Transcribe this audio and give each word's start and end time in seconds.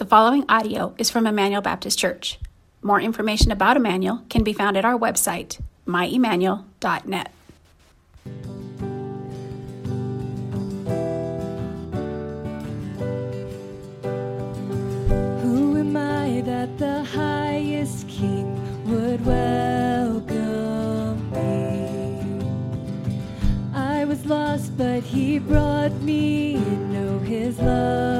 The 0.00 0.06
following 0.06 0.46
audio 0.48 0.94
is 0.96 1.10
from 1.10 1.26
Emmanuel 1.26 1.60
Baptist 1.60 1.98
Church. 1.98 2.38
More 2.80 3.02
information 3.02 3.52
about 3.52 3.76
Emmanuel 3.76 4.22
can 4.30 4.42
be 4.42 4.54
found 4.54 4.78
at 4.78 4.84
our 4.86 4.98
website, 4.98 5.60
myemmanuel.net. 5.86 7.30
Who 15.42 15.76
am 15.76 15.94
I 15.94 16.40
that 16.46 16.78
the 16.78 17.04
highest 17.04 18.08
king 18.08 18.56
would 18.86 19.22
welcome 19.26 20.30
me? 21.30 22.46
I 23.74 24.06
was 24.06 24.24
lost, 24.24 24.78
but 24.78 25.02
he 25.02 25.38
brought 25.38 25.92
me 26.00 26.54
in. 26.54 26.90
Know 26.90 27.18
his 27.18 27.58
love 27.58 28.19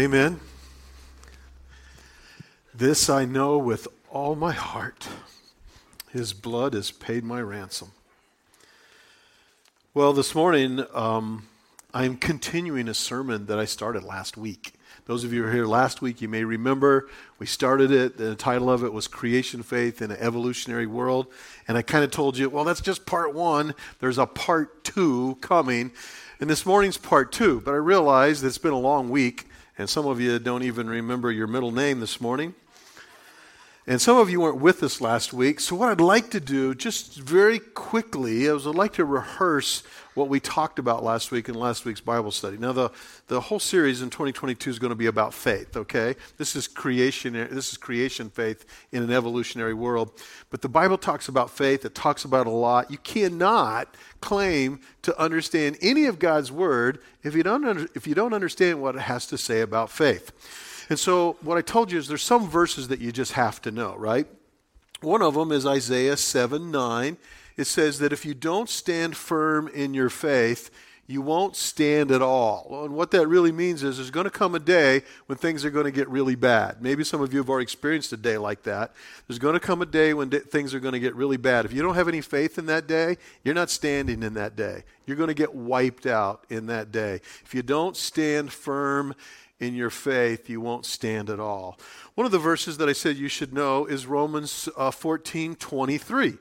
Amen. 0.00 0.40
This 2.74 3.10
I 3.10 3.26
know 3.26 3.58
with 3.58 3.86
all 4.08 4.34
my 4.34 4.52
heart. 4.52 5.06
His 6.10 6.32
blood 6.32 6.72
has 6.72 6.90
paid 6.90 7.22
my 7.22 7.42
ransom. 7.42 7.92
Well, 9.92 10.14
this 10.14 10.34
morning, 10.34 10.86
um, 10.94 11.48
I'm 11.92 12.16
continuing 12.16 12.88
a 12.88 12.94
sermon 12.94 13.44
that 13.44 13.58
I 13.58 13.66
started 13.66 14.02
last 14.02 14.38
week. 14.38 14.72
Those 15.04 15.22
of 15.22 15.34
you 15.34 15.40
who 15.42 15.48
were 15.48 15.52
here 15.52 15.66
last 15.66 16.00
week, 16.00 16.22
you 16.22 16.28
may 16.28 16.44
remember 16.44 17.10
we 17.38 17.44
started 17.44 17.90
it. 17.90 18.16
The 18.16 18.34
title 18.34 18.70
of 18.70 18.82
it 18.82 18.94
was 18.94 19.06
Creation 19.06 19.62
Faith 19.62 20.00
in 20.00 20.10
an 20.10 20.16
Evolutionary 20.18 20.86
World. 20.86 21.26
And 21.68 21.76
I 21.76 21.82
kind 21.82 22.04
of 22.04 22.10
told 22.10 22.38
you, 22.38 22.48
well, 22.48 22.64
that's 22.64 22.80
just 22.80 23.04
part 23.04 23.34
one. 23.34 23.74
There's 23.98 24.16
a 24.16 24.24
part 24.24 24.82
two 24.82 25.36
coming. 25.42 25.92
And 26.40 26.48
this 26.48 26.64
morning's 26.64 26.96
part 26.96 27.32
two. 27.32 27.60
But 27.60 27.72
I 27.72 27.76
realized 27.76 28.42
it's 28.42 28.56
been 28.56 28.72
a 28.72 28.78
long 28.78 29.10
week, 29.10 29.46
and 29.80 29.88
some 29.88 30.06
of 30.06 30.20
you 30.20 30.38
don't 30.38 30.62
even 30.62 30.90
remember 30.90 31.32
your 31.32 31.46
middle 31.46 31.72
name 31.72 32.00
this 32.00 32.20
morning. 32.20 32.54
And 33.90 34.00
some 34.00 34.18
of 34.18 34.30
you 34.30 34.40
weren't 34.40 34.60
with 34.60 34.84
us 34.84 35.00
last 35.00 35.32
week. 35.32 35.58
So, 35.58 35.74
what 35.74 35.88
I'd 35.88 36.00
like 36.00 36.30
to 36.30 36.38
do, 36.38 36.76
just 36.76 37.16
very 37.16 37.58
quickly, 37.58 38.44
is 38.44 38.64
I'd 38.64 38.76
like 38.76 38.92
to 38.92 39.04
rehearse 39.04 39.82
what 40.14 40.28
we 40.28 40.38
talked 40.38 40.78
about 40.78 41.02
last 41.02 41.32
week 41.32 41.48
in 41.48 41.56
last 41.56 41.84
week's 41.84 42.00
Bible 42.00 42.30
study. 42.30 42.56
Now, 42.56 42.70
the, 42.70 42.90
the 43.26 43.40
whole 43.40 43.58
series 43.58 44.00
in 44.00 44.08
2022 44.08 44.70
is 44.70 44.78
going 44.78 44.90
to 44.90 44.94
be 44.94 45.06
about 45.06 45.34
faith, 45.34 45.76
okay? 45.76 46.14
This 46.36 46.54
is 46.54 46.68
creation, 46.68 47.32
this 47.32 47.72
is 47.72 47.76
creation 47.76 48.30
faith 48.30 48.64
in 48.92 49.02
an 49.02 49.10
evolutionary 49.10 49.74
world. 49.74 50.12
But 50.50 50.62
the 50.62 50.68
Bible 50.68 50.96
talks 50.96 51.26
about 51.26 51.50
faith, 51.50 51.84
it 51.84 51.96
talks 51.96 52.24
about 52.24 52.46
a 52.46 52.50
lot. 52.50 52.92
You 52.92 52.98
cannot 52.98 53.96
claim 54.20 54.78
to 55.02 55.20
understand 55.20 55.78
any 55.82 56.04
of 56.04 56.20
God's 56.20 56.52
word 56.52 57.00
if 57.24 57.34
you 57.34 57.42
don't, 57.42 57.64
under, 57.64 57.88
if 57.96 58.06
you 58.06 58.14
don't 58.14 58.34
understand 58.34 58.80
what 58.80 58.94
it 58.94 59.02
has 59.02 59.26
to 59.26 59.36
say 59.36 59.62
about 59.62 59.90
faith. 59.90 60.30
And 60.90 60.98
so, 60.98 61.36
what 61.40 61.56
I 61.56 61.62
told 61.62 61.92
you 61.92 61.98
is 61.98 62.08
there's 62.08 62.22
some 62.22 62.48
verses 62.48 62.88
that 62.88 63.00
you 63.00 63.12
just 63.12 63.32
have 63.32 63.62
to 63.62 63.70
know, 63.70 63.94
right? 63.96 64.26
One 65.00 65.22
of 65.22 65.34
them 65.34 65.52
is 65.52 65.64
Isaiah 65.64 66.16
7 66.16 66.70
9. 66.70 67.16
It 67.56 67.64
says 67.64 68.00
that 68.00 68.12
if 68.12 68.26
you 68.26 68.34
don't 68.34 68.68
stand 68.68 69.16
firm 69.16 69.68
in 69.68 69.94
your 69.94 70.10
faith, 70.10 70.70
you 71.06 71.22
won't 71.22 71.56
stand 71.56 72.10
at 72.10 72.22
all. 72.22 72.84
And 72.84 72.94
what 72.94 73.10
that 73.10 73.26
really 73.26 73.50
means 73.52 73.82
is 73.82 73.96
there's 73.96 74.10
going 74.10 74.24
to 74.24 74.30
come 74.30 74.54
a 74.54 74.60
day 74.60 75.02
when 75.26 75.38
things 75.38 75.64
are 75.64 75.70
going 75.70 75.84
to 75.84 75.90
get 75.90 76.08
really 76.08 76.36
bad. 76.36 76.80
Maybe 76.80 77.02
some 77.02 77.20
of 77.20 77.32
you 77.32 77.40
have 77.40 77.50
already 77.50 77.64
experienced 77.64 78.12
a 78.12 78.16
day 78.16 78.38
like 78.38 78.62
that. 78.62 78.92
There's 79.26 79.40
going 79.40 79.54
to 79.54 79.60
come 79.60 79.82
a 79.82 79.86
day 79.86 80.14
when 80.14 80.30
things 80.30 80.72
are 80.72 80.80
going 80.80 80.92
to 80.92 81.00
get 81.00 81.14
really 81.16 81.36
bad. 81.36 81.64
If 81.64 81.72
you 81.72 81.82
don't 81.82 81.96
have 81.96 82.06
any 82.06 82.20
faith 82.20 82.58
in 82.58 82.66
that 82.66 82.86
day, 82.86 83.16
you're 83.42 83.56
not 83.56 83.70
standing 83.70 84.22
in 84.22 84.34
that 84.34 84.54
day. 84.54 84.84
You're 85.04 85.16
going 85.16 85.28
to 85.28 85.34
get 85.34 85.54
wiped 85.54 86.06
out 86.06 86.44
in 86.48 86.66
that 86.66 86.92
day. 86.92 87.20
If 87.44 87.54
you 87.54 87.62
don't 87.62 87.96
stand 87.96 88.52
firm 88.52 89.14
in 89.60 89.74
your 89.74 89.90
faith, 89.90 90.48
you 90.48 90.60
won't 90.60 90.86
stand 90.86 91.30
at 91.30 91.38
all. 91.38 91.78
One 92.14 92.24
of 92.24 92.32
the 92.32 92.38
verses 92.38 92.78
that 92.78 92.88
I 92.88 92.94
said 92.94 93.16
you 93.16 93.28
should 93.28 93.52
know 93.52 93.86
is 93.86 94.06
Romans 94.06 94.68
uh, 94.76 94.90
14 94.90 95.54
23. 95.54 96.38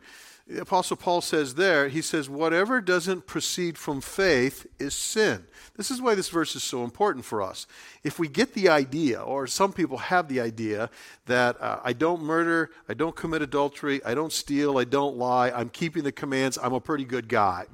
The 0.47 0.62
Apostle 0.62 0.97
Paul 0.97 1.22
says 1.22 1.53
there, 1.53 1.90
he 1.90 2.02
says, 2.02 2.28
whatever 2.28 2.81
doesn't 2.81 3.28
proceed 3.28 3.78
from 3.78 4.02
faith 4.02 4.66
is 4.79 4.96
sin. 4.96 5.46
This 5.75 5.91
is 5.91 6.02
why 6.02 6.16
this 6.16 6.29
verse 6.29 6.56
is 6.56 6.63
so 6.63 6.84
important 6.84 7.24
for 7.24 7.44
us. 7.44 7.68
If 8.03 8.18
we 8.18 8.28
get 8.28 8.56
the 8.56 8.68
idea, 8.68 9.22
or 9.22 9.46
some 9.46 9.72
people 9.74 10.00
have 10.00 10.28
the 10.28 10.41
idea, 10.41 10.90
that 11.28 11.62
uh, 11.62 11.81
I 11.84 11.94
don't 11.94 12.24
murder, 12.24 12.72
I 12.90 12.96
don't 12.96 13.16
commit 13.16 13.44
adultery, 13.44 14.03
I 14.03 14.16
don't 14.16 14.34
steal, 14.34 14.79
I 14.79 14.85
don't 14.85 15.18
lie, 15.18 15.52
I'm 15.52 15.69
keeping 15.69 16.03
the 16.03 16.12
commands, 16.12 16.58
I'm 16.58 16.74
a 16.74 16.81
pretty 16.81 17.06
good 17.06 17.28
guy. 17.28 17.68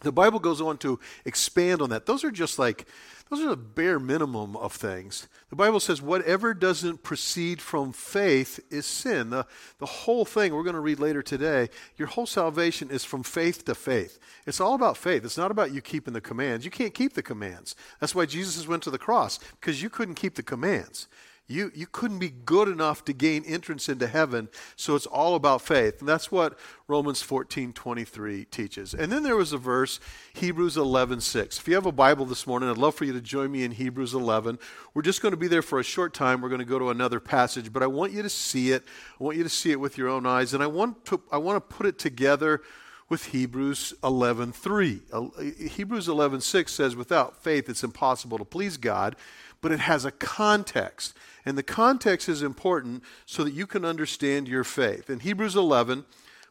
The 0.00 0.12
Bible 0.12 0.38
goes 0.38 0.60
on 0.60 0.78
to 0.78 1.00
expand 1.24 1.82
on 1.82 1.90
that. 1.90 2.06
Those 2.06 2.22
are 2.22 2.30
just 2.30 2.58
like, 2.58 2.86
those 3.30 3.40
are 3.40 3.48
the 3.48 3.56
bare 3.56 3.98
minimum 3.98 4.56
of 4.56 4.72
things. 4.72 5.28
The 5.50 5.56
Bible 5.56 5.80
says 5.80 6.00
whatever 6.00 6.54
doesn't 6.54 7.02
proceed 7.02 7.60
from 7.60 7.92
faith 7.92 8.60
is 8.70 8.86
sin. 8.86 9.30
The, 9.30 9.46
the 9.78 9.86
whole 9.86 10.24
thing, 10.24 10.54
we're 10.54 10.62
going 10.62 10.74
to 10.74 10.80
read 10.80 11.00
later 11.00 11.22
today, 11.22 11.68
your 11.96 12.08
whole 12.08 12.26
salvation 12.26 12.90
is 12.90 13.04
from 13.04 13.22
faith 13.22 13.64
to 13.64 13.74
faith. 13.74 14.18
It's 14.46 14.60
all 14.60 14.74
about 14.74 14.96
faith. 14.96 15.24
It's 15.24 15.36
not 15.36 15.50
about 15.50 15.72
you 15.72 15.82
keeping 15.82 16.14
the 16.14 16.20
commands. 16.20 16.64
You 16.64 16.70
can't 16.70 16.94
keep 16.94 17.14
the 17.14 17.22
commands. 17.22 17.74
That's 18.00 18.14
why 18.14 18.24
Jesus 18.24 18.68
went 18.68 18.84
to 18.84 18.90
the 18.90 18.98
cross, 18.98 19.38
because 19.60 19.82
you 19.82 19.90
couldn't 19.90 20.14
keep 20.14 20.36
the 20.36 20.42
commands. 20.42 21.08
You, 21.50 21.72
you 21.74 21.86
couldn't 21.86 22.18
be 22.18 22.28
good 22.28 22.68
enough 22.68 23.06
to 23.06 23.14
gain 23.14 23.42
entrance 23.46 23.88
into 23.88 24.06
heaven, 24.06 24.50
so 24.76 24.94
it's 24.94 25.06
all 25.06 25.34
about 25.34 25.62
faith. 25.62 26.00
And 26.00 26.08
that's 26.08 26.30
what 26.30 26.58
Romans 26.86 27.22
14 27.22 27.72
23 27.72 28.44
teaches. 28.44 28.92
And 28.92 29.10
then 29.10 29.22
there 29.22 29.34
was 29.34 29.54
a 29.54 29.58
verse, 29.58 29.98
Hebrews 30.34 30.76
11 30.76 31.22
6. 31.22 31.58
If 31.58 31.66
you 31.66 31.74
have 31.74 31.86
a 31.86 31.92
Bible 31.92 32.26
this 32.26 32.46
morning, 32.46 32.68
I'd 32.68 32.76
love 32.76 32.94
for 32.94 33.06
you 33.06 33.14
to 33.14 33.20
join 33.22 33.50
me 33.50 33.64
in 33.64 33.72
Hebrews 33.72 34.12
11. 34.12 34.58
We're 34.92 35.00
just 35.00 35.22
going 35.22 35.32
to 35.32 35.38
be 35.38 35.48
there 35.48 35.62
for 35.62 35.80
a 35.80 35.84
short 35.84 36.12
time. 36.12 36.42
We're 36.42 36.50
going 36.50 36.58
to 36.58 36.66
go 36.66 36.78
to 36.78 36.90
another 36.90 37.18
passage, 37.18 37.72
but 37.72 37.82
I 37.82 37.86
want 37.86 38.12
you 38.12 38.20
to 38.22 38.28
see 38.28 38.72
it. 38.72 38.84
I 39.18 39.24
want 39.24 39.38
you 39.38 39.42
to 39.42 39.48
see 39.48 39.70
it 39.70 39.80
with 39.80 39.96
your 39.96 40.08
own 40.08 40.26
eyes. 40.26 40.52
And 40.52 40.62
I 40.62 40.66
want 40.66 41.06
to, 41.06 41.22
I 41.32 41.38
want 41.38 41.56
to 41.56 41.74
put 41.74 41.86
it 41.86 41.98
together 41.98 42.60
with 43.08 43.26
Hebrews 43.26 43.94
11:3. 44.02 45.00
Uh, 45.10 45.68
Hebrews 45.70 46.08
11:6 46.08 46.68
says 46.68 46.94
without 46.94 47.42
faith 47.42 47.68
it's 47.68 47.82
impossible 47.82 48.36
to 48.36 48.44
please 48.44 48.76
God, 48.76 49.16
but 49.60 49.72
it 49.72 49.80
has 49.80 50.04
a 50.04 50.10
context. 50.10 51.14
And 51.48 51.56
the 51.56 51.62
context 51.62 52.28
is 52.28 52.42
important 52.42 53.02
so 53.24 53.42
that 53.42 53.54
you 53.54 53.66
can 53.66 53.82
understand 53.82 54.48
your 54.48 54.64
faith. 54.64 55.08
In 55.08 55.20
Hebrews 55.20 55.56
11, 55.56 56.04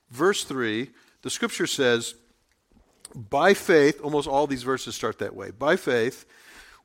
verse 0.10 0.44
3, 0.44 0.90
the 1.22 1.30
scripture 1.30 1.68
says, 1.68 2.16
By 3.14 3.54
faith, 3.54 4.02
almost 4.02 4.28
all 4.28 4.48
these 4.48 4.64
verses 4.64 4.96
start 4.96 5.20
that 5.20 5.36
way. 5.36 5.52
By 5.52 5.76
faith, 5.76 6.26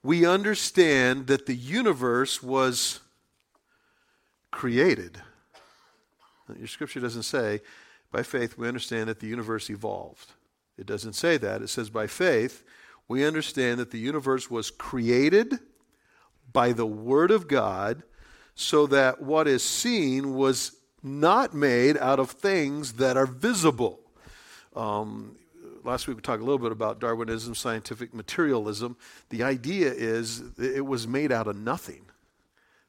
we 0.02 0.26
understand 0.26 1.26
that 1.28 1.46
the 1.46 1.56
universe 1.56 2.42
was 2.42 3.00
created. 4.50 5.22
Your 6.54 6.68
scripture 6.68 7.00
doesn't 7.00 7.22
say, 7.22 7.62
by 8.10 8.22
faith, 8.22 8.58
we 8.58 8.68
understand 8.68 9.08
that 9.08 9.20
the 9.20 9.26
universe 9.26 9.70
evolved. 9.70 10.32
It 10.76 10.84
doesn't 10.84 11.14
say 11.14 11.38
that. 11.38 11.62
It 11.62 11.68
says, 11.68 11.88
by 11.88 12.08
faith, 12.08 12.62
we 13.08 13.24
understand 13.24 13.80
that 13.80 13.90
the 13.90 13.98
universe 13.98 14.50
was 14.50 14.70
created 14.70 15.60
by 16.52 16.72
the 16.72 16.86
Word 16.86 17.30
of 17.30 17.48
God, 17.48 18.02
so 18.54 18.86
that 18.88 19.22
what 19.22 19.48
is 19.48 19.62
seen 19.62 20.34
was 20.34 20.72
not 21.02 21.54
made 21.54 21.96
out 21.96 22.20
of 22.20 22.30
things 22.30 22.94
that 22.94 23.16
are 23.16 23.26
visible. 23.26 24.00
Um, 24.76 25.36
last 25.84 26.06
week 26.06 26.16
we 26.16 26.22
talked 26.22 26.42
a 26.42 26.44
little 26.44 26.58
bit 26.58 26.72
about 26.72 27.00
Darwinism, 27.00 27.54
scientific 27.54 28.14
materialism. 28.14 28.96
The 29.30 29.42
idea 29.42 29.92
is 29.92 30.42
it 30.58 30.86
was 30.86 31.08
made 31.08 31.32
out 31.32 31.46
of 31.46 31.56
nothing. 31.56 32.06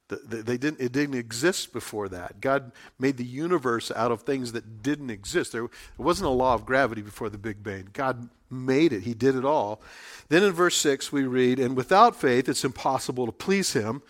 They 0.09 0.57
didn't, 0.57 0.79
it 0.79 0.91
didn't 0.91 1.15
exist 1.15 1.73
before 1.73 2.07
that. 2.09 2.39
God 2.39 2.71
made 2.99 3.17
the 3.17 3.25
universe 3.25 3.89
out 3.89 4.11
of 4.11 4.21
things 4.21 4.51
that 4.51 4.83
didn't 4.83 5.09
exist. 5.09 5.53
There, 5.53 5.67
wasn't 5.97 6.27
a 6.27 6.31
law 6.31 6.53
of 6.53 6.65
gravity 6.65 7.01
before 7.01 7.29
the 7.29 7.39
Big 7.39 7.63
Bang. 7.63 7.89
God 7.93 8.29
made 8.53 8.93
it, 8.93 9.03
He 9.03 9.13
did 9.13 9.35
it 9.35 9.45
all. 9.45 9.81
Then 10.29 10.43
in 10.43 10.53
verse 10.53 10.77
6, 10.77 11.11
we 11.11 11.23
read, 11.23 11.59
And 11.59 11.75
without 11.75 12.15
faith, 12.15 12.47
it's 12.47 12.63
impossible 12.63 13.25
to 13.25 13.31
please 13.31 13.73
Him. 13.73 14.01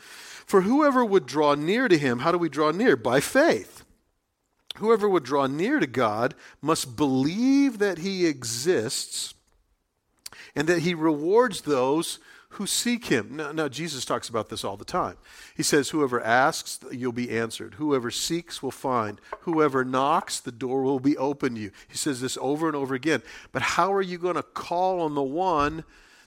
For 0.45 0.61
whoever 0.61 1.03
would 1.03 1.25
draw 1.25 1.55
near 1.55 1.87
to 1.87 1.97
Him, 1.97 2.19
how 2.19 2.31
do 2.31 2.37
we 2.37 2.49
draw 2.49 2.71
near? 2.71 2.95
By 2.95 3.19
faith. 3.19 3.83
Whoever 4.77 5.07
would 5.07 5.23
draw 5.23 5.47
near 5.47 5.79
to 5.79 5.87
God 5.87 6.35
must 6.61 6.95
believe 6.95 7.79
that 7.79 7.99
He 7.99 8.25
exists 8.25 9.33
and 10.55 10.67
that 10.67 10.79
He 10.79 10.93
rewards 10.93 11.61
those 11.61 12.19
who 12.53 12.67
seek 12.67 13.05
him. 13.05 13.35
Now, 13.53 13.67
Jesus 13.67 14.05
talks 14.05 14.29
about 14.29 14.49
this 14.49 14.63
all 14.63 14.77
the 14.77 14.85
time. 14.85 15.17
He 15.55 15.63
says, 15.63 15.89
Whoever 15.89 16.21
asks, 16.21 16.79
you'll 16.91 17.11
be 17.11 17.29
answered. 17.31 17.75
Whoever 17.75 18.11
seeks 18.11 18.61
will 18.61 18.71
find. 18.71 19.19
Whoever 19.41 19.83
knocks, 19.83 20.39
the 20.39 20.51
door 20.51 20.83
will 20.83 20.99
be 20.99 21.17
opened 21.17 21.55
to 21.55 21.61
you. 21.61 21.71
He 21.87 21.97
says 21.97 22.21
this 22.21 22.37
over 22.41 22.67
and 22.67 22.75
over 22.75 22.95
again. 22.95 23.21
But 23.51 23.61
how 23.61 23.93
are 23.93 24.01
you 24.01 24.17
going 24.17 24.35
to 24.35 24.43
call 24.43 25.01
on 25.01 25.15
the 25.15 25.23
one 25.23 25.83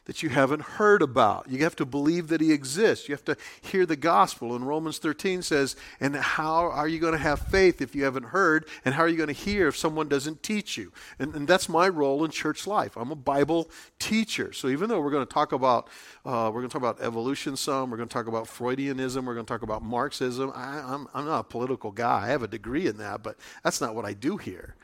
that 0.06 0.22
you 0.22 0.28
haven't 0.28 0.62
heard 0.62 1.02
about. 1.02 1.48
You 1.48 1.62
have 1.64 1.76
to 1.76 1.84
believe 1.84 2.28
that 2.28 2.40
he 2.40 2.52
exists. 2.52 3.08
You 3.08 3.14
have 3.14 3.24
to 3.26 3.36
hear 3.60 3.84
the 3.84 3.96
gospel. 3.96 4.54
And 4.54 4.66
Romans 4.66 4.98
13 4.98 5.42
says, 5.42 5.76
And 6.00 6.16
how 6.16 6.70
are 6.70 6.88
you 6.88 6.98
going 6.98 7.12
to 7.12 7.18
have 7.18 7.40
faith 7.40 7.82
if 7.82 7.94
you 7.94 8.04
haven't 8.04 8.26
heard? 8.26 8.66
And 8.84 8.94
how 8.94 9.02
are 9.02 9.08
you 9.08 9.16
going 9.16 9.26
to 9.28 9.32
hear 9.32 9.68
if 9.68 9.76
someone 9.76 10.08
doesn't 10.08 10.42
teach 10.42 10.76
you? 10.76 10.92
And, 11.18 11.34
and 11.34 11.48
that's 11.48 11.68
my 11.68 11.88
role 11.88 12.24
in 12.24 12.30
church 12.30 12.66
life. 12.66 12.96
I'm 12.96 13.10
a 13.10 13.16
Bible 13.16 13.68
teacher. 13.98 14.52
So 14.52 14.68
even 14.68 14.88
though 14.88 15.00
we're 15.00 15.10
going 15.10 15.26
to 15.26 15.32
talk 15.32 15.52
about 15.52 15.88
uh, 16.24 16.50
we're 16.52 16.60
going 16.60 16.68
to 16.68 16.72
talk 16.72 16.82
about 16.82 17.00
evolution 17.00 17.56
some, 17.56 17.90
we're 17.90 17.96
going 17.96 18.08
to 18.08 18.12
talk 18.12 18.26
about 18.26 18.46
Freudianism, 18.46 19.24
we're 19.24 19.34
going 19.34 19.46
to 19.46 19.52
talk 19.52 19.62
about 19.62 19.82
Marxism. 19.82 20.52
I, 20.54 20.78
I'm, 20.78 21.08
I'm 21.14 21.24
not 21.24 21.40
a 21.40 21.44
political 21.44 21.90
guy. 21.90 22.24
I 22.24 22.28
have 22.28 22.42
a 22.42 22.48
degree 22.48 22.86
in 22.86 22.96
that, 22.98 23.22
but 23.22 23.36
that's 23.62 23.80
not 23.80 23.94
what 23.94 24.04
I 24.04 24.12
do 24.12 24.36
here. 24.36 24.76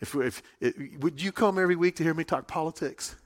If, 0.00 0.14
if, 0.14 0.42
it, 0.60 1.00
would 1.00 1.22
you 1.22 1.32
come 1.32 1.58
every 1.58 1.76
week 1.76 1.96
to 1.96 2.02
hear 2.02 2.14
me 2.14 2.24
talk 2.24 2.46
politics? 2.46 3.16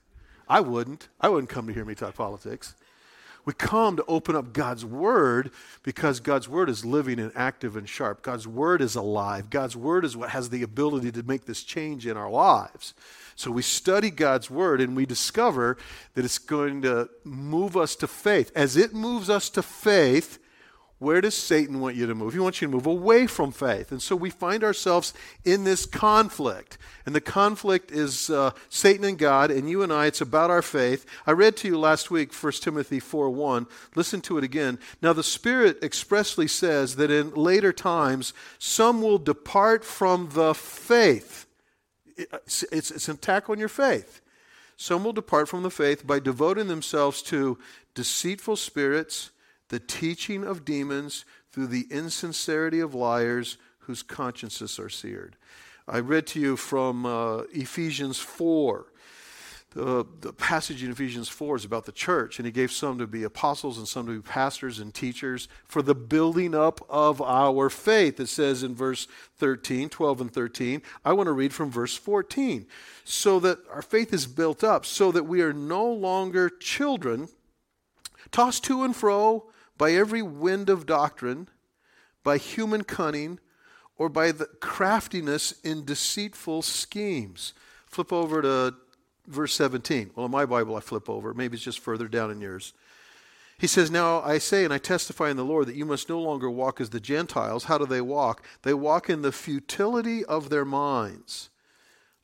I 0.49 0.59
wouldn't. 0.61 1.07
I 1.21 1.29
wouldn't 1.29 1.49
come 1.49 1.67
to 1.67 1.73
hear 1.73 1.85
me 1.85 1.95
talk 1.95 2.15
politics. 2.15 2.75
We 3.45 3.53
come 3.53 3.95
to 3.95 4.05
open 4.07 4.35
up 4.35 4.53
God's 4.53 4.83
Word 4.83 5.51
because 5.83 6.19
God's 6.19 6.49
Word 6.49 6.69
is 6.69 6.83
living 6.83 7.19
and 7.19 7.31
active 7.35 7.75
and 7.75 7.87
sharp. 7.87 8.21
God's 8.21 8.47
Word 8.47 8.81
is 8.81 8.95
alive. 8.95 9.49
God's 9.49 9.75
Word 9.75 10.03
is 10.05 10.17
what 10.17 10.29
has 10.29 10.49
the 10.49 10.61
ability 10.61 11.11
to 11.13 11.23
make 11.23 11.45
this 11.45 11.63
change 11.63 12.05
in 12.05 12.17
our 12.17 12.29
lives. 12.29 12.93
So 13.35 13.49
we 13.51 13.61
study 13.61 14.09
God's 14.09 14.49
Word 14.49 14.81
and 14.81 14.95
we 14.95 15.05
discover 15.05 15.77
that 16.13 16.25
it's 16.25 16.37
going 16.37 16.81
to 16.81 17.09
move 17.23 17.77
us 17.77 17.95
to 17.97 18.07
faith. 18.07 18.51
As 18.55 18.75
it 18.75 18.93
moves 18.93 19.29
us 19.29 19.49
to 19.51 19.61
faith, 19.61 20.37
where 20.99 21.21
does 21.21 21.33
Satan 21.33 21.79
want 21.79 21.95
you 21.95 22.07
to 22.07 22.13
move? 22.13 22.33
He 22.33 22.39
wants 22.39 22.61
you 22.61 22.67
to 22.67 22.73
move 22.73 22.85
away 22.85 23.25
from 23.25 23.53
faith. 23.53 23.93
And 23.93 24.01
so 24.01 24.17
we 24.17 24.29
find 24.29 24.65
ourselves 24.65 25.13
in 25.45 25.63
this 25.63 25.85
conflict. 25.85 26.77
And 27.05 27.15
the 27.15 27.21
conflict 27.21 27.89
is 27.89 28.29
uh, 28.29 28.51
Satan 28.67 29.05
and 29.05 29.17
God, 29.17 29.49
and 29.49 29.69
you 29.69 29.81
and 29.81 29.93
I, 29.93 30.07
it's 30.07 30.19
about 30.19 30.51
our 30.51 30.61
faith. 30.61 31.05
I 31.25 31.31
read 31.31 31.55
to 31.57 31.69
you 31.69 31.79
last 31.79 32.11
week 32.11 32.33
1 32.33 32.51
Timothy 32.53 32.99
4 32.99 33.29
1. 33.29 33.65
Listen 33.95 34.19
to 34.21 34.37
it 34.37 34.43
again. 34.43 34.77
Now, 35.01 35.13
the 35.13 35.23
Spirit 35.23 35.81
expressly 35.81 36.49
says 36.49 36.97
that 36.97 37.09
in 37.09 37.33
later 37.33 37.71
times, 37.71 38.33
some 38.57 39.01
will 39.01 39.19
depart 39.19 39.85
from 39.85 40.29
the 40.33 40.53
faith. 40.53 41.45
It's, 42.17 42.63
it's, 42.73 42.91
it's 42.91 43.07
an 43.07 43.15
attack 43.15 43.49
on 43.49 43.57
your 43.57 43.69
faith. 43.69 44.19
Some 44.75 45.05
will 45.05 45.13
depart 45.13 45.47
from 45.47 45.63
the 45.63 45.71
faith 45.71 46.05
by 46.05 46.19
devoting 46.19 46.67
themselves 46.67 47.21
to 47.23 47.57
deceitful 47.95 48.57
spirits 48.57 49.31
the 49.69 49.79
teaching 49.79 50.43
of 50.43 50.65
demons 50.65 51.25
through 51.51 51.67
the 51.67 51.87
insincerity 51.89 52.79
of 52.79 52.93
liars 52.93 53.57
whose 53.79 54.03
consciences 54.03 54.77
are 54.77 54.89
seared. 54.89 55.35
I 55.87 55.99
read 55.99 56.27
to 56.27 56.39
you 56.39 56.55
from 56.55 57.05
uh, 57.05 57.43
Ephesians 57.51 58.19
4. 58.19 58.85
The, 59.71 60.05
the 60.21 60.33
passage 60.33 60.83
in 60.83 60.89
Ephesians 60.89 61.29
4 61.29 61.57
is 61.57 61.65
about 61.65 61.85
the 61.85 61.91
church, 61.91 62.39
and 62.39 62.45
he 62.45 62.51
gave 62.51 62.71
some 62.71 62.97
to 62.97 63.05
be 63.05 63.23
apostles 63.23 63.77
and 63.77 63.87
some 63.87 64.07
to 64.07 64.13
be 64.13 64.21
pastors 64.21 64.79
and 64.79 64.91
teachers 64.91 65.47
for 65.65 65.83
the 65.83 65.93
building 65.93 66.55
up 66.55 66.83
of 66.89 67.21
our 67.21 67.69
faith. 67.69 68.19
It 68.19 68.29
says 68.29 68.63
in 68.63 68.73
verse 68.73 69.07
13, 69.37 69.89
12 69.89 70.21
and 70.21 70.33
13. 70.33 70.81
I 71.05 71.13
want 71.13 71.27
to 71.27 71.33
read 71.33 71.53
from 71.53 71.69
verse 71.69 71.95
14. 71.95 72.65
So 73.03 73.39
that 73.41 73.59
our 73.71 73.83
faith 73.83 74.11
is 74.11 74.25
built 74.25 74.63
up, 74.63 74.87
so 74.87 75.11
that 75.11 75.25
we 75.25 75.41
are 75.41 75.53
no 75.53 75.85
longer 75.85 76.49
children, 76.49 77.29
tossed 78.31 78.63
to 78.65 78.83
and 78.83 78.95
fro 78.95 79.49
by 79.79 79.93
every 79.93 80.21
wind 80.21 80.69
of 80.69 80.85
doctrine, 80.85 81.47
by 82.23 82.37
human 82.37 82.83
cunning, 82.83 83.39
or 83.97 84.09
by 84.09 84.31
the 84.31 84.45
craftiness 84.59 85.53
in 85.63 85.85
deceitful 85.85 86.61
schemes. 86.61 87.53
Flip 87.87 88.13
over 88.13 88.43
to 88.43 88.75
verse 89.25 89.55
17. 89.55 90.11
Well, 90.15 90.25
in 90.25 90.31
my 90.31 90.45
Bible, 90.45 90.75
I 90.75 90.81
flip 90.81 91.09
over. 91.09 91.33
Maybe 91.33 91.55
it's 91.55 91.63
just 91.63 91.79
further 91.79 92.07
down 92.07 92.29
in 92.29 92.41
yours. 92.41 92.73
He 93.57 93.67
says, 93.67 93.89
Now 93.89 94.21
I 94.21 94.37
say 94.37 94.65
and 94.65 94.73
I 94.73 94.77
testify 94.79 95.29
in 95.29 95.37
the 95.37 95.45
Lord 95.45 95.67
that 95.67 95.75
you 95.75 95.85
must 95.85 96.09
no 96.09 96.19
longer 96.19 96.49
walk 96.49 96.81
as 96.81 96.89
the 96.89 96.99
Gentiles. 96.99 97.65
How 97.65 97.77
do 97.77 97.85
they 97.85 98.01
walk? 98.01 98.45
They 98.63 98.73
walk 98.73 99.09
in 99.09 99.21
the 99.21 99.31
futility 99.31 100.25
of 100.25 100.49
their 100.49 100.65
minds. 100.65 101.49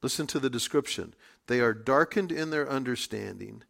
Listen 0.02 0.28
to 0.28 0.40
the 0.40 0.50
description. 0.50 1.14
They 1.48 1.62
are 1.62 1.74
darkened 1.74 2.32
in 2.32 2.50
their 2.50 2.70
understanding 2.70 3.64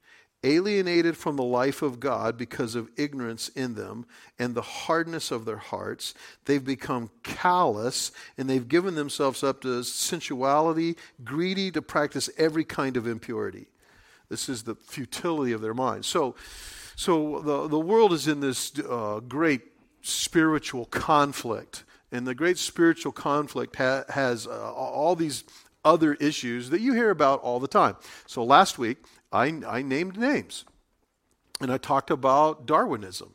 alienated 0.46 1.18
from 1.18 1.36
the 1.36 1.44
life 1.44 1.82
of 1.82 2.00
God 2.00 2.38
because 2.38 2.76
of 2.76 2.90
ignorance 2.96 3.50
in 3.50 3.74
them 3.74 4.06
and 4.40 4.54
the 4.54 4.62
hardness 4.62 5.32
of 5.32 5.44
their 5.44 5.58
hearts. 5.58 6.14
They've 6.46 6.64
become 6.64 7.10
callous 7.24 8.12
and 8.38 8.50
they've 8.50 8.68
given 8.68 8.96
themselves 8.96 9.44
up 9.44 9.62
to 9.62 9.84
sensuality, 9.84 10.96
greedy 11.24 11.72
to 11.72 11.82
practice 11.82 12.30
every 12.38 12.64
kind 12.64 12.96
of 12.96 13.08
impurity. 13.08 13.68
This 14.30 14.48
is 14.48 14.64
the 14.64 14.76
futility 14.76 15.52
of 15.52 15.62
their 15.62 15.74
minds. 15.74 16.08
So, 16.08 16.36
so 16.96 17.42
the, 17.42 17.68
the 17.68 17.80
world 17.80 18.14
is 18.14 18.28
in 18.28 18.40
this 18.40 18.72
uh, 18.80 19.20
great 19.28 19.62
spiritual 20.02 20.86
conflict. 20.86 21.84
And 22.12 22.26
the 22.26 22.36
great 22.36 22.60
spiritual 22.60 23.12
conflict 23.12 23.76
ha- 23.76 24.06
has 24.10 24.48
uh, 24.48 24.72
all 24.72 25.16
these 25.16 25.44
other 25.84 26.16
issues 26.16 26.70
that 26.70 26.82
you 26.82 26.94
hear 26.94 27.12
about 27.12 27.42
all 27.42 27.60
the 27.60 27.68
time. 27.68 27.96
So 28.26 28.44
last 28.44 28.78
week, 28.78 28.98
I, 29.32 29.62
I 29.68 29.82
named 29.82 30.18
names. 30.18 30.66
And 31.62 31.72
I 31.72 31.78
talked 31.78 32.12
about 32.12 32.66
Darwinism. 32.66 33.34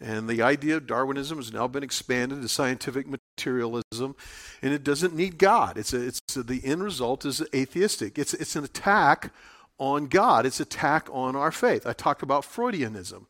And 0.00 0.28
the 0.28 0.42
idea 0.42 0.76
of 0.76 0.86
Darwinism 0.86 1.38
has 1.38 1.52
now 1.52 1.66
been 1.66 1.82
expanded 1.82 2.42
to 2.42 2.48
scientific 2.48 3.06
materialism, 3.08 4.14
and 4.60 4.74
it 4.74 4.84
doesn't 4.84 5.14
need 5.14 5.38
God. 5.38 5.78
It's, 5.78 5.94
a, 5.94 6.06
it's 6.06 6.20
a, 6.36 6.42
the 6.42 6.62
end 6.64 6.82
result 6.82 7.24
is 7.24 7.42
atheistic. 7.54 8.18
It's, 8.18 8.34
it's 8.34 8.56
an 8.56 8.64
attack 8.64 9.32
on 9.78 10.06
God. 10.06 10.44
It's 10.44 10.60
an 10.60 10.64
attack 10.64 11.08
on 11.10 11.34
our 11.34 11.50
faith. 11.50 11.86
I 11.86 11.94
talked 11.94 12.22
about 12.22 12.42
Freudianism 12.42 13.24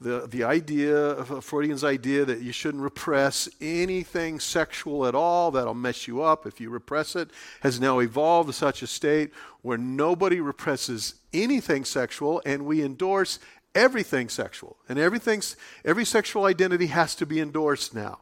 the, 0.00 0.26
the 0.26 0.44
idea 0.44 1.24
Freudian's 1.40 1.84
idea 1.84 2.24
that 2.24 2.42
you 2.42 2.52
shouldn't 2.52 2.82
repress 2.82 3.48
anything 3.60 4.40
sexual 4.40 5.06
at 5.06 5.14
all, 5.14 5.50
that'll 5.50 5.74
mess 5.74 6.06
you 6.06 6.22
up 6.22 6.46
if 6.46 6.60
you 6.60 6.68
repress 6.70 7.16
it, 7.16 7.30
has 7.60 7.80
now 7.80 8.00
evolved 8.00 8.48
to 8.48 8.52
such 8.52 8.82
a 8.82 8.86
state 8.86 9.32
where 9.62 9.78
nobody 9.78 10.40
represses 10.40 11.14
anything 11.32 11.84
sexual 11.84 12.42
and 12.44 12.66
we 12.66 12.82
endorse 12.82 13.38
everything 13.74 14.28
sexual. 14.28 14.76
And 14.88 14.98
everything's, 14.98 15.56
every 15.84 16.04
sexual 16.04 16.44
identity 16.44 16.86
has 16.86 17.14
to 17.16 17.26
be 17.26 17.40
endorsed 17.40 17.94
now. 17.94 18.20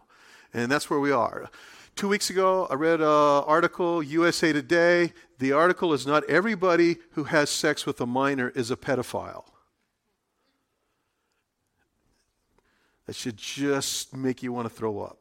And 0.53 0.71
that's 0.71 0.89
where 0.89 1.01
we 1.01 1.11
are. 1.11 1.51
Two 1.97 2.09
weeks 2.09 2.31
ago, 2.31 2.67
I 2.71 2.75
read 2.75 3.01
an 3.01 3.07
article, 3.07 4.03
USA 4.03 4.53
Today. 4.53 5.13
The 5.39 5.53
article 5.53 5.93
is 5.93 6.07
not 6.07 6.29
everybody 6.29 6.97
who 7.13 7.25
has 7.25 7.51
sex 7.51 7.87
with 7.87 8.01
a 8.01 8.07
minor 8.07 8.51
is 8.51 8.71
a 8.71 8.77
pedophile. 8.77 9.45
That 13.07 13.15
should 13.15 13.37
just 13.37 14.17
make 14.17 14.43
you 14.43 14.53
want 14.53 14.69
to 14.69 14.75
throw 14.75 15.01
up. 15.01 15.19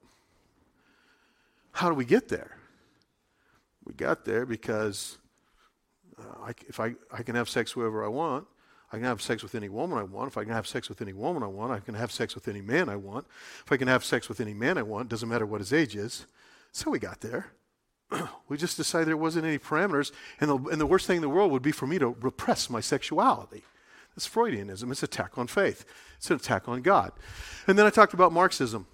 How 1.71 1.89
do 1.89 1.95
we 1.95 2.05
get 2.05 2.29
there? 2.29 2.57
We 3.83 3.93
got 3.93 4.25
there 4.25 4.45
because 4.45 5.17
uh, 6.17 6.45
I, 6.45 6.49
if 6.67 6.79
I, 6.79 6.95
I 7.11 7.23
can 7.23 7.35
have 7.35 7.49
sex 7.49 7.71
whoever 7.71 8.05
I 8.05 8.07
want, 8.07 8.45
I 8.91 8.97
can 8.97 9.05
have 9.05 9.21
sex 9.21 9.41
with 9.41 9.55
any 9.55 9.69
woman 9.69 9.97
I 9.97 10.03
want. 10.03 10.27
If 10.27 10.37
I 10.37 10.43
can 10.43 10.53
have 10.53 10.67
sex 10.67 10.87
with 10.87 11.01
any 11.01 11.13
woman 11.13 11.41
I 11.41 11.47
want, 11.47 11.71
I 11.71 11.79
can 11.79 11.95
have 11.95 12.11
sex 12.11 12.35
with 12.35 12.47
any 12.47 12.61
man 12.61 12.89
I 12.89 12.95
want. 12.95 13.25
If 13.65 13.71
I 13.71 13.77
can 13.77 13.87
have 13.87 14.05
sex 14.05 14.29
with 14.29 14.39
any 14.39 14.53
man 14.53 14.77
I 14.77 14.83
want, 14.83 15.09
doesn't 15.09 15.27
matter 15.27 15.47
what 15.47 15.61
his 15.61 15.73
age 15.73 15.95
is. 15.95 16.27
So 16.71 16.91
we 16.91 16.99
got 16.99 17.21
there. 17.21 17.47
we 18.47 18.55
just 18.55 18.77
decided 18.77 19.07
there 19.07 19.17
wasn't 19.17 19.45
any 19.45 19.57
parameters, 19.57 20.11
and 20.39 20.49
the, 20.49 20.57
and 20.69 20.79
the 20.79 20.85
worst 20.85 21.07
thing 21.07 21.17
in 21.17 21.21
the 21.23 21.29
world 21.29 21.51
would 21.51 21.63
be 21.63 21.71
for 21.71 21.87
me 21.87 21.97
to 21.97 22.15
repress 22.21 22.69
my 22.69 22.81
sexuality. 22.81 23.63
It's 24.15 24.27
Freudianism. 24.27 24.91
It's 24.91 25.01
an 25.01 25.05
attack 25.05 25.37
on 25.37 25.47
faith. 25.47 25.85
It's 26.17 26.29
an 26.29 26.35
attack 26.35 26.67
on 26.67 26.81
God. 26.81 27.11
And 27.67 27.77
then 27.77 27.85
I 27.85 27.89
talked 27.89 28.13
about 28.13 28.31
Marxism. 28.31 28.87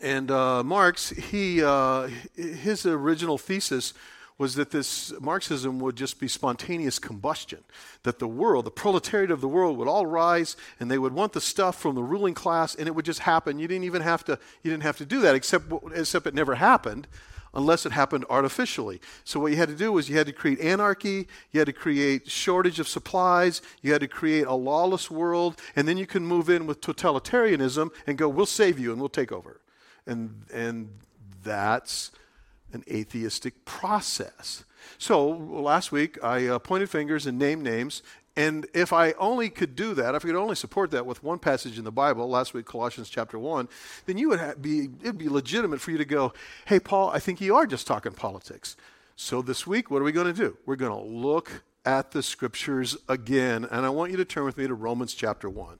And 0.00 0.30
uh, 0.30 0.62
Marx, 0.64 1.10
he, 1.10 1.62
uh, 1.62 2.08
his 2.34 2.84
original 2.86 3.38
thesis 3.38 3.94
was 4.36 4.56
that 4.56 4.70
this 4.70 5.12
Marxism 5.20 5.78
would 5.78 5.94
just 5.94 6.18
be 6.18 6.26
spontaneous 6.26 6.98
combustion, 6.98 7.62
that 8.02 8.18
the 8.18 8.26
world, 8.26 8.64
the 8.64 8.70
proletariat 8.70 9.30
of 9.30 9.40
the 9.40 9.48
world, 9.48 9.78
would 9.78 9.86
all 9.86 10.06
rise, 10.06 10.56
and 10.80 10.90
they 10.90 10.98
would 10.98 11.12
want 11.12 11.32
the 11.32 11.40
stuff 11.40 11.80
from 11.80 11.94
the 11.94 12.02
ruling 12.02 12.34
class, 12.34 12.74
and 12.74 12.88
it 12.88 12.94
would 12.94 13.04
just 13.04 13.20
happen. 13.20 13.60
You 13.60 13.68
didn't 13.68 13.84
even 13.84 14.02
have 14.02 14.24
to, 14.24 14.38
you 14.62 14.72
didn't 14.72 14.82
have 14.82 14.96
to 14.98 15.06
do 15.06 15.20
that, 15.20 15.36
except, 15.36 15.72
except 15.94 16.26
it 16.26 16.34
never 16.34 16.56
happened 16.56 17.06
unless 17.54 17.86
it 17.86 17.92
happened 17.92 18.24
artificially. 18.28 19.00
So 19.24 19.40
what 19.40 19.52
you 19.52 19.56
had 19.56 19.68
to 19.68 19.74
do 19.74 19.92
was 19.92 20.08
you 20.08 20.16
had 20.16 20.26
to 20.26 20.32
create 20.32 20.60
anarchy, 20.60 21.28
you 21.52 21.60
had 21.60 21.66
to 21.66 21.72
create 21.72 22.30
shortage 22.30 22.80
of 22.80 22.88
supplies, 22.88 23.62
you 23.82 23.92
had 23.92 24.00
to 24.00 24.08
create 24.08 24.46
a 24.46 24.54
lawless 24.54 25.10
world, 25.10 25.60
and 25.76 25.86
then 25.86 25.96
you 25.96 26.06
can 26.06 26.26
move 26.26 26.50
in 26.50 26.66
with 26.66 26.80
totalitarianism 26.80 27.90
and 28.06 28.18
go, 28.18 28.28
we'll 28.28 28.46
save 28.46 28.78
you 28.78 28.92
and 28.92 29.00
we'll 29.00 29.08
take 29.08 29.32
over. 29.32 29.60
And, 30.06 30.44
and 30.52 30.90
that's 31.42 32.10
an 32.72 32.84
atheistic 32.90 33.64
process. 33.64 34.64
So 34.98 35.28
last 35.28 35.92
week 35.92 36.22
I 36.22 36.46
uh, 36.46 36.58
pointed 36.58 36.90
fingers 36.90 37.26
and 37.26 37.38
named 37.38 37.62
names, 37.62 38.02
and 38.36 38.66
if 38.74 38.92
I 38.92 39.12
only 39.12 39.48
could 39.48 39.76
do 39.76 39.94
that, 39.94 40.14
if 40.14 40.24
I 40.24 40.28
could 40.28 40.36
only 40.36 40.56
support 40.56 40.90
that 40.90 41.06
with 41.06 41.22
one 41.22 41.38
passage 41.38 41.78
in 41.78 41.84
the 41.84 41.92
Bible, 41.92 42.28
last 42.28 42.54
week 42.54 42.66
Colossians 42.66 43.08
chapter 43.08 43.38
1, 43.38 43.68
then 44.06 44.18
you 44.18 44.28
would 44.30 44.60
be 44.60 44.88
it'd 45.02 45.18
be 45.18 45.28
legitimate 45.28 45.80
for 45.80 45.90
you 45.90 45.98
to 45.98 46.04
go, 46.04 46.32
"Hey 46.66 46.80
Paul, 46.80 47.10
I 47.10 47.20
think 47.20 47.40
you 47.40 47.54
are 47.54 47.66
just 47.66 47.86
talking 47.86 48.12
politics." 48.12 48.76
So 49.16 49.42
this 49.42 49.66
week, 49.66 49.90
what 49.90 50.02
are 50.02 50.04
we 50.04 50.12
going 50.12 50.26
to 50.26 50.32
do? 50.32 50.56
We're 50.66 50.76
going 50.76 50.90
to 50.90 51.08
look 51.08 51.62
at 51.84 52.10
the 52.10 52.22
scriptures 52.22 52.96
again, 53.08 53.64
and 53.70 53.86
I 53.86 53.90
want 53.90 54.10
you 54.10 54.16
to 54.16 54.24
turn 54.24 54.44
with 54.44 54.56
me 54.56 54.66
to 54.66 54.74
Romans 54.74 55.14
chapter 55.14 55.48
1 55.48 55.78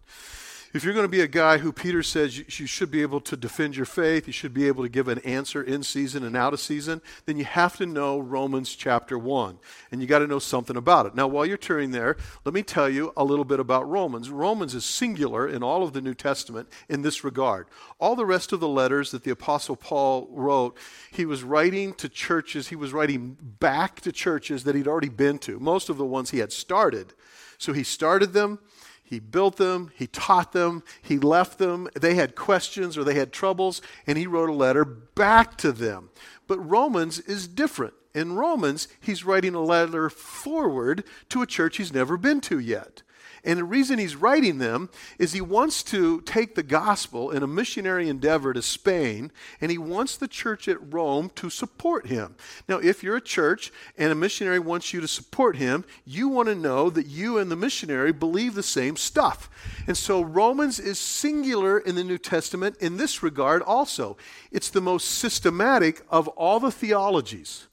if 0.74 0.82
you're 0.82 0.92
going 0.92 1.04
to 1.04 1.08
be 1.08 1.20
a 1.20 1.28
guy 1.28 1.58
who 1.58 1.72
Peter 1.72 2.02
says 2.02 2.36
you, 2.36 2.66
should 2.66 2.90
be 2.90 3.02
able 3.02 3.20
to 3.20 3.36
defend 3.36 3.76
your 3.76 3.86
faith, 3.86 4.26
you 4.26 4.32
should 4.32 4.52
be 4.52 4.66
able 4.66 4.82
to 4.82 4.88
give 4.88 5.06
an 5.06 5.20
answer 5.20 5.62
in 5.62 5.84
season 5.84 6.24
and 6.24 6.36
out 6.36 6.52
of 6.52 6.58
season, 6.58 7.00
then 7.26 7.36
you 7.36 7.44
have 7.44 7.76
to 7.76 7.86
know 7.86 8.18
Romans 8.18 8.74
chapter 8.74 9.16
1. 9.16 9.56
And 9.92 10.00
you 10.00 10.08
got 10.08 10.18
to 10.18 10.26
know 10.26 10.40
something 10.40 10.76
about 10.76 11.06
it. 11.06 11.14
Now, 11.14 11.28
while 11.28 11.46
you're 11.46 11.56
turning 11.56 11.92
there, 11.92 12.16
let 12.44 12.52
me 12.52 12.64
tell 12.64 12.88
you 12.88 13.12
a 13.16 13.22
little 13.22 13.44
bit 13.44 13.60
about 13.60 13.88
Romans. 13.88 14.30
Romans 14.30 14.74
is 14.74 14.84
singular 14.84 15.46
in 15.46 15.62
all 15.62 15.84
of 15.84 15.92
the 15.92 16.00
New 16.00 16.14
Testament 16.14 16.68
in 16.88 17.02
this 17.02 17.22
regard. 17.22 17.68
All 18.00 18.16
the 18.16 18.26
rest 18.26 18.52
of 18.52 18.58
the 18.58 18.68
letters 18.68 19.12
that 19.12 19.22
the 19.22 19.30
Apostle 19.30 19.76
Paul 19.76 20.26
wrote, 20.32 20.76
he 21.12 21.24
was 21.24 21.44
writing 21.44 21.94
to 21.94 22.08
churches, 22.08 22.68
he 22.68 22.76
was 22.76 22.92
writing 22.92 23.36
back 23.40 24.00
to 24.00 24.10
churches 24.10 24.64
that 24.64 24.74
he'd 24.74 24.88
already 24.88 25.08
been 25.08 25.38
to, 25.38 25.60
most 25.60 25.88
of 25.88 25.98
the 25.98 26.04
ones 26.04 26.30
he 26.30 26.38
had 26.38 26.52
started. 26.52 27.14
So 27.58 27.72
he 27.72 27.84
started 27.84 28.32
them 28.32 28.58
he 29.04 29.20
built 29.20 29.56
them, 29.56 29.90
he 29.94 30.06
taught 30.06 30.52
them, 30.52 30.82
he 31.02 31.18
left 31.18 31.58
them. 31.58 31.88
They 31.94 32.14
had 32.14 32.34
questions 32.34 32.96
or 32.96 33.04
they 33.04 33.14
had 33.14 33.32
troubles, 33.32 33.82
and 34.06 34.16
he 34.16 34.26
wrote 34.26 34.48
a 34.48 34.54
letter 34.54 34.84
back 34.84 35.56
to 35.58 35.72
them. 35.72 36.08
But 36.46 36.58
Romans 36.58 37.20
is 37.20 37.46
different. 37.46 37.94
In 38.14 38.34
Romans, 38.34 38.88
he's 39.00 39.24
writing 39.24 39.54
a 39.54 39.60
letter 39.60 40.08
forward 40.08 41.04
to 41.28 41.42
a 41.42 41.46
church 41.46 41.76
he's 41.76 41.92
never 41.92 42.16
been 42.16 42.40
to 42.42 42.58
yet. 42.58 43.02
And 43.44 43.58
the 43.58 43.64
reason 43.64 43.98
he's 43.98 44.16
writing 44.16 44.58
them 44.58 44.88
is 45.18 45.32
he 45.32 45.40
wants 45.40 45.82
to 45.84 46.20
take 46.22 46.54
the 46.54 46.62
gospel 46.62 47.30
in 47.30 47.42
a 47.42 47.46
missionary 47.46 48.08
endeavor 48.08 48.52
to 48.52 48.62
Spain, 48.62 49.30
and 49.60 49.70
he 49.70 49.78
wants 49.78 50.16
the 50.16 50.28
church 50.28 50.66
at 50.66 50.92
Rome 50.92 51.30
to 51.36 51.50
support 51.50 52.06
him. 52.06 52.36
Now, 52.68 52.78
if 52.78 53.02
you're 53.02 53.16
a 53.16 53.20
church 53.20 53.72
and 53.98 54.10
a 54.10 54.14
missionary 54.14 54.58
wants 54.58 54.92
you 54.92 55.00
to 55.00 55.08
support 55.08 55.56
him, 55.56 55.84
you 56.04 56.28
want 56.28 56.48
to 56.48 56.54
know 56.54 56.88
that 56.90 57.06
you 57.06 57.38
and 57.38 57.50
the 57.50 57.56
missionary 57.56 58.12
believe 58.12 58.54
the 58.54 58.62
same 58.62 58.96
stuff. 58.96 59.50
And 59.86 59.96
so 59.96 60.22
Romans 60.22 60.80
is 60.80 60.98
singular 60.98 61.78
in 61.78 61.94
the 61.94 62.04
New 62.04 62.18
Testament 62.18 62.76
in 62.80 62.96
this 62.96 63.22
regard 63.22 63.62
also. 63.62 64.16
It's 64.50 64.70
the 64.70 64.80
most 64.80 65.04
systematic 65.06 66.02
of 66.08 66.28
all 66.28 66.60
the 66.60 66.72
theologies. 66.72 67.66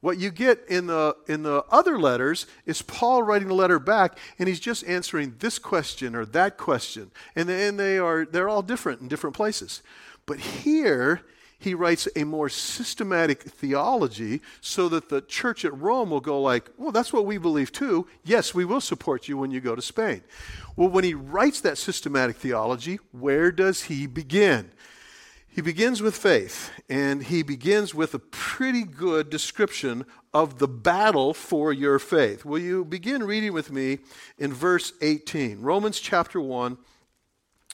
What 0.00 0.18
you 0.18 0.30
get 0.30 0.64
in 0.68 0.86
the, 0.86 1.16
in 1.26 1.42
the 1.42 1.64
other 1.70 1.98
letters 1.98 2.46
is 2.64 2.82
Paul 2.82 3.22
writing 3.22 3.48
the 3.48 3.54
letter 3.54 3.78
back, 3.78 4.18
and 4.38 4.48
he's 4.48 4.60
just 4.60 4.84
answering 4.84 5.36
this 5.38 5.58
question 5.58 6.14
or 6.14 6.24
that 6.26 6.58
question. 6.58 7.10
And, 7.34 7.48
and 7.48 7.78
they 7.78 7.98
are, 7.98 8.24
they're 8.24 8.48
all 8.48 8.62
different 8.62 9.00
in 9.00 9.08
different 9.08 9.34
places. 9.34 9.82
But 10.26 10.38
here, 10.38 11.22
he 11.58 11.74
writes 11.74 12.06
a 12.14 12.24
more 12.24 12.48
systematic 12.48 13.42
theology 13.42 14.42
so 14.60 14.88
that 14.90 15.08
the 15.08 15.22
church 15.22 15.64
at 15.64 15.76
Rome 15.76 16.10
will 16.10 16.20
go 16.20 16.40
like, 16.40 16.70
well, 16.76 16.92
that's 16.92 17.12
what 17.12 17.24
we 17.24 17.38
believe 17.38 17.72
too. 17.72 18.06
Yes, 18.24 18.54
we 18.54 18.64
will 18.64 18.80
support 18.80 19.28
you 19.28 19.38
when 19.38 19.50
you 19.50 19.60
go 19.60 19.74
to 19.74 19.82
Spain. 19.82 20.22
Well, 20.76 20.88
when 20.88 21.04
he 21.04 21.14
writes 21.14 21.60
that 21.62 21.78
systematic 21.78 22.36
theology, 22.36 22.98
where 23.12 23.50
does 23.50 23.84
he 23.84 24.06
begin? 24.06 24.70
He 25.56 25.62
begins 25.62 26.02
with 26.02 26.14
faith, 26.14 26.70
and 26.86 27.22
he 27.22 27.42
begins 27.42 27.94
with 27.94 28.12
a 28.12 28.18
pretty 28.18 28.82
good 28.82 29.30
description 29.30 30.04
of 30.34 30.58
the 30.58 30.68
battle 30.68 31.32
for 31.32 31.72
your 31.72 31.98
faith. 31.98 32.44
Will 32.44 32.58
you 32.58 32.84
begin 32.84 33.24
reading 33.24 33.54
with 33.54 33.72
me 33.72 34.00
in 34.36 34.52
verse 34.52 34.92
18? 35.00 35.62
Romans 35.62 35.98
chapter 35.98 36.42
1, 36.42 36.76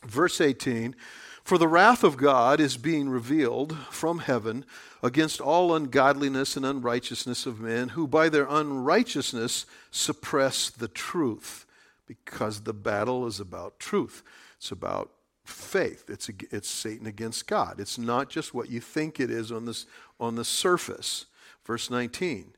verse 0.04 0.40
18. 0.40 0.94
For 1.42 1.58
the 1.58 1.66
wrath 1.66 2.04
of 2.04 2.16
God 2.16 2.60
is 2.60 2.76
being 2.76 3.08
revealed 3.08 3.76
from 3.90 4.20
heaven 4.20 4.64
against 5.02 5.40
all 5.40 5.74
ungodliness 5.74 6.56
and 6.56 6.64
unrighteousness 6.64 7.46
of 7.46 7.58
men, 7.58 7.88
who 7.88 8.06
by 8.06 8.28
their 8.28 8.46
unrighteousness 8.48 9.66
suppress 9.90 10.70
the 10.70 10.86
truth, 10.86 11.66
because 12.06 12.60
the 12.60 12.74
battle 12.74 13.26
is 13.26 13.40
about 13.40 13.80
truth. 13.80 14.22
It's 14.56 14.70
about 14.70 15.10
faith. 15.44 16.04
It's, 16.08 16.28
a, 16.28 16.32
it's 16.50 16.68
Satan 16.68 17.06
against 17.06 17.46
God. 17.46 17.80
It's 17.80 17.98
not 17.98 18.28
just 18.28 18.54
what 18.54 18.70
you 18.70 18.80
think 18.80 19.18
it 19.20 19.30
is 19.30 19.50
on, 19.50 19.64
this, 19.64 19.86
on 20.20 20.36
the 20.36 20.44
surface. 20.44 21.26
Verse 21.64 21.90
19 21.90 22.52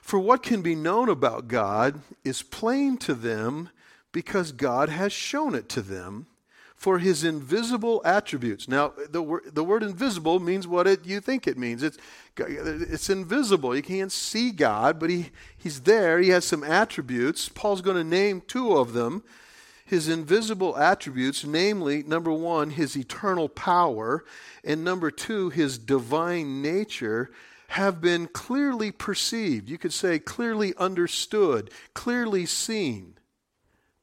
For 0.00 0.18
what 0.18 0.42
can 0.42 0.62
be 0.62 0.74
known 0.74 1.08
about 1.08 1.48
God 1.48 2.00
is 2.24 2.42
plain 2.42 2.96
to 2.98 3.14
them 3.14 3.70
because 4.12 4.52
God 4.52 4.88
has 4.88 5.12
shown 5.12 5.54
it 5.54 5.68
to 5.70 5.82
them. 5.82 6.26
For 6.76 6.98
his 6.98 7.24
invisible 7.24 8.02
attributes. 8.04 8.68
Now, 8.68 8.92
the, 9.08 9.40
the 9.50 9.64
word 9.64 9.82
invisible 9.82 10.38
means 10.38 10.66
what 10.66 10.86
it, 10.86 11.06
you 11.06 11.20
think 11.20 11.46
it 11.46 11.56
means. 11.56 11.82
It's, 11.82 11.96
it's 12.36 13.08
invisible. 13.08 13.74
You 13.74 13.80
can't 13.80 14.12
see 14.12 14.50
God, 14.50 15.00
but 15.00 15.08
he, 15.08 15.30
he's 15.56 15.80
there. 15.82 16.18
He 16.18 16.28
has 16.28 16.44
some 16.44 16.62
attributes. 16.62 17.48
Paul's 17.48 17.80
going 17.80 17.96
to 17.96 18.04
name 18.04 18.42
two 18.46 18.76
of 18.76 18.92
them 18.92 19.22
his 19.84 20.08
invisible 20.08 20.76
attributes, 20.76 21.44
namely, 21.44 22.02
number 22.02 22.32
one, 22.32 22.70
his 22.70 22.96
eternal 22.96 23.48
power, 23.48 24.24
and 24.64 24.82
number 24.82 25.10
two, 25.10 25.50
his 25.50 25.78
divine 25.78 26.62
nature, 26.62 27.30
have 27.68 28.00
been 28.00 28.26
clearly 28.28 28.90
perceived. 28.90 29.68
You 29.68 29.78
could 29.78 29.92
say 29.92 30.18
clearly 30.18 30.74
understood, 30.78 31.70
clearly 31.92 32.46
seen. 32.46 33.18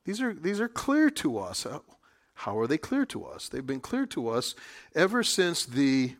These 0.05 0.21
are, 0.21 0.33
these 0.33 0.59
are 0.59 0.67
clear 0.67 1.09
to 1.11 1.39
us. 1.39 1.65
How 2.33 2.59
are 2.59 2.67
they 2.67 2.77
clear 2.77 3.05
to 3.07 3.25
us? 3.25 3.49
They've 3.49 3.65
been 3.65 3.79
clear 3.79 4.05
to 4.07 4.29
us 4.29 4.55
ever 4.93 5.23
since 5.23 5.65
the 5.65 6.15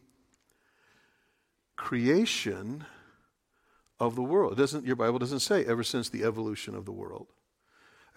creation 1.75 2.85
of 3.99 4.15
the 4.15 4.23
world. 4.23 4.53
It 4.53 4.57
doesn't, 4.57 4.85
your 4.85 4.95
Bible 4.95 5.19
doesn't 5.19 5.39
say 5.39 5.65
ever 5.65 5.83
since 5.83 6.09
the 6.09 6.23
evolution 6.23 6.73
of 6.73 6.85
the 6.85 6.91
world 6.91 7.27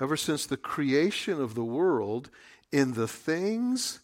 ever 0.00 0.16
since 0.16 0.46
the 0.46 0.56
creation 0.56 1.40
of 1.40 1.54
the 1.54 1.64
world 1.64 2.30
in 2.72 2.94
the 2.94 3.08
things 3.08 4.00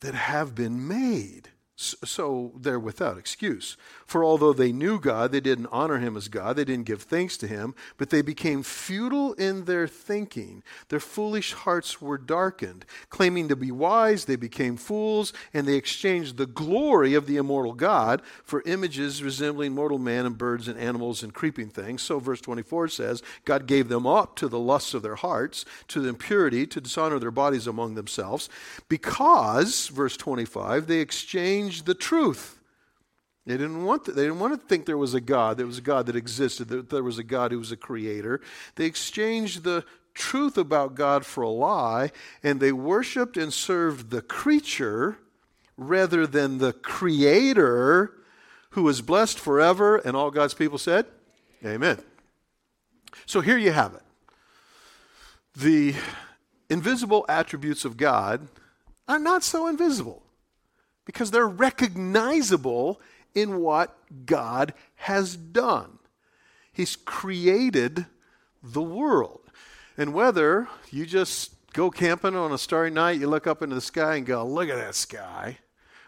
that 0.00 0.14
have 0.14 0.54
been 0.54 0.86
made. 0.86 1.50
So 1.80 2.50
they're 2.56 2.80
without 2.80 3.18
excuse. 3.18 3.76
For 4.04 4.24
although 4.24 4.52
they 4.52 4.72
knew 4.72 4.98
God, 4.98 5.30
they 5.30 5.40
didn't 5.40 5.68
honor 5.70 5.98
him 5.98 6.16
as 6.16 6.26
God, 6.26 6.56
they 6.56 6.64
didn't 6.64 6.86
give 6.86 7.02
thanks 7.02 7.36
to 7.36 7.46
him, 7.46 7.72
but 7.98 8.10
they 8.10 8.20
became 8.20 8.64
futile 8.64 9.34
in 9.34 9.64
their 9.64 9.86
thinking. 9.86 10.64
Their 10.88 10.98
foolish 10.98 11.52
hearts 11.52 12.02
were 12.02 12.18
darkened. 12.18 12.84
Claiming 13.10 13.46
to 13.46 13.54
be 13.54 13.70
wise, 13.70 14.24
they 14.24 14.34
became 14.34 14.76
fools, 14.76 15.32
and 15.54 15.68
they 15.68 15.76
exchanged 15.76 16.36
the 16.36 16.46
glory 16.46 17.14
of 17.14 17.26
the 17.26 17.36
immortal 17.36 17.74
God 17.74 18.22
for 18.42 18.62
images 18.66 19.22
resembling 19.22 19.72
mortal 19.72 19.98
man 19.98 20.26
and 20.26 20.36
birds 20.36 20.66
and 20.66 20.80
animals 20.80 21.22
and 21.22 21.32
creeping 21.32 21.68
things. 21.68 22.02
So 22.02 22.18
verse 22.18 22.40
24 22.40 22.88
says, 22.88 23.22
God 23.44 23.66
gave 23.66 23.88
them 23.88 24.04
up 24.04 24.34
to 24.36 24.48
the 24.48 24.58
lusts 24.58 24.94
of 24.94 25.02
their 25.02 25.14
hearts, 25.14 25.64
to 25.88 26.00
the 26.00 26.08
impurity, 26.08 26.66
to 26.66 26.80
dishonor 26.80 27.20
their 27.20 27.30
bodies 27.30 27.68
among 27.68 27.94
themselves, 27.94 28.48
because, 28.88 29.86
verse 29.86 30.16
25, 30.16 30.88
they 30.88 30.98
exchanged 30.98 31.67
the 31.84 31.94
truth. 31.94 32.58
They 33.46 33.56
didn't 33.56 33.84
want 33.84 34.04
to, 34.04 34.12
they 34.12 34.24
didn't 34.24 34.40
want 34.40 34.60
to 34.60 34.66
think 34.66 34.84
there 34.84 34.98
was 34.98 35.14
a 35.14 35.22
God, 35.22 35.56
there 35.56 35.66
was 35.66 35.78
a 35.78 35.82
God 35.82 36.04
that 36.06 36.16
existed, 36.16 36.68
that 36.68 36.90
there 36.90 37.02
was 37.02 37.16
a 37.16 37.22
God 37.22 37.50
who 37.50 37.58
was 37.58 37.72
a 37.72 37.78
creator. 37.78 38.42
They 38.76 38.84
exchanged 38.84 39.64
the 39.64 39.84
truth 40.12 40.58
about 40.58 40.94
God 40.94 41.24
for 41.24 41.42
a 41.42 41.48
lie, 41.48 42.10
and 42.42 42.60
they 42.60 42.72
worshiped 42.72 43.38
and 43.38 43.50
served 43.50 44.10
the 44.10 44.20
creature 44.20 45.16
rather 45.78 46.26
than 46.26 46.58
the 46.58 46.74
creator 46.74 48.12
who 48.70 48.86
is 48.88 49.00
blessed 49.00 49.38
forever. 49.38 49.96
And 49.96 50.14
all 50.14 50.30
God's 50.30 50.54
people 50.54 50.76
said, 50.76 51.06
Amen. 51.64 51.98
So 53.24 53.40
here 53.40 53.56
you 53.56 53.72
have 53.72 53.94
it. 53.94 54.02
The 55.56 55.94
invisible 56.68 57.24
attributes 57.30 57.86
of 57.86 57.96
God 57.96 58.46
are 59.08 59.18
not 59.18 59.42
so 59.42 59.66
invisible 59.66 60.22
because 61.08 61.30
they're 61.30 61.48
recognizable 61.48 63.00
in 63.34 63.60
what 63.60 63.96
God 64.26 64.74
has 64.96 65.36
done. 65.36 66.00
He's 66.70 66.96
created 66.96 68.04
the 68.62 68.82
world. 68.82 69.40
And 69.96 70.12
whether 70.12 70.68
you 70.90 71.06
just 71.06 71.52
go 71.72 71.90
camping 71.90 72.36
on 72.36 72.52
a 72.52 72.58
starry 72.58 72.90
night, 72.90 73.18
you 73.18 73.26
look 73.26 73.46
up 73.46 73.62
into 73.62 73.74
the 73.74 73.80
sky 73.80 74.16
and 74.16 74.26
go, 74.26 74.44
look 74.46 74.68
at 74.68 74.76
that 74.76 74.94
sky, 74.94 75.56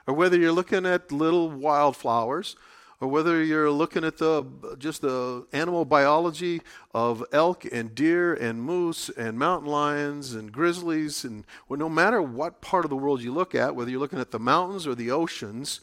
or 0.07 0.13
whether 0.13 0.37
you're 0.37 0.53
looking 0.53 0.85
at 0.85 1.11
little 1.11 1.49
wildflowers, 1.49 2.55
or 3.01 3.09
whether 3.09 3.43
you're 3.43 3.71
looking 3.71 4.05
at 4.05 4.19
the 4.19 4.45
just 4.79 5.01
the 5.01 5.47
animal 5.53 5.85
biology 5.85 6.61
of 6.93 7.25
elk 7.33 7.65
and 7.73 7.95
deer 7.95 8.35
and 8.35 8.63
moose 8.63 9.09
and 9.09 9.39
mountain 9.39 9.71
lions 9.71 10.35
and 10.35 10.53
grizzlies 10.53 11.25
and 11.25 11.47
well, 11.69 11.79
no 11.79 11.89
matter 11.89 12.21
what 12.21 12.61
part 12.61 12.85
of 12.85 12.91
the 12.91 12.97
world 12.97 13.23
you 13.23 13.33
look 13.33 13.55
at, 13.55 13.75
whether 13.75 13.91
you're 13.91 14.01
looking 14.01 14.21
at 14.21 14.31
the 14.31 14.39
mountains 14.39 14.87
or 14.87 14.95
the 14.95 15.11
oceans, 15.11 15.81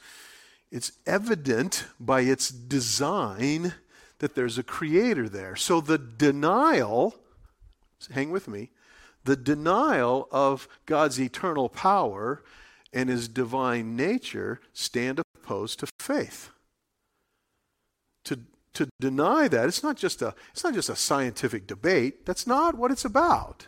it's 0.71 0.91
evident 1.07 1.85
by 1.99 2.21
its 2.21 2.49
design 2.49 3.73
that 4.19 4.35
there's 4.35 4.57
a 4.57 4.63
creator 4.63 5.27
there. 5.27 5.55
So 5.55 5.81
the 5.81 5.97
denial, 5.97 7.15
hang 8.11 8.29
with 8.29 8.47
me, 8.47 8.69
the 9.23 9.35
denial 9.35 10.27
of 10.31 10.67
God's 10.85 11.19
eternal 11.19 11.67
power 11.67 12.43
and 12.93 13.09
his 13.09 13.27
divine 13.27 13.95
nature 13.95 14.61
stand 14.73 15.19
opposed 15.35 15.79
to 15.79 15.87
faith 15.99 16.51
to 18.27 18.39
to 18.73 18.87
deny 18.99 19.47
that. 19.47 19.67
It's 19.67 19.83
not 19.83 19.97
just 19.97 20.21
a 20.21 20.35
it's 20.51 20.63
not 20.63 20.73
just 20.73 20.89
a 20.89 20.95
scientific 20.95 21.67
debate. 21.67 22.25
That's 22.25 22.45
not 22.45 22.77
what 22.77 22.91
it's 22.91 23.05
about. 23.05 23.67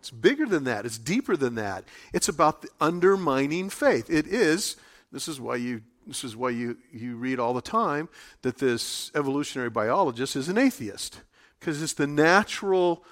It's 0.00 0.10
bigger 0.10 0.46
than 0.46 0.64
that. 0.64 0.84
It's 0.84 0.98
deeper 0.98 1.36
than 1.36 1.54
that. 1.54 1.84
It's 2.12 2.28
about 2.28 2.62
the 2.62 2.68
undermining 2.80 3.70
faith. 3.70 4.10
It 4.10 4.26
is. 4.26 4.76
This 5.12 5.28
is 5.28 5.40
why 5.40 5.56
you 5.56 5.82
this 6.06 6.24
is 6.24 6.36
why 6.36 6.50
you, 6.50 6.78
you 6.92 7.14
read 7.16 7.38
all 7.38 7.54
the 7.54 7.62
time 7.62 8.08
that 8.42 8.58
this 8.58 9.12
evolutionary 9.14 9.70
biologist 9.70 10.34
is 10.34 10.48
an 10.48 10.58
atheist 10.58 11.20
because 11.60 11.80
it's 11.80 11.92
the 11.92 12.08
natural 12.08 13.04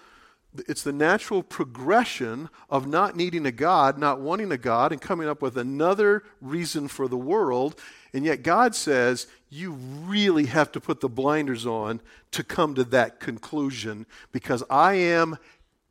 it's 0.66 0.82
the 0.82 0.92
natural 0.92 1.44
progression 1.44 2.48
of 2.68 2.88
not 2.88 3.14
needing 3.14 3.46
a 3.46 3.52
God, 3.52 3.98
not 3.98 4.20
wanting 4.20 4.50
a 4.50 4.56
God, 4.56 4.90
and 4.90 5.00
coming 5.00 5.28
up 5.28 5.40
with 5.40 5.56
another 5.56 6.24
reason 6.40 6.88
for 6.88 7.06
the 7.06 7.16
world. 7.16 7.78
And 8.12 8.24
yet 8.24 8.42
God 8.42 8.74
says 8.74 9.26
you 9.48 9.72
really 9.72 10.46
have 10.46 10.72
to 10.72 10.80
put 10.80 11.00
the 11.00 11.08
blinders 11.08 11.66
on 11.66 12.00
to 12.32 12.42
come 12.42 12.74
to 12.74 12.84
that 12.84 13.20
conclusion 13.20 14.06
because 14.32 14.62
I 14.68 14.94
am 14.94 15.38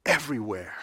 everywhere. 0.05 0.73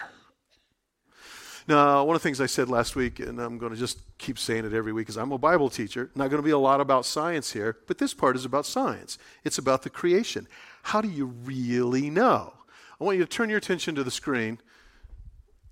Now, 1.67 2.05
one 2.05 2.15
of 2.15 2.21
the 2.21 2.23
things 2.23 2.39
I 2.39 2.45
said 2.45 2.69
last 2.69 2.95
week, 2.95 3.19
and 3.19 3.39
I'm 3.41 3.57
going 3.57 3.73
to 3.73 3.77
just 3.77 3.99
keep 4.17 4.39
saying 4.39 4.63
it 4.63 4.73
every 4.73 4.93
week, 4.93 5.09
is 5.09 5.17
I'm 5.17 5.33
a 5.33 5.37
Bible 5.37 5.69
teacher. 5.69 6.09
Not 6.15 6.29
going 6.29 6.41
to 6.41 6.45
be 6.45 6.51
a 6.51 6.57
lot 6.57 6.79
about 6.79 7.05
science 7.05 7.51
here, 7.51 7.77
but 7.87 7.97
this 7.97 8.13
part 8.13 8.37
is 8.37 8.45
about 8.45 8.65
science. 8.65 9.17
It's 9.43 9.57
about 9.57 9.81
the 9.81 9.89
creation. 9.89 10.47
How 10.83 11.01
do 11.01 11.09
you 11.09 11.25
really 11.25 12.09
know? 12.09 12.53
I 12.99 13.03
want 13.03 13.17
you 13.17 13.25
to 13.25 13.29
turn 13.29 13.49
your 13.49 13.57
attention 13.57 13.95
to 13.95 14.03
the 14.03 14.11
screen 14.11 14.59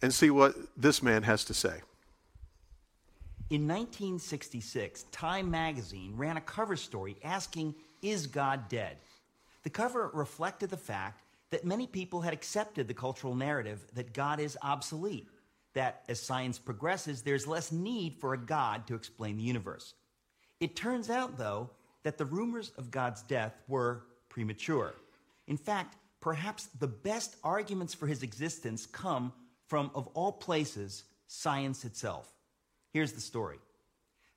and 0.01 0.13
see 0.13 0.29
what 0.29 0.55
this 0.75 1.01
man 1.01 1.23
has 1.23 1.45
to 1.45 1.53
say. 1.53 1.79
In 3.51 3.67
1966, 3.67 5.03
Time 5.11 5.51
magazine 5.51 6.13
ran 6.15 6.35
a 6.35 6.41
cover 6.41 6.75
story 6.75 7.15
asking, 7.23 7.75
Is 8.01 8.25
God 8.25 8.67
dead? 8.69 8.97
The 9.61 9.69
cover 9.69 10.09
reflected 10.15 10.71
the 10.71 10.77
fact 10.77 11.21
that 11.51 11.63
many 11.63 11.85
people 11.85 12.21
had 12.21 12.33
accepted 12.33 12.87
the 12.87 12.95
cultural 12.95 13.35
narrative 13.35 13.85
that 13.93 14.13
God 14.13 14.39
is 14.39 14.57
obsolete, 14.63 15.27
that 15.75 16.01
as 16.09 16.19
science 16.19 16.57
progresses, 16.57 17.21
there's 17.21 17.45
less 17.45 17.71
need 17.71 18.15
for 18.19 18.33
a 18.33 18.37
God 18.37 18.87
to 18.87 18.95
explain 18.95 19.37
the 19.37 19.43
universe. 19.43 19.93
It 20.59 20.75
turns 20.75 21.11
out, 21.11 21.37
though, 21.37 21.69
that 22.01 22.17
the 22.17 22.25
rumors 22.25 22.71
of 22.79 22.89
God's 22.89 23.21
death 23.21 23.53
were 23.67 24.07
premature. 24.27 24.95
In 25.45 25.57
fact, 25.57 25.97
perhaps 26.19 26.65
the 26.79 26.87
best 26.87 27.35
arguments 27.43 27.93
for 27.93 28.07
his 28.07 28.23
existence 28.23 28.87
come 28.87 29.33
from, 29.67 29.91
of 29.93 30.07
all 30.15 30.31
places, 30.31 31.03
science 31.27 31.85
itself. 31.85 32.31
Here's 32.95 33.11
the 33.11 33.19
story. 33.19 33.57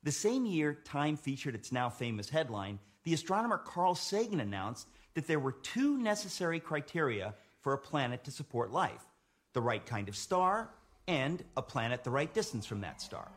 The 0.02 0.10
same 0.10 0.44
year 0.44 0.74
Time 0.82 1.16
featured 1.16 1.54
its 1.54 1.70
now 1.70 1.88
famous 1.88 2.28
headline, 2.28 2.80
the 3.04 3.14
astronomer 3.14 3.58
Carl 3.58 3.94
Sagan 3.94 4.40
announced 4.40 4.88
that 5.14 5.28
there 5.28 5.38
were 5.38 5.52
two 5.52 5.96
necessary 5.96 6.58
criteria 6.58 7.34
for 7.60 7.72
a 7.72 7.78
planet 7.78 8.24
to 8.24 8.32
support 8.32 8.72
life 8.72 9.06
the 9.52 9.60
right 9.60 9.86
kind 9.86 10.08
of 10.08 10.16
star 10.16 10.70
and 11.06 11.44
a 11.56 11.62
planet 11.62 12.02
the 12.02 12.10
right 12.10 12.34
distance 12.34 12.66
from 12.66 12.80
that 12.80 13.00
star. 13.00 13.28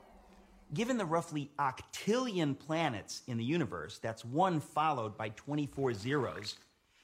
Given 0.74 0.98
the 0.98 1.06
roughly 1.06 1.52
octillion 1.60 2.58
planets 2.58 3.22
in 3.28 3.38
the 3.38 3.44
universe, 3.44 4.00
that's 4.00 4.26
one 4.26 4.60
followed 4.60 5.20
by 5.20 5.30
24 5.30 5.94
zeros, 5.94 6.56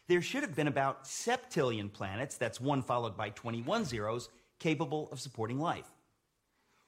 there 0.07 0.23
should 0.23 0.41
have 0.41 0.55
been 0.55 0.67
about 0.67 1.03
septillion 1.03 1.93
planets, 1.93 2.35
that's 2.35 2.59
one 2.59 2.81
followed 2.81 3.15
by 3.15 3.29
21 3.29 3.85
zeros, 3.85 4.29
capable 4.57 5.07
of 5.11 5.19
supporting 5.19 5.59
life. 5.59 5.91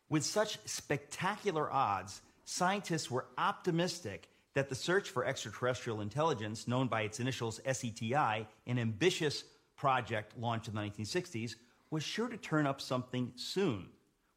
With 0.10 0.26
such 0.26 0.58
spectacular 0.66 1.72
odds, 1.72 2.22
scientists 2.44 3.12
were 3.12 3.28
optimistic 3.38 4.28
that 4.56 4.68
the 4.68 4.76
search 4.76 5.10
for 5.12 5.24
extraterrestrial 5.24 6.02
intelligence, 6.02 6.68
known 6.68 6.88
by 6.88 7.02
its 7.04 7.20
initials 7.20 7.62
SETI, 7.64 8.48
an 8.66 8.80
ambitious 8.80 9.44
project 9.78 10.38
launched 10.38 10.68
in 10.68 10.74
the 10.74 10.82
1960s, 10.82 11.56
was 11.92 12.04
sure 12.04 12.28
to 12.28 12.38
turn 12.38 12.66
up 12.66 12.82
something 12.82 13.32
soon. 13.36 13.88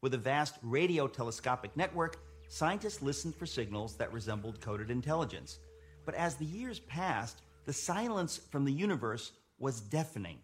With 0.01 0.13
a 0.13 0.17
vast 0.19 0.55
radio 0.61 1.07
telescopic 1.07 1.75
network, 1.75 2.19
scientists 2.49 3.01
listened 3.01 3.35
for 3.35 3.47
signals 3.47 3.95
that 3.95 4.13
resembled 4.13 4.61
coded 4.61 4.91
intelligence. 4.91 5.57
But 6.05 6.15
as 6.15 6.35
the 6.35 6.45
years 6.45 6.79
passed, 6.79 7.41
the 7.65 7.73
silence 7.73 8.37
from 8.51 8.65
the 8.65 8.73
universe 8.73 9.31
was 9.57 9.81
deafening. 9.81 10.37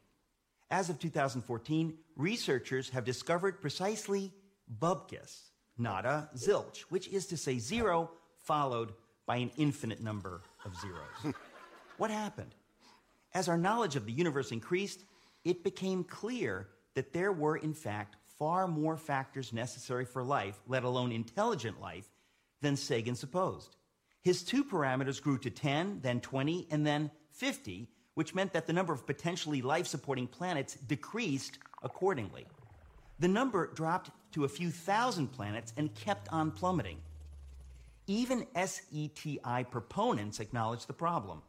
As 0.72 0.90
of 0.90 1.00
2014, 1.00 1.94
researchers 2.16 2.90
have 2.90 3.06
discovered 3.06 3.62
precisely 3.62 4.32
bubkis, 4.80 5.50
nada, 5.78 6.30
zilch, 6.36 6.82
which 6.90 7.08
is 7.08 7.26
to 7.28 7.38
say 7.38 7.58
zero 7.58 8.12
followed 8.38 8.94
by 9.26 9.38
an 9.38 9.52
infinite 9.58 10.02
number 10.02 10.42
of 10.66 10.76
zeros. 10.80 11.36
what 11.98 12.12
happened? 12.12 12.56
As 13.34 13.48
our 13.48 13.58
knowledge 13.58 13.96
of 13.96 14.06
the 14.06 14.12
universe 14.12 14.52
increased, 14.52 15.04
it 15.44 15.64
became 15.64 16.04
clear 16.04 16.68
that 16.96 17.14
there 17.14 17.32
were, 17.32 17.58
in 17.58 17.74
fact, 17.74 18.16
far 18.40 18.68
more 18.68 18.98
factors 18.98 19.54
necessary 19.54 20.06
for 20.06 20.24
life, 20.24 20.60
let 20.68 20.84
alone 20.84 21.12
intelligent 21.12 21.80
life, 21.80 22.10
than 22.62 22.76
Sagan 22.76 23.16
supposed. 23.16 23.76
His 24.22 24.44
two 24.44 24.64
parameters 24.64 25.22
grew 25.22 25.38
to 25.40 25.50
10, 25.50 26.00
then 26.02 26.20
20, 26.20 26.68
and 26.72 26.86
then 26.86 27.12
50, 27.32 27.88
which 28.16 28.36
meant 28.36 28.54
that 28.54 28.68
the 28.68 28.74
number 28.74 28.92
of 28.92 29.06
potentially 29.06 29.62
life 29.62 29.88
supporting 29.88 30.28
planets 30.28 30.76
decreased 30.76 31.60
accordingly. 31.84 32.48
The 33.20 33.28
number 33.28 33.68
dropped 33.68 34.12
to 34.32 34.46
a 34.46 34.50
few 34.50 34.72
thousand 34.72 35.28
planets 35.28 35.74
and 35.76 35.94
kept 35.94 36.32
on 36.32 36.52
plummeting. 36.52 37.00
Even 38.08 38.48
SETI 38.56 39.66
proponents 39.70 40.40
acknowledged 40.40 40.88
the 40.88 40.94
problem. 40.94 41.42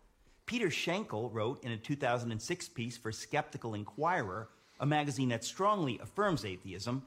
Peter 0.47 0.71
Schenkel 0.71 1.31
wrote 1.31 1.63
in 1.63 1.71
a 1.71 1.77
2006 1.77 2.69
piece 2.71 2.97
for 2.97 3.13
Skeptical 3.13 3.75
Inquirer, 3.75 4.49
a 4.81 4.87
magazine 4.87 5.29
that 5.29 5.45
strongly 5.45 5.99
affirms 6.01 6.45
atheism 6.45 7.05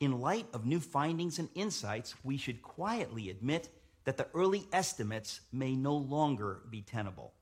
In 0.00 0.20
light 0.20 0.46
of 0.52 0.66
new 0.66 0.80
findings 0.80 1.38
and 1.38 1.48
insights, 1.54 2.14
we 2.22 2.36
should 2.36 2.62
quietly 2.62 3.30
admit 3.30 3.70
that 4.04 4.18
the 4.18 4.26
early 4.34 4.66
estimates 4.72 5.40
may 5.50 5.74
no 5.74 5.96
longer 5.96 6.60
be 6.70 6.82
tenable. 6.82 7.32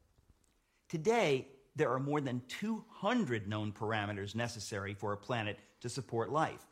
Today, 0.88 1.48
there 1.76 1.90
are 1.90 2.00
more 2.00 2.20
than 2.20 2.42
200 2.48 3.48
known 3.48 3.72
parameters 3.72 4.34
necessary 4.34 4.94
for 4.94 5.12
a 5.12 5.16
planet 5.16 5.58
to 5.80 5.88
support 5.88 6.30
life, 6.30 6.66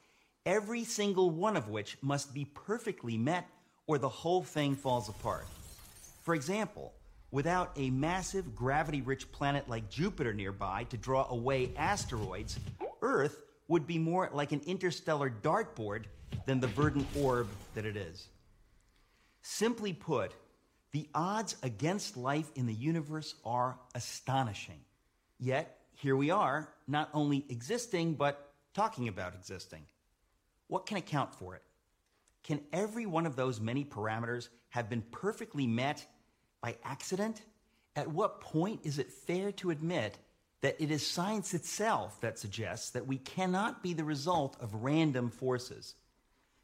every 0.47 0.85
single 0.85 1.31
one 1.31 1.57
of 1.57 1.69
which 1.69 1.97
must 2.03 2.35
be 2.35 2.45
perfectly 2.45 3.17
met 3.17 3.49
or 3.87 3.99
the 3.99 4.09
whole 4.09 4.43
thing 4.43 4.77
falls 4.77 5.09
apart. 5.09 5.47
For 6.23 6.35
example, 6.35 6.93
without 7.31 7.73
a 7.77 7.91
massive 7.91 8.55
gravity 8.55 9.01
rich 9.01 9.31
planet 9.33 9.69
like 9.69 9.91
Jupiter 9.91 10.35
nearby 10.35 10.85
to 10.85 10.97
draw 10.97 11.27
away 11.31 11.73
asteroids, 11.77 12.59
Earth 13.03 13.43
would 13.69 13.87
be 13.87 13.99
more 13.99 14.29
like 14.33 14.53
an 14.53 14.61
interstellar 14.67 15.31
dartboard 15.31 16.05
than 16.47 16.61
the 16.61 16.67
verdant 16.67 17.07
orb 17.17 17.49
that 17.75 17.87
it 17.87 17.97
is. 17.97 18.29
Simply 19.43 19.93
put, 19.93 20.33
the 20.93 21.09
odds 21.15 21.57
against 21.63 22.17
life 22.17 22.51
in 22.57 22.67
the 22.67 22.75
universe 22.75 23.35
are 23.45 23.79
astonishing. 23.95 24.81
Yet, 25.41 25.81
here 25.95 26.17
we 26.17 26.31
are, 26.31 26.69
not 26.87 27.09
only 27.15 27.47
existing, 27.49 28.15
but 28.15 28.53
talking 28.75 29.09
about 29.09 29.35
existing. 29.35 29.87
What 30.69 30.85
can 30.85 30.99
account 30.99 31.35
for 31.35 31.55
it? 31.55 31.63
Can 32.45 32.61
every 32.73 33.07
one 33.07 33.27
of 33.27 33.37
those 33.37 33.59
many 33.59 33.85
parameters 33.85 34.49
have 34.69 34.91
been 34.91 35.03
perfectly 35.11 35.67
met 35.67 36.07
by 36.61 36.77
accident? 36.85 37.43
At 37.97 38.09
what 38.09 38.43
point 38.43 38.81
is 38.85 38.99
it 38.99 39.11
fair 39.11 39.51
to 39.53 39.71
admit 39.71 40.19
that 40.61 40.77
it 40.79 40.91
is 40.91 41.07
science 41.07 41.55
itself 41.55 42.21
that 42.21 42.39
suggests 42.39 42.91
that 42.91 43.07
we 43.07 43.17
cannot 43.17 43.83
be 43.83 43.95
the 43.95 44.05
result 44.05 44.57
of 44.61 44.75
random 44.75 45.31
forces? 45.31 45.95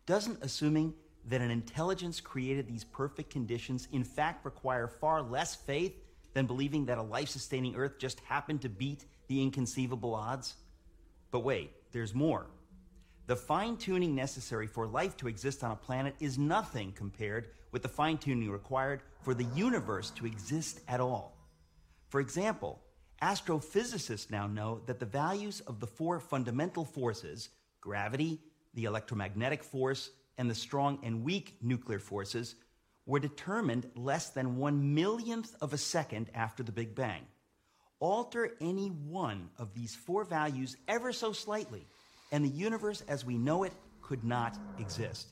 Doesn't 0.04 0.42
assuming 0.42 0.94
that 1.28 1.40
an 1.40 1.50
intelligence 1.50 2.20
created 2.20 2.68
these 2.68 2.84
perfect 2.84 3.30
conditions 3.30 3.88
in 3.90 4.04
fact 4.04 4.44
require 4.44 4.86
far 4.86 5.22
less 5.22 5.54
faith 5.54 5.94
than 6.36 6.46
believing 6.46 6.84
that 6.84 6.98
a 6.98 7.02
life 7.02 7.30
sustaining 7.30 7.74
earth 7.76 7.98
just 7.98 8.20
happened 8.20 8.60
to 8.60 8.68
beat 8.68 9.06
the 9.26 9.42
inconceivable 9.42 10.14
odds? 10.14 10.56
But 11.30 11.40
wait, 11.40 11.72
there's 11.92 12.14
more. 12.14 12.44
The 13.26 13.34
fine 13.34 13.78
tuning 13.78 14.14
necessary 14.14 14.66
for 14.66 14.86
life 14.86 15.16
to 15.16 15.28
exist 15.28 15.64
on 15.64 15.70
a 15.70 15.76
planet 15.76 16.14
is 16.20 16.36
nothing 16.36 16.92
compared 16.92 17.48
with 17.72 17.80
the 17.80 17.88
fine 17.88 18.18
tuning 18.18 18.50
required 18.50 19.00
for 19.22 19.32
the 19.32 19.46
universe 19.54 20.10
to 20.10 20.26
exist 20.26 20.80
at 20.88 21.00
all. 21.00 21.38
For 22.10 22.20
example, 22.20 22.82
astrophysicists 23.22 24.30
now 24.30 24.46
know 24.46 24.82
that 24.84 25.00
the 25.00 25.06
values 25.06 25.60
of 25.60 25.80
the 25.80 25.86
four 25.86 26.20
fundamental 26.20 26.84
forces 26.84 27.48
gravity, 27.80 28.40
the 28.74 28.84
electromagnetic 28.84 29.64
force, 29.64 30.10
and 30.36 30.50
the 30.50 30.54
strong 30.54 30.98
and 31.02 31.24
weak 31.24 31.56
nuclear 31.62 31.98
forces 31.98 32.56
were 33.06 33.20
determined 33.20 33.88
less 33.94 34.30
than 34.30 34.56
one 34.56 34.94
millionth 34.94 35.54
of 35.60 35.72
a 35.72 35.78
second 35.78 36.28
after 36.34 36.62
the 36.62 36.72
Big 36.72 36.94
Bang. 36.94 37.22
Alter 38.00 38.56
any 38.60 38.88
one 38.88 39.48
of 39.56 39.72
these 39.72 39.94
four 39.94 40.24
values 40.24 40.76
ever 40.88 41.12
so 41.12 41.32
slightly, 41.32 41.86
and 42.32 42.44
the 42.44 42.48
universe 42.48 43.02
as 43.08 43.24
we 43.24 43.38
know 43.38 43.62
it 43.62 43.72
could 44.02 44.24
not 44.24 44.58
exist. 44.78 45.28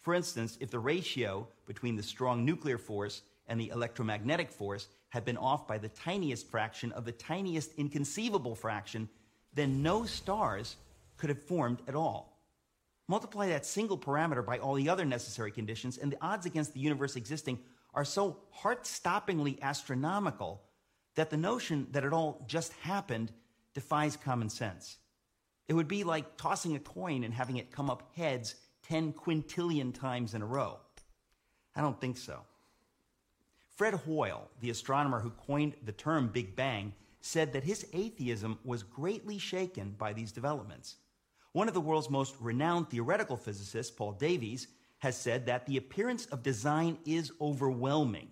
For 0.00 0.14
instance, 0.14 0.58
if 0.60 0.70
the 0.70 0.78
ratio 0.78 1.48
between 1.66 1.96
the 1.96 2.02
strong 2.02 2.44
nuclear 2.44 2.78
force 2.78 3.22
and 3.48 3.58
the 3.58 3.70
electromagnetic 3.70 4.50
force 4.50 4.88
had 5.08 5.24
been 5.24 5.36
off 5.36 5.66
by 5.66 5.78
the 5.78 5.88
tiniest 5.88 6.48
fraction 6.48 6.92
of 6.92 7.04
the 7.04 7.12
tiniest 7.12 7.72
inconceivable 7.76 8.54
fraction, 8.54 9.08
then 9.54 9.82
no 9.82 10.04
stars 10.04 10.76
could 11.16 11.30
have 11.30 11.42
formed 11.42 11.80
at 11.88 11.94
all. 11.94 12.35
Multiply 13.08 13.48
that 13.48 13.66
single 13.66 13.98
parameter 13.98 14.44
by 14.44 14.58
all 14.58 14.74
the 14.74 14.88
other 14.88 15.04
necessary 15.04 15.50
conditions, 15.52 15.98
and 15.98 16.10
the 16.10 16.18
odds 16.20 16.46
against 16.46 16.74
the 16.74 16.80
universe 16.80 17.16
existing 17.16 17.58
are 17.94 18.04
so 18.04 18.38
heart 18.50 18.84
stoppingly 18.84 19.60
astronomical 19.62 20.62
that 21.14 21.30
the 21.30 21.36
notion 21.36 21.86
that 21.92 22.04
it 22.04 22.12
all 22.12 22.44
just 22.46 22.72
happened 22.74 23.32
defies 23.74 24.16
common 24.16 24.48
sense. 24.48 24.98
It 25.68 25.74
would 25.74 25.88
be 25.88 26.04
like 26.04 26.36
tossing 26.36 26.76
a 26.76 26.80
coin 26.80 27.24
and 27.24 27.32
having 27.32 27.56
it 27.56 27.72
come 27.72 27.90
up 27.90 28.10
heads 28.14 28.54
10 28.88 29.12
quintillion 29.14 29.92
times 29.92 30.34
in 30.34 30.42
a 30.42 30.46
row. 30.46 30.78
I 31.74 31.80
don't 31.80 32.00
think 32.00 32.16
so. 32.16 32.40
Fred 33.76 33.94
Hoyle, 33.94 34.48
the 34.60 34.70
astronomer 34.70 35.20
who 35.20 35.30
coined 35.30 35.74
the 35.84 35.92
term 35.92 36.28
Big 36.28 36.56
Bang, 36.56 36.94
said 37.20 37.52
that 37.52 37.64
his 37.64 37.86
atheism 37.92 38.58
was 38.64 38.82
greatly 38.82 39.38
shaken 39.38 39.94
by 39.98 40.12
these 40.12 40.32
developments. 40.32 40.96
One 41.56 41.68
of 41.68 41.72
the 41.72 41.80
world's 41.80 42.10
most 42.10 42.34
renowned 42.38 42.90
theoretical 42.90 43.38
physicists, 43.38 43.90
Paul 43.90 44.12
Davies, 44.12 44.68
has 44.98 45.16
said 45.16 45.46
that 45.46 45.64
the 45.64 45.78
appearance 45.78 46.26
of 46.26 46.42
design 46.42 46.98
is 47.06 47.32
overwhelming. 47.40 48.28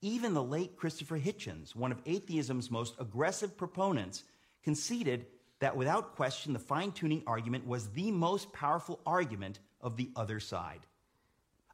Even 0.00 0.32
the 0.32 0.42
late 0.42 0.74
Christopher 0.74 1.18
Hitchens, 1.18 1.76
one 1.76 1.92
of 1.92 2.02
atheism's 2.06 2.70
most 2.70 2.94
aggressive 2.98 3.54
proponents, 3.54 4.24
conceded 4.62 5.26
that 5.58 5.76
without 5.76 6.16
question 6.16 6.54
the 6.54 6.58
fine 6.58 6.90
tuning 6.90 7.22
argument 7.26 7.66
was 7.66 7.90
the 7.90 8.10
most 8.10 8.50
powerful 8.54 8.98
argument 9.04 9.58
of 9.82 9.98
the 9.98 10.08
other 10.16 10.40
side. 10.40 10.80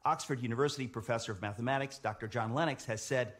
Oxford 0.03 0.41
University 0.41 0.87
professor 0.87 1.31
of 1.31 1.41
mathematics, 1.41 1.99
Dr. 1.99 2.27
John 2.27 2.53
Lennox, 2.53 2.83
has 2.83 3.01
said 3.01 3.31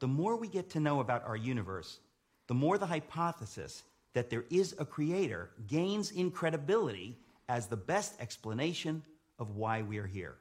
the 0.00 0.06
more 0.06 0.36
we 0.36 0.48
get 0.48 0.68
to 0.72 0.80
know 0.80 1.00
about 1.00 1.24
our 1.24 1.34
universe, 1.34 1.98
the 2.46 2.52
more 2.52 2.76
the 2.76 2.84
hypothesis 2.84 3.84
that 4.14 4.30
there 4.30 4.44
is 4.50 4.74
a 4.78 4.84
creator 4.84 5.50
gains 5.66 6.10
in 6.10 6.30
credibility 6.30 7.18
as 7.48 7.66
the 7.66 7.76
best 7.76 8.20
explanation 8.20 9.02
of 9.38 9.56
why 9.56 9.82
we 9.82 9.98
are 9.98 10.06
here. 10.06 10.36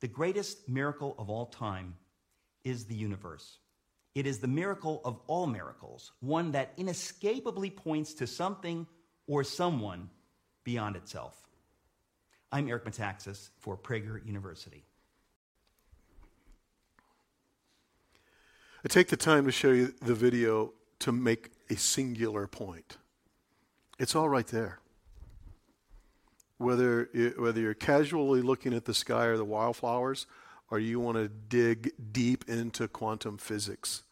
The 0.00 0.08
greatest 0.08 0.68
miracle 0.68 1.14
of 1.18 1.30
all 1.30 1.46
time 1.46 1.94
is 2.64 2.86
the 2.86 2.94
universe. 2.94 3.58
It 4.14 4.26
is 4.26 4.38
the 4.38 4.48
miracle 4.48 5.00
of 5.04 5.20
all 5.26 5.46
miracles, 5.46 6.12
one 6.20 6.52
that 6.52 6.72
inescapably 6.76 7.70
points 7.70 8.14
to 8.14 8.26
something 8.26 8.86
or 9.28 9.44
someone 9.44 10.10
beyond 10.64 10.96
itself. 10.96 11.36
I'm 12.50 12.68
Eric 12.68 12.86
Metaxas 12.86 13.50
for 13.58 13.76
Prager 13.76 14.24
University. 14.26 14.82
I 18.84 18.88
take 18.88 19.08
the 19.08 19.16
time 19.16 19.44
to 19.44 19.52
show 19.52 19.70
you 19.70 19.94
the 20.02 20.14
video 20.14 20.72
to 21.00 21.12
make 21.12 21.50
a 21.70 21.76
singular 21.76 22.46
point. 22.46 22.98
It's 23.98 24.14
all 24.14 24.28
right 24.28 24.46
there. 24.46 24.80
Whether, 26.58 27.08
whether 27.38 27.60
you're 27.60 27.74
casually 27.74 28.42
looking 28.42 28.74
at 28.74 28.84
the 28.84 28.92
sky 28.92 29.24
or 29.26 29.38
the 29.38 29.44
wildflowers, 29.44 30.26
or 30.70 30.78
you 30.78 31.00
want 31.00 31.16
to 31.16 31.28
dig 31.28 31.92
deep 32.12 32.44
into 32.48 32.86
quantum 32.86 33.38
physics. 33.38 34.02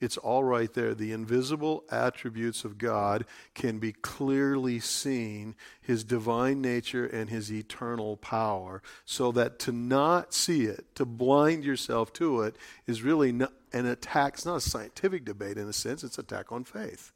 It's 0.00 0.16
all 0.16 0.44
right 0.44 0.72
there. 0.72 0.94
The 0.94 1.12
invisible 1.12 1.84
attributes 1.90 2.64
of 2.64 2.78
God 2.78 3.26
can 3.54 3.78
be 3.78 3.92
clearly 3.92 4.80
seen, 4.80 5.54
his 5.82 6.04
divine 6.04 6.62
nature 6.62 7.04
and 7.04 7.28
his 7.28 7.52
eternal 7.52 8.16
power, 8.16 8.82
so 9.04 9.30
that 9.32 9.58
to 9.60 9.72
not 9.72 10.32
see 10.32 10.64
it, 10.64 10.94
to 10.94 11.04
blind 11.04 11.64
yourself 11.64 12.12
to 12.14 12.40
it, 12.42 12.56
is 12.86 13.02
really 13.02 13.30
not 13.30 13.52
an 13.74 13.84
attack. 13.84 14.34
It's 14.34 14.46
not 14.46 14.56
a 14.56 14.60
scientific 14.60 15.24
debate 15.26 15.58
in 15.58 15.68
a 15.68 15.72
sense, 15.72 16.02
it's 16.02 16.16
an 16.16 16.24
attack 16.24 16.50
on 16.50 16.64
faith. 16.64 17.12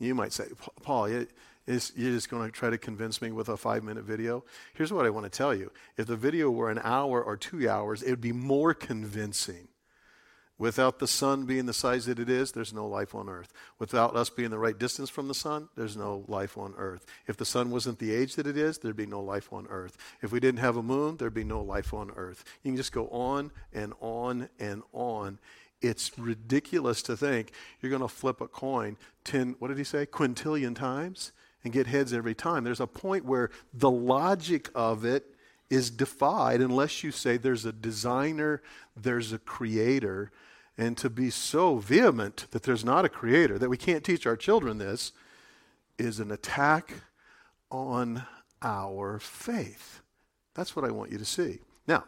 You 0.00 0.14
might 0.14 0.32
say, 0.32 0.46
Paul, 0.82 1.08
you're 1.08 1.26
just 1.66 2.30
going 2.30 2.46
to 2.46 2.52
try 2.52 2.70
to 2.70 2.78
convince 2.78 3.22
me 3.22 3.30
with 3.30 3.48
a 3.48 3.56
five 3.56 3.84
minute 3.84 4.04
video? 4.04 4.44
Here's 4.74 4.92
what 4.92 5.06
I 5.06 5.10
want 5.10 5.24
to 5.24 5.30
tell 5.30 5.54
you. 5.54 5.70
If 5.96 6.06
the 6.06 6.16
video 6.16 6.50
were 6.50 6.70
an 6.70 6.80
hour 6.82 7.22
or 7.22 7.36
two 7.36 7.68
hours, 7.68 8.02
it 8.02 8.10
would 8.10 8.20
be 8.20 8.32
more 8.32 8.74
convincing 8.74 9.68
Without 10.58 10.98
the 10.98 11.06
sun 11.06 11.46
being 11.46 11.66
the 11.66 11.72
size 11.72 12.06
that 12.06 12.18
it 12.18 12.28
is, 12.28 12.50
there's 12.50 12.72
no 12.72 12.86
life 12.86 13.14
on 13.14 13.28
earth. 13.28 13.52
Without 13.78 14.16
us 14.16 14.28
being 14.28 14.50
the 14.50 14.58
right 14.58 14.76
distance 14.76 15.08
from 15.08 15.28
the 15.28 15.34
sun, 15.34 15.68
there's 15.76 15.96
no 15.96 16.24
life 16.26 16.58
on 16.58 16.74
earth. 16.76 17.06
If 17.28 17.36
the 17.36 17.44
sun 17.44 17.70
wasn't 17.70 18.00
the 18.00 18.12
age 18.12 18.34
that 18.34 18.46
it 18.46 18.56
is, 18.56 18.78
there'd 18.78 18.96
be 18.96 19.06
no 19.06 19.20
life 19.20 19.52
on 19.52 19.68
earth. 19.70 19.96
If 20.20 20.32
we 20.32 20.40
didn't 20.40 20.58
have 20.58 20.76
a 20.76 20.82
moon, 20.82 21.16
there'd 21.16 21.32
be 21.32 21.44
no 21.44 21.62
life 21.62 21.94
on 21.94 22.10
earth. 22.16 22.44
You 22.64 22.72
can 22.72 22.76
just 22.76 22.90
go 22.90 23.06
on 23.08 23.52
and 23.72 23.92
on 24.00 24.48
and 24.58 24.82
on. 24.92 25.38
It's 25.80 26.18
ridiculous 26.18 27.02
to 27.02 27.16
think 27.16 27.52
you're 27.80 27.90
going 27.90 28.02
to 28.02 28.08
flip 28.08 28.40
a 28.40 28.48
coin 28.48 28.96
10, 29.24 29.56
what 29.60 29.68
did 29.68 29.78
he 29.78 29.84
say, 29.84 30.06
quintillion 30.06 30.74
times 30.74 31.30
and 31.62 31.72
get 31.72 31.86
heads 31.86 32.12
every 32.12 32.34
time. 32.34 32.64
There's 32.64 32.80
a 32.80 32.86
point 32.88 33.24
where 33.24 33.50
the 33.72 33.90
logic 33.90 34.70
of 34.74 35.04
it 35.04 35.24
is 35.70 35.90
defied 35.90 36.60
unless 36.60 37.04
you 37.04 37.12
say 37.12 37.36
there's 37.36 37.64
a 37.64 37.72
designer, 37.72 38.60
there's 38.96 39.32
a 39.32 39.38
creator 39.38 40.32
and 40.78 40.96
to 40.96 41.10
be 41.10 41.28
so 41.28 41.76
vehement 41.76 42.46
that 42.52 42.62
there's 42.62 42.84
not 42.84 43.04
a 43.04 43.08
creator, 43.08 43.58
that 43.58 43.68
we 43.68 43.76
can't 43.76 44.04
teach 44.04 44.26
our 44.26 44.36
children 44.36 44.78
this, 44.78 45.12
is 45.98 46.20
an 46.20 46.30
attack 46.30 46.94
on 47.70 48.22
our 48.62 49.18
faith. 49.18 50.00
That's 50.54 50.76
what 50.76 50.84
I 50.84 50.92
want 50.92 51.10
you 51.10 51.18
to 51.18 51.24
see. 51.24 51.58
Now, 51.88 52.04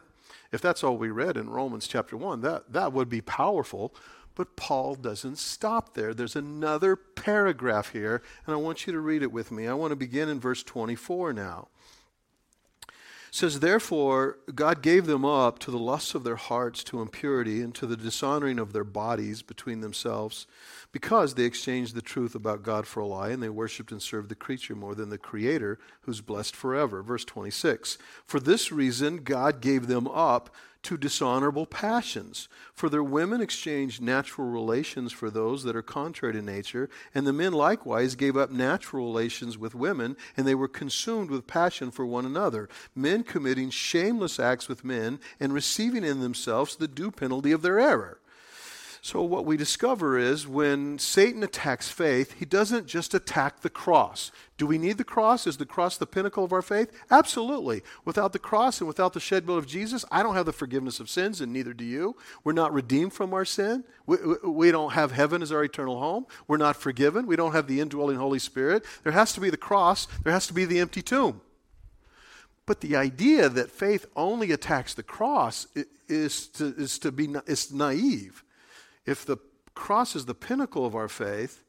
if 0.53 0.61
that's 0.61 0.83
all 0.83 0.97
we 0.97 1.09
read 1.09 1.35
in 1.35 1.49
Romans 1.49 1.87
chapter 1.87 2.15
1, 2.15 2.41
that, 2.41 2.71
that 2.71 2.93
would 2.93 3.09
be 3.09 3.21
powerful, 3.21 3.93
but 4.35 4.55
Paul 4.55 4.95
doesn't 4.95 5.37
stop 5.37 5.93
there. 5.93 6.13
There's 6.13 6.37
another 6.37 6.95
paragraph 6.95 7.91
here, 7.91 8.21
and 8.45 8.55
I 8.55 8.57
want 8.57 8.87
you 8.87 8.93
to 8.93 8.99
read 9.01 9.21
it 9.21 9.33
with 9.33 9.51
me. 9.51 9.67
I 9.67 9.73
want 9.73 9.91
to 9.91 9.97
begin 9.97 10.29
in 10.29 10.39
verse 10.39 10.63
24 10.63 11.33
now 11.33 11.67
says, 13.31 13.61
Therefore, 13.61 14.37
God 14.53 14.81
gave 14.81 15.05
them 15.05 15.23
up 15.23 15.57
to 15.59 15.71
the 15.71 15.79
lusts 15.79 16.13
of 16.13 16.25
their 16.25 16.35
hearts, 16.35 16.83
to 16.83 17.01
impurity, 17.01 17.61
and 17.61 17.73
to 17.75 17.87
the 17.87 17.95
dishonoring 17.95 18.59
of 18.59 18.73
their 18.73 18.83
bodies 18.83 19.41
between 19.41 19.79
themselves, 19.79 20.45
because 20.91 21.33
they 21.33 21.45
exchanged 21.45 21.95
the 21.95 22.01
truth 22.01 22.35
about 22.35 22.61
God 22.61 22.85
for 22.85 22.99
a 22.99 23.07
lie, 23.07 23.29
and 23.29 23.41
they 23.41 23.49
worshipped 23.49 23.91
and 23.91 24.01
served 24.01 24.27
the 24.27 24.35
creature 24.35 24.75
more 24.75 24.93
than 24.93 25.09
the 25.09 25.17
Creator, 25.17 25.79
who's 26.01 26.19
blessed 26.19 26.55
forever. 26.55 27.01
Verse 27.01 27.23
26 27.23 27.97
For 28.25 28.41
this 28.41 28.69
reason, 28.69 29.23
God 29.23 29.61
gave 29.61 29.87
them 29.87 30.07
up 30.07 30.53
to 30.83 30.97
dishonorable 30.97 31.65
passions. 31.65 32.47
For 32.73 32.89
their 32.89 33.03
women 33.03 33.41
exchanged 33.41 34.01
natural 34.01 34.47
relations 34.47 35.11
for 35.11 35.29
those 35.29 35.63
that 35.63 35.75
are 35.75 35.81
contrary 35.81 36.33
to 36.33 36.41
nature, 36.41 36.89
and 37.13 37.27
the 37.27 37.33
men 37.33 37.53
likewise 37.53 38.15
gave 38.15 38.35
up 38.35 38.49
natural 38.49 39.05
relations 39.05 39.57
with 39.57 39.75
women, 39.75 40.15
and 40.35 40.47
they 40.47 40.55
were 40.55 40.67
consumed 40.67 41.29
with 41.29 41.47
passion 41.47 41.91
for 41.91 42.05
one 42.05 42.25
another, 42.25 42.69
men 42.95 43.23
committing 43.23 43.69
shameless 43.69 44.39
acts 44.39 44.67
with 44.67 44.85
men, 44.85 45.19
and 45.39 45.53
receiving 45.53 46.03
in 46.03 46.19
themselves 46.19 46.75
the 46.75 46.87
due 46.87 47.11
penalty 47.11 47.51
of 47.51 47.61
their 47.61 47.79
error. 47.79 48.20
So, 49.03 49.23
what 49.23 49.45
we 49.45 49.57
discover 49.57 50.19
is 50.19 50.47
when 50.47 50.99
Satan 50.99 51.41
attacks 51.41 51.89
faith, 51.89 52.35
he 52.37 52.45
doesn't 52.45 52.85
just 52.85 53.15
attack 53.15 53.61
the 53.61 53.69
cross. 53.69 54.31
Do 54.59 54.67
we 54.67 54.77
need 54.77 54.99
the 54.99 55.03
cross? 55.03 55.47
Is 55.47 55.57
the 55.57 55.65
cross 55.65 55.97
the 55.97 56.05
pinnacle 56.05 56.43
of 56.43 56.53
our 56.53 56.61
faith? 56.61 56.91
Absolutely. 57.09 57.81
Without 58.05 58.31
the 58.31 58.37
cross 58.37 58.79
and 58.79 58.87
without 58.87 59.13
the 59.13 59.19
shed 59.19 59.47
blood 59.47 59.57
of 59.57 59.65
Jesus, 59.65 60.05
I 60.11 60.21
don't 60.21 60.35
have 60.35 60.45
the 60.45 60.53
forgiveness 60.53 60.99
of 60.99 61.09
sins, 61.09 61.41
and 61.41 61.51
neither 61.51 61.73
do 61.73 61.83
you. 61.83 62.15
We're 62.43 62.53
not 62.53 62.73
redeemed 62.73 63.13
from 63.13 63.33
our 63.33 63.43
sin. 63.43 63.85
We, 64.05 64.17
we 64.45 64.69
don't 64.69 64.91
have 64.91 65.11
heaven 65.11 65.41
as 65.41 65.51
our 65.51 65.63
eternal 65.63 65.99
home. 65.99 66.27
We're 66.47 66.57
not 66.57 66.75
forgiven. 66.75 67.25
We 67.25 67.35
don't 67.35 67.53
have 67.53 67.65
the 67.65 67.79
indwelling 67.79 68.17
Holy 68.17 68.37
Spirit. 68.37 68.85
There 69.01 69.13
has 69.13 69.33
to 69.33 69.41
be 69.41 69.49
the 69.49 69.57
cross, 69.57 70.05
there 70.23 70.33
has 70.33 70.45
to 70.45 70.53
be 70.53 70.65
the 70.65 70.77
empty 70.77 71.01
tomb. 71.01 71.41
But 72.67 72.81
the 72.81 72.95
idea 72.95 73.49
that 73.49 73.71
faith 73.71 74.05
only 74.15 74.51
attacks 74.51 74.93
the 74.93 75.01
cross 75.01 75.65
is 76.07 76.47
to, 76.49 76.75
is 76.77 76.99
to 76.99 77.11
be 77.11 77.33
is 77.47 77.73
naive. 77.73 78.43
If 79.05 79.25
the 79.25 79.37
cross 79.73 80.15
is 80.15 80.25
the 80.25 80.35
pinnacle 80.35 80.85
of 80.85 80.95
our 80.95 81.07
faith, 81.07 81.63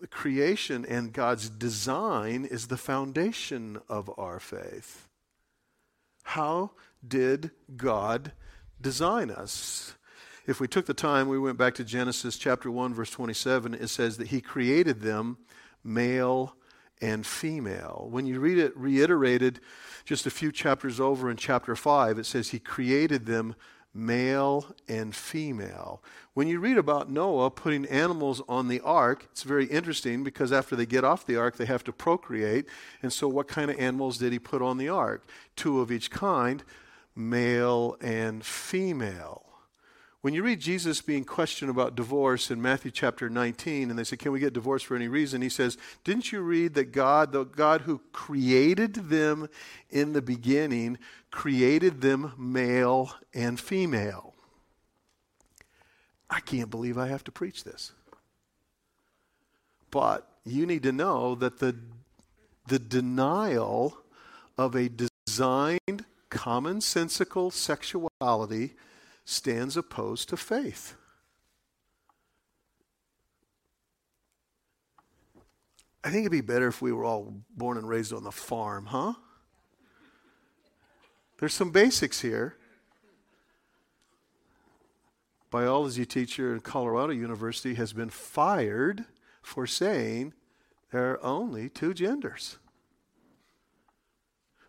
the 0.00 0.06
creation 0.06 0.84
and 0.84 1.12
God's 1.12 1.48
design 1.48 2.44
is 2.44 2.66
the 2.66 2.76
foundation 2.76 3.80
of 3.88 4.10
our 4.18 4.40
faith. 4.40 5.08
How 6.24 6.72
did 7.06 7.52
God 7.76 8.32
design 8.80 9.30
us? 9.30 9.94
If 10.46 10.58
we 10.58 10.66
took 10.66 10.86
the 10.86 10.94
time, 10.94 11.28
we 11.28 11.38
went 11.38 11.56
back 11.56 11.74
to 11.76 11.84
Genesis 11.84 12.36
chapter 12.36 12.70
1, 12.70 12.94
verse 12.94 13.10
27, 13.10 13.74
it 13.74 13.88
says 13.88 14.16
that 14.16 14.28
He 14.28 14.40
created 14.40 15.00
them 15.00 15.38
male 15.84 16.56
and 17.00 17.24
female. 17.24 18.08
When 18.10 18.26
you 18.26 18.40
read 18.40 18.58
it 18.58 18.76
reiterated 18.76 19.60
just 20.04 20.26
a 20.26 20.30
few 20.30 20.50
chapters 20.50 20.98
over 20.98 21.30
in 21.30 21.36
chapter 21.36 21.76
5, 21.76 22.18
it 22.18 22.26
says 22.26 22.48
He 22.50 22.58
created 22.58 23.26
them 23.26 23.54
male 23.94 24.74
and 24.88 25.14
female. 25.14 26.02
When 26.34 26.48
you 26.48 26.60
read 26.60 26.78
about 26.78 27.10
Noah 27.10 27.50
putting 27.50 27.84
animals 27.86 28.40
on 28.48 28.68
the 28.68 28.80
ark, 28.80 29.28
it's 29.32 29.42
very 29.42 29.66
interesting 29.66 30.24
because 30.24 30.52
after 30.52 30.74
they 30.74 30.86
get 30.86 31.04
off 31.04 31.26
the 31.26 31.36
ark, 31.36 31.56
they 31.56 31.66
have 31.66 31.84
to 31.84 31.92
procreate. 31.92 32.66
And 33.02 33.12
so, 33.12 33.28
what 33.28 33.48
kind 33.48 33.70
of 33.70 33.78
animals 33.78 34.18
did 34.18 34.32
he 34.32 34.38
put 34.38 34.62
on 34.62 34.78
the 34.78 34.88
ark? 34.88 35.24
Two 35.56 35.80
of 35.80 35.92
each 35.92 36.10
kind, 36.10 36.64
male 37.14 37.96
and 38.00 38.44
female. 38.44 39.51
When 40.22 40.34
you 40.34 40.44
read 40.44 40.60
Jesus 40.60 41.00
being 41.00 41.24
questioned 41.24 41.68
about 41.68 41.96
divorce 41.96 42.52
in 42.52 42.62
Matthew 42.62 42.92
chapter 42.92 43.28
19, 43.28 43.90
and 43.90 43.98
they 43.98 44.04
say, 44.04 44.16
Can 44.16 44.30
we 44.30 44.38
get 44.38 44.52
divorced 44.52 44.86
for 44.86 44.94
any 44.94 45.08
reason? 45.08 45.42
He 45.42 45.48
says, 45.48 45.76
Didn't 46.04 46.30
you 46.30 46.42
read 46.42 46.74
that 46.74 46.92
God, 46.92 47.32
the 47.32 47.42
God 47.42 47.82
who 47.82 48.00
created 48.12 48.94
them 48.94 49.48
in 49.90 50.12
the 50.12 50.22
beginning, 50.22 50.98
created 51.32 52.02
them 52.02 52.34
male 52.38 53.10
and 53.34 53.58
female? 53.58 54.32
I 56.30 56.38
can't 56.38 56.70
believe 56.70 56.96
I 56.96 57.08
have 57.08 57.24
to 57.24 57.32
preach 57.32 57.64
this. 57.64 57.90
But 59.90 60.28
you 60.44 60.66
need 60.66 60.84
to 60.84 60.92
know 60.92 61.34
that 61.34 61.58
the, 61.58 61.74
the 62.68 62.78
denial 62.78 63.98
of 64.56 64.76
a 64.76 64.88
designed, 64.88 66.04
commonsensical 66.30 67.52
sexuality 67.52 68.74
stands 69.24 69.76
opposed 69.76 70.28
to 70.28 70.36
faith. 70.36 70.94
I 76.04 76.10
think 76.10 76.22
it'd 76.22 76.32
be 76.32 76.40
better 76.40 76.66
if 76.66 76.82
we 76.82 76.92
were 76.92 77.04
all 77.04 77.32
born 77.56 77.78
and 77.78 77.88
raised 77.88 78.12
on 78.12 78.24
the 78.24 78.32
farm, 78.32 78.86
huh? 78.86 79.14
There's 81.38 81.54
some 81.54 81.70
basics 81.70 82.20
here. 82.20 82.56
Biology 85.50 86.06
teacher 86.06 86.54
in 86.54 86.60
Colorado 86.60 87.12
University 87.12 87.74
has 87.74 87.92
been 87.92 88.08
fired 88.08 89.04
for 89.42 89.66
saying 89.66 90.32
there 90.90 91.12
are 91.12 91.24
only 91.24 91.68
two 91.68 91.94
genders. 91.94 92.58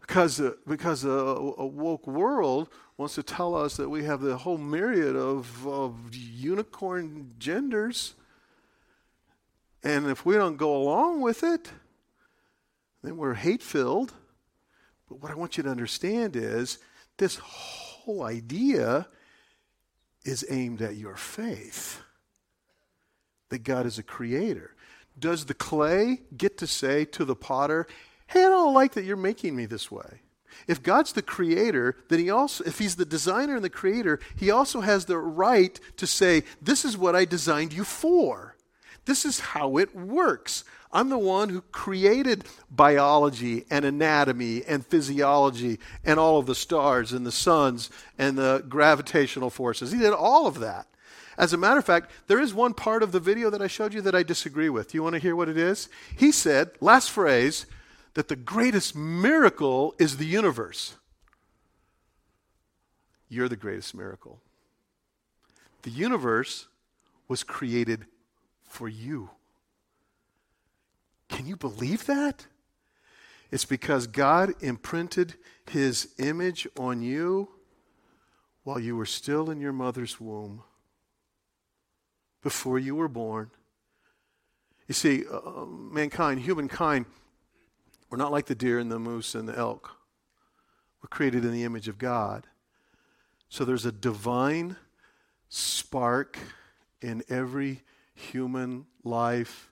Because, 0.06 0.42
uh, 0.42 0.52
because 0.68 1.06
a, 1.06 1.10
a, 1.10 1.66
woke 1.66 2.06
world 2.08 2.68
wants 2.98 3.16
to 3.16 3.24
tell 3.24 3.56
us 3.56 3.78
that 3.78 3.88
we 3.88 4.04
have 4.04 4.20
the 4.20 4.36
whole 4.36 4.58
myriad 4.58 5.16
of, 5.16 5.66
of 5.66 6.14
unicorn 6.14 7.32
genders. 7.40 8.14
And 9.82 10.08
if 10.08 10.26
we 10.26 10.36
don't 10.36 10.58
go 10.58 10.76
along 10.76 11.22
with 11.22 11.42
it, 11.42 11.72
then 13.02 13.16
we're 13.16 13.34
hate 13.34 13.64
filled. 13.64 14.14
But 15.08 15.22
what 15.22 15.32
I 15.32 15.36
want 15.36 15.56
you 15.56 15.64
to 15.64 15.70
understand 15.70 16.36
is 16.36 16.80
this 17.18 17.38
whole 17.38 18.24
idea 18.24 19.08
is 20.26 20.46
aimed 20.50 20.82
at 20.82 20.98
your 20.98 21.16
faith 21.16 22.02
that 23.48 23.64
God 23.64 23.86
is 23.86 23.98
a 23.98 24.04
creator. 24.04 24.76
Does 25.18 25.46
the 25.46 25.54
clay 25.54 26.24
get 26.36 26.58
to 26.58 26.68
say 26.68 27.06
to 27.06 27.24
the 27.24 27.36
potter, 27.36 27.88
Hey, 28.34 28.44
I 28.44 28.50
don't 28.50 28.74
like 28.74 28.94
that 28.94 29.06
you're 29.06 29.16
making 29.16 29.56
me 29.56 29.68
this 29.68 29.92
way? 29.92 30.22
If 30.68 30.82
God's 30.82 31.14
the 31.14 31.22
creator, 31.22 31.96
then 32.10 32.18
he 32.18 32.32
also, 32.32 32.64
if 32.64 32.80
he's 32.80 32.96
the 32.96 33.06
designer 33.06 33.56
and 33.56 33.64
the 33.64 33.70
creator, 33.70 34.20
he 34.36 34.50
also 34.50 34.82
has 34.82 35.06
the 35.06 35.20
right 35.20 35.80
to 35.98 36.08
say, 36.08 36.42
This 36.60 36.84
is 36.84 36.98
what 36.98 37.16
I 37.16 37.26
designed 37.26 37.74
you 37.74 37.84
for. 37.84 38.56
This 39.06 39.24
is 39.24 39.40
how 39.40 39.78
it 39.78 39.96
works. 39.96 40.64
I'm 40.92 41.10
the 41.10 41.18
one 41.20 41.50
who 41.50 41.62
created 41.62 42.46
biology 42.72 43.66
and 43.70 43.86
anatomy 43.86 44.64
and 44.64 44.84
physiology 44.84 45.80
and 46.04 46.20
all 46.20 46.40
of 46.40 46.48
the 46.48 46.56
stars 46.56 47.14
and 47.14 47.28
the 47.28 47.32
suns 47.32 47.92
and 48.18 48.36
the 48.36 48.66
gravitational 48.68 49.52
forces. 49.52 49.92
He 49.92 50.00
did 50.00 50.14
all 50.14 50.48
of 50.48 50.60
that. 50.60 50.88
As 51.38 51.54
a 51.54 51.58
matter 51.58 51.80
of 51.80 51.86
fact, 51.86 52.10
there 52.26 52.40
is 52.40 52.52
one 52.52 52.74
part 52.74 53.04
of 53.04 53.12
the 53.12 53.20
video 53.20 53.52
that 53.52 53.62
I 53.62 53.68
showed 53.68 53.94
you 53.94 54.02
that 54.02 54.16
I 54.16 54.24
disagree 54.24 54.70
with. 54.70 54.92
Do 54.92 54.98
you 54.98 55.04
want 55.04 55.14
to 55.14 55.22
hear 55.22 55.36
what 55.36 55.50
it 55.50 55.58
is? 55.58 55.88
He 56.16 56.32
said, 56.32 56.72
last 56.80 57.12
phrase, 57.12 57.68
that 58.14 58.28
the 58.28 58.36
greatest 58.36 58.96
miracle 58.96 59.96
is 59.98 60.18
the 60.18 60.26
universe. 60.26 60.96
You're 63.30 63.50
the 63.50 63.56
greatest 63.56 63.96
miracle. 63.96 64.42
The 65.82 65.90
universe 65.90 66.68
was 67.28 67.44
created 67.44 68.06
for 68.68 68.88
you. 68.88 69.32
Can 71.30 71.48
you 71.48 71.56
believe 71.56 72.06
that? 72.06 72.46
It's 73.52 73.66
because 73.66 74.08
God 74.08 74.54
imprinted 74.62 75.36
his 75.70 76.10
image 76.18 76.68
on 76.78 77.02
you 77.02 77.50
while 78.64 78.80
you 78.80 78.96
were 78.96 79.06
still 79.06 79.50
in 79.50 79.60
your 79.60 79.74
mother's 79.74 80.20
womb, 80.20 80.64
before 82.42 82.80
you 82.80 82.96
were 82.96 83.08
born. 83.08 83.52
You 84.88 84.94
see, 84.94 85.24
uh, 85.30 85.66
mankind, 85.66 86.42
humankind, 86.42 87.06
we're 88.14 88.18
not 88.18 88.32
like 88.32 88.46
the 88.46 88.54
deer 88.54 88.78
and 88.78 88.92
the 88.92 89.00
moose 89.00 89.34
and 89.34 89.50
the 89.50 89.58
elk. 89.58 89.90
We're 91.02 91.08
created 91.08 91.46
in 91.46 91.52
the 91.52 91.64
image 91.64 91.88
of 91.88 91.98
God. 91.98 92.46
So 93.50 93.66
there's 93.66 93.88
a 93.88 93.92
divine 93.92 94.76
spark 95.50 96.38
in 97.02 97.24
every 97.28 97.82
human 98.14 98.86
life. 99.04 99.72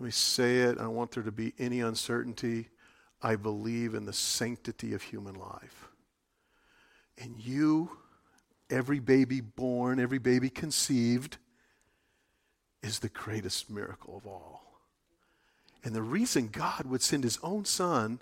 Let 0.00 0.06
me 0.06 0.10
say 0.10 0.60
it. 0.60 0.78
I 0.78 0.84
don't 0.84 0.94
want 0.94 1.10
there 1.10 1.22
to 1.22 1.30
be 1.30 1.52
any 1.58 1.80
uncertainty. 1.80 2.70
I 3.20 3.36
believe 3.36 3.92
in 3.92 4.06
the 4.06 4.14
sanctity 4.14 4.94
of 4.94 5.02
human 5.02 5.34
life. 5.34 5.90
And 7.18 7.34
you, 7.38 7.90
every 8.70 8.98
baby 8.98 9.42
born, 9.42 10.00
every 10.00 10.16
baby 10.16 10.48
conceived, 10.48 11.36
is 12.82 13.00
the 13.00 13.10
greatest 13.10 13.68
miracle 13.68 14.16
of 14.16 14.26
all. 14.26 14.67
And 15.84 15.94
the 15.94 16.02
reason 16.02 16.48
God 16.48 16.86
would 16.86 17.02
send 17.02 17.24
his 17.24 17.38
own 17.42 17.64
son, 17.64 18.20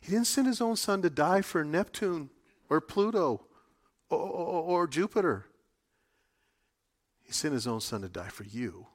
he 0.00 0.12
didn't 0.12 0.26
send 0.26 0.46
his 0.46 0.60
own 0.60 0.76
son 0.76 1.02
to 1.02 1.10
die 1.10 1.42
for 1.42 1.64
Neptune 1.64 2.30
or 2.70 2.80
Pluto 2.80 3.44
or, 4.08 4.18
or, 4.18 4.62
or 4.62 4.86
Jupiter. 4.86 5.46
He 7.22 7.32
sent 7.32 7.54
his 7.54 7.66
own 7.66 7.80
son 7.80 8.02
to 8.02 8.08
die 8.08 8.28
for 8.28 8.44
you. 8.44 8.86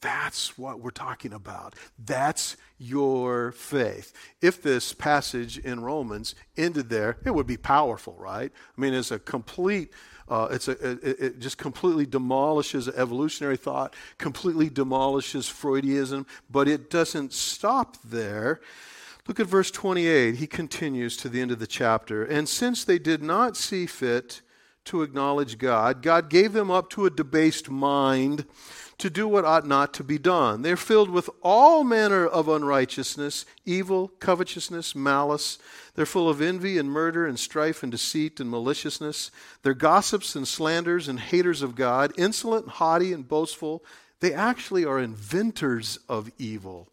That's 0.00 0.56
what 0.56 0.80
we're 0.80 0.90
talking 0.90 1.32
about. 1.32 1.74
That's 1.98 2.56
your 2.78 3.52
faith. 3.52 4.12
If 4.40 4.62
this 4.62 4.92
passage 4.92 5.58
in 5.58 5.80
Romans 5.80 6.34
ended 6.56 6.88
there, 6.88 7.18
it 7.24 7.34
would 7.34 7.46
be 7.46 7.58
powerful, 7.58 8.16
right? 8.18 8.50
I 8.76 8.80
mean, 8.80 8.94
it's 8.94 9.10
a 9.10 9.18
complete 9.18 9.92
uh, 10.30 10.46
it's 10.52 10.68
a, 10.68 10.90
it, 10.90 11.20
it, 11.20 11.38
just 11.40 11.58
completely 11.58 12.06
demolishes 12.06 12.88
evolutionary 12.88 13.56
thought, 13.56 13.96
completely 14.16 14.70
demolishes 14.70 15.46
Freudianism, 15.48 16.24
but 16.48 16.68
it 16.68 16.88
doesn't 16.88 17.32
stop 17.32 17.96
there. 18.04 18.60
Look 19.26 19.40
at 19.40 19.46
verse 19.46 19.72
28. 19.72 20.36
He 20.36 20.46
continues 20.46 21.16
to 21.18 21.28
the 21.28 21.40
end 21.40 21.50
of 21.50 21.58
the 21.58 21.66
chapter. 21.66 22.24
And 22.24 22.48
since 22.48 22.84
they 22.84 22.98
did 23.00 23.24
not 23.24 23.56
see 23.56 23.86
fit 23.86 24.40
to 24.84 25.02
acknowledge 25.02 25.58
God, 25.58 26.00
God 26.00 26.30
gave 26.30 26.52
them 26.52 26.70
up 26.70 26.90
to 26.90 27.06
a 27.06 27.10
debased 27.10 27.68
mind 27.68 28.46
to 29.00 29.10
do 29.10 29.26
what 29.26 29.44
ought 29.44 29.66
not 29.66 29.92
to 29.94 30.04
be 30.04 30.18
done. 30.18 30.62
They're 30.62 30.76
filled 30.76 31.10
with 31.10 31.28
all 31.42 31.84
manner 31.84 32.26
of 32.26 32.48
unrighteousness, 32.48 33.44
evil, 33.64 34.08
covetousness, 34.20 34.94
malice. 34.94 35.58
They're 35.94 36.06
full 36.06 36.28
of 36.28 36.40
envy 36.40 36.78
and 36.78 36.90
murder 36.90 37.26
and 37.26 37.38
strife 37.38 37.82
and 37.82 37.90
deceit 37.90 38.40
and 38.40 38.50
maliciousness. 38.50 39.30
They're 39.62 39.74
gossips 39.74 40.36
and 40.36 40.46
slanders 40.46 41.08
and 41.08 41.18
haters 41.18 41.62
of 41.62 41.74
God, 41.74 42.12
insolent, 42.16 42.68
haughty, 42.68 43.12
and 43.12 43.26
boastful. 43.26 43.84
They 44.20 44.32
actually 44.32 44.84
are 44.84 44.98
inventors 44.98 45.98
of 46.08 46.30
evil 46.38 46.88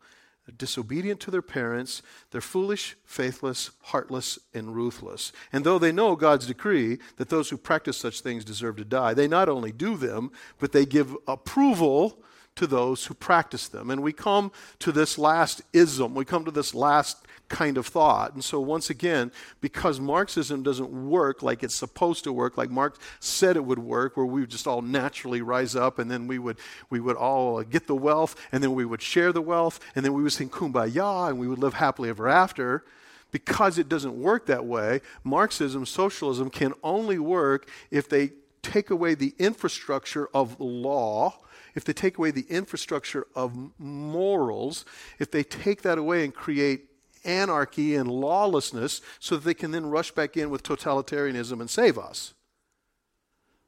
disobedient 0.58 1.20
to 1.22 1.32
their 1.32 1.42
parents. 1.42 2.02
They're 2.32 2.42
foolish, 2.42 2.96
faithless, 3.04 3.72
heartless, 3.82 4.40
and 4.54 4.76
ruthless. 4.76 5.32
And 5.52 5.66
though 5.66 5.80
they 5.80 5.92
know 5.92 6.16
God's 6.16 6.48
decree 6.48 7.00
that 7.18 7.30
those 7.30 7.50
who 7.50 7.58
practice 7.58 7.98
such 7.98 8.22
things 8.22 8.46
deserve 8.46 8.78
to 8.78 8.86
die, 8.86 9.14
they 9.14 9.28
not 9.28 9.50
only 9.50 9.72
do 9.72 9.98
them, 9.98 10.32
but 10.60 10.72
they 10.72 10.86
give 10.86 11.16
approval 11.28 12.22
to 12.58 12.68
those 12.68 13.06
who 13.06 13.14
practice 13.14 13.68
them. 13.68 13.90
And 13.90 14.04
we 14.04 14.14
come 14.14 14.52
to 14.80 14.92
this 14.92 15.18
last 15.18 15.62
ism, 15.74 16.14
we 16.14 16.26
come 16.26 16.46
to 16.46 16.52
this 16.52 16.76
last 16.76 17.26
kind 17.50 17.78
of 17.78 17.88
thought. 17.88 18.34
And 18.34 18.44
so, 18.44 18.60
once 18.60 18.90
again, 18.90 19.32
because 19.62 20.00
Marxism 20.00 20.64
doesn't 20.64 20.90
work 20.90 21.42
like 21.42 21.64
it's 21.64 21.76
supposed 21.76 22.24
to 22.26 22.34
work, 22.34 22.58
like 22.58 22.70
Marx 22.70 23.00
said 23.20 23.56
it 23.56 23.66
would 23.66 23.80
work, 23.80 24.18
where 24.18 24.26
we 24.26 24.42
would 24.42 24.50
just 24.50 24.68
all 24.68 24.82
naturally 24.82 25.42
rise 25.42 25.76
up 25.76 26.00
and 26.00 26.10
then 26.12 26.28
we 26.28 26.40
would, 26.40 26.58
we 26.90 27.00
would 27.00 27.16
all 27.16 27.60
uh, 27.60 27.64
get 27.64 27.88
the 27.88 27.96
wealth 27.96 28.36
and 28.52 28.64
then 28.64 28.74
we 28.74 28.86
would 28.86 29.02
share 29.02 29.32
the 29.32 29.42
wealth 29.42 29.80
and 29.96 30.04
then 30.04 30.14
we 30.14 30.24
would 30.24 30.34
sing 30.34 30.50
kumbaya 30.50 31.30
and 31.30 31.40
we 31.40 31.48
would 31.48 31.60
live 31.60 31.76
happily 31.76 32.10
ever 32.10 32.28
after. 32.28 32.84
Because 33.32 33.78
it 33.78 33.90
doesn't 33.90 34.16
work 34.16 34.46
that 34.46 34.66
way, 34.66 35.02
Marxism, 35.24 35.86
socialism 35.86 36.50
can 36.50 36.74
only 36.82 37.20
work 37.20 37.70
if 37.92 38.08
they 38.08 38.32
take 38.62 38.90
away 38.90 39.16
the 39.16 39.34
infrastructure 39.38 40.30
of 40.34 40.60
law 40.60 41.38
if 41.78 41.84
they 41.84 41.94
take 41.94 42.18
away 42.18 42.32
the 42.32 42.48
infrastructure 42.50 43.28
of 43.36 43.56
morals, 43.78 44.84
if 45.20 45.30
they 45.30 45.44
take 45.44 45.84
that 45.84 46.00
away 46.00 46.26
and 46.26 46.34
create 46.34 46.86
anarchy 47.24 47.94
and 47.94 48.10
lawlessness 48.10 49.00
so 49.20 49.36
that 49.36 49.44
they 49.44 49.54
can 49.54 49.70
then 49.70 49.86
rush 49.86 50.10
back 50.10 50.36
in 50.36 50.50
with 50.50 50.64
totalitarianism 50.64 51.62
and 51.62 51.70
save 51.70 52.00
us. 52.00 52.34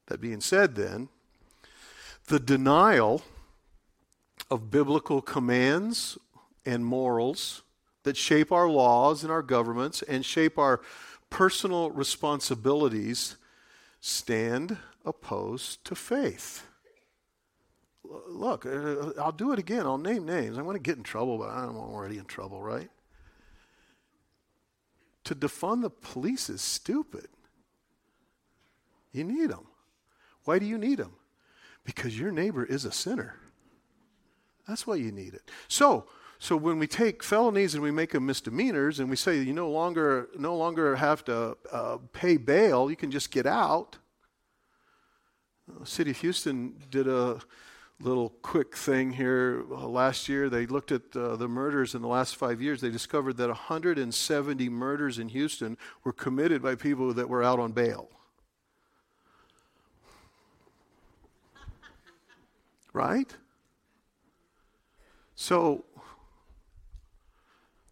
That 0.07 0.19
being 0.19 0.41
said, 0.41 0.73
then, 0.73 1.09
the 2.25 2.39
denial 2.39 3.21
of 4.49 4.71
biblical 4.71 5.21
commands 5.21 6.17
and 6.65 6.83
morals 6.83 7.61
that 8.05 8.17
shape 8.17 8.51
our 8.51 8.67
laws 8.67 9.21
and 9.21 9.31
our 9.31 9.43
governments 9.43 10.01
and 10.01 10.25
shape 10.25 10.57
our 10.57 10.81
personal 11.29 11.91
responsibilities 11.91 13.35
stand 14.01 14.77
opposed 15.05 15.85
to 15.85 15.93
faith. 15.93 16.65
Look, 18.03 18.65
uh, 18.65 19.11
I'll 19.19 19.31
do 19.31 19.51
it 19.51 19.59
again. 19.59 19.85
I'll 19.85 19.97
name 19.97 20.25
names. 20.25 20.57
I'm 20.57 20.63
going 20.63 20.77
to 20.77 20.81
get 20.81 20.97
in 20.97 21.03
trouble, 21.03 21.37
but 21.37 21.49
I'm 21.49 21.75
already 21.75 22.17
in 22.17 22.25
trouble, 22.25 22.61
right? 22.61 22.89
To 25.25 25.35
defund 25.35 25.81
the 25.81 25.89
police 25.89 26.49
is 26.49 26.61
stupid. 26.61 27.27
You 29.11 29.23
need 29.23 29.49
them. 29.49 29.67
Why 30.45 30.59
do 30.59 30.65
you 30.65 30.77
need 30.77 30.99
them? 30.99 31.13
Because 31.83 32.17
your 32.17 32.31
neighbor 32.31 32.63
is 32.63 32.85
a 32.85 32.91
sinner. 32.91 33.35
That's 34.67 34.85
why 34.85 34.95
you 34.95 35.11
need 35.11 35.33
it. 35.33 35.49
So, 35.67 36.05
so 36.37 36.55
when 36.55 36.79
we 36.79 36.87
take 36.87 37.23
felonies 37.23 37.73
and 37.73 37.83
we 37.83 37.91
make 37.91 38.11
them 38.11 38.25
misdemeanors 38.25 38.99
and 38.99 39.09
we 39.09 39.15
say 39.15 39.41
you 39.41 39.53
no 39.53 39.69
longer 39.69 40.29
no 40.37 40.55
longer 40.55 40.95
have 40.95 41.25
to 41.25 41.57
uh, 41.71 41.97
pay 42.13 42.37
bail, 42.37 42.89
you 42.89 42.95
can 42.95 43.11
just 43.11 43.31
get 43.31 43.45
out. 43.45 43.97
The 45.67 45.81
uh, 45.81 45.85
City 45.85 46.11
of 46.11 46.17
Houston 46.17 46.75
did 46.89 47.07
a 47.07 47.39
little 48.01 48.29
quick 48.41 48.75
thing 48.75 49.11
here 49.11 49.63
uh, 49.71 49.87
last 49.87 50.29
year. 50.29 50.49
They 50.49 50.65
looked 50.65 50.91
at 50.91 51.15
uh, 51.15 51.35
the 51.35 51.47
murders 51.47 51.95
in 51.95 52.01
the 52.01 52.07
last 52.07 52.35
five 52.35 52.61
years. 52.61 52.81
They 52.81 52.89
discovered 52.89 53.37
that 53.37 53.47
170 53.47 54.69
murders 54.69 55.19
in 55.19 55.29
Houston 55.29 55.77
were 56.03 56.13
committed 56.13 56.61
by 56.61 56.75
people 56.75 57.13
that 57.13 57.27
were 57.27 57.43
out 57.43 57.59
on 57.59 57.71
bail. 57.71 58.09
Right? 62.91 63.35
So, 65.35 65.85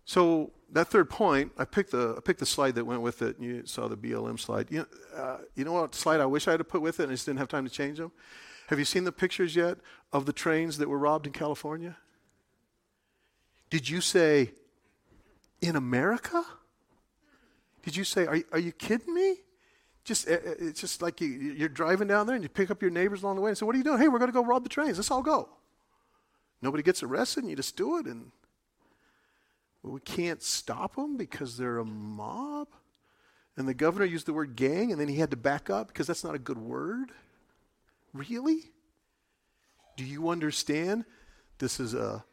so 0.05 0.51
that 0.71 0.87
third 0.87 1.09
point, 1.09 1.51
I 1.57 1.65
picked 1.65 1.91
the 1.91 2.15
I 2.17 2.19
picked 2.19 2.39
the 2.39 2.45
slide 2.45 2.75
that 2.75 2.85
went 2.85 3.01
with 3.01 3.21
it. 3.21 3.37
And 3.37 3.45
You 3.45 3.65
saw 3.65 3.87
the 3.87 3.95
BLM 3.95 4.39
slide. 4.39 4.67
You 4.69 4.85
uh, 5.15 5.37
you 5.55 5.63
know 5.63 5.73
what 5.73 5.95
slide 5.95 6.19
I 6.19 6.25
wish 6.25 6.47
I 6.47 6.51
had 6.51 6.57
to 6.57 6.63
put 6.63 6.81
with 6.81 6.99
it, 6.99 7.03
and 7.03 7.11
I 7.11 7.15
just 7.15 7.25
didn't 7.25 7.39
have 7.39 7.47
time 7.47 7.63
to 7.63 7.71
change 7.71 7.99
them. 7.99 8.11
Have 8.67 8.79
you 8.79 8.85
seen 8.85 9.05
the 9.05 9.11
pictures 9.11 9.55
yet 9.55 9.77
of 10.13 10.25
the 10.25 10.33
trains 10.33 10.77
that 10.77 10.89
were 10.89 10.97
robbed 10.97 11.25
in 11.25 11.33
California? 11.33 11.97
Did 13.69 13.89
you 13.89 14.01
say 14.01 14.51
in 15.61 15.75
America? 15.75 16.43
Did 17.83 17.95
you 17.95 18.03
say, 18.03 18.25
are, 18.25 18.39
are 18.51 18.59
you 18.59 18.71
kidding 18.73 19.13
me? 19.13 19.37
Just, 20.03 20.29
uh, 20.29 20.33
uh, 20.33 20.55
it's 20.59 20.81
just 20.81 21.01
like 21.01 21.19
you, 21.21 21.27
you're 21.27 21.69
driving 21.69 22.07
down 22.07 22.27
there 22.27 22.35
and 22.35 22.43
you 22.43 22.49
pick 22.49 22.69
up 22.69 22.81
your 22.81 22.91
neighbors 22.91 23.23
along 23.23 23.37
the 23.37 23.41
way 23.41 23.49
and 23.49 23.57
say, 23.57 23.65
What 23.65 23.75
are 23.75 23.77
you 23.77 23.83
doing? 23.83 23.99
Hey, 23.99 24.07
we're 24.07 24.19
going 24.19 24.31
to 24.31 24.33
go 24.33 24.43
rob 24.43 24.63
the 24.63 24.69
trains. 24.69 24.97
Let's 24.97 25.11
all 25.11 25.21
go. 25.21 25.49
Nobody 26.61 26.83
gets 26.83 27.03
arrested 27.03 27.43
and 27.43 27.49
you 27.49 27.55
just 27.55 27.75
do 27.77 27.97
it. 27.97 28.05
And 28.05 28.31
we 29.83 29.99
can't 30.01 30.41
stop 30.41 30.95
them 30.95 31.17
because 31.17 31.57
they're 31.57 31.77
a 31.77 31.85
mob. 31.85 32.67
And 33.55 33.67
the 33.67 33.73
governor 33.73 34.05
used 34.05 34.25
the 34.27 34.33
word 34.33 34.55
gang 34.55 34.91
and 34.91 34.99
then 34.99 35.07
he 35.07 35.15
had 35.15 35.31
to 35.31 35.37
back 35.37 35.69
up 35.69 35.87
because 35.87 36.07
that's 36.07 36.23
not 36.23 36.35
a 36.35 36.39
good 36.39 36.57
word. 36.57 37.11
Really? 38.13 38.71
Do 39.95 40.03
you 40.03 40.29
understand? 40.29 41.05
This 41.59 41.79
is 41.79 41.93
a 41.93 42.23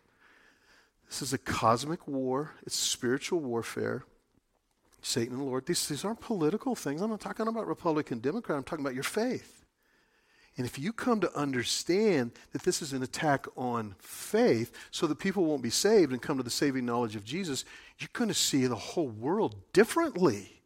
this 1.08 1.22
is 1.22 1.32
a 1.32 1.38
cosmic 1.38 2.08
war. 2.08 2.52
It's 2.66 2.76
spiritual 2.76 3.40
warfare. 3.40 4.04
Satan 5.02 5.34
and 5.34 5.42
the 5.42 5.44
Lord. 5.44 5.66
These, 5.66 5.87
these 5.87 6.04
aren't 6.04 6.20
political 6.20 6.74
things. 6.74 7.02
I'm 7.02 7.10
not 7.10 7.20
talking 7.20 7.46
about 7.46 7.66
Republican, 7.66 8.20
Democrat. 8.20 8.56
I'm 8.56 8.64
talking 8.64 8.84
about 8.84 8.94
your 8.94 9.04
faith. 9.04 9.64
And 10.56 10.66
if 10.66 10.78
you 10.78 10.92
come 10.92 11.20
to 11.20 11.37
understand 11.37 12.32
that 12.52 12.62
this 12.62 12.80
is 12.80 12.92
an 12.92 13.02
attack 13.02 13.46
on 13.56 13.96
faith 13.98 14.72
so 14.90 15.06
that 15.06 15.18
people 15.18 15.44
won't 15.44 15.62
be 15.62 15.70
saved 15.70 16.12
and 16.12 16.22
come 16.22 16.37
to 16.37 16.42
the 16.42 16.50
saving 16.50 16.87
knowledge 16.87 17.16
of 17.16 17.24
Jesus, 17.24 17.64
you're 17.98 18.08
going 18.12 18.28
to 18.28 18.34
see 18.34 18.66
the 18.66 18.76
whole 18.76 19.08
world 19.08 19.56
differently. 19.72 20.62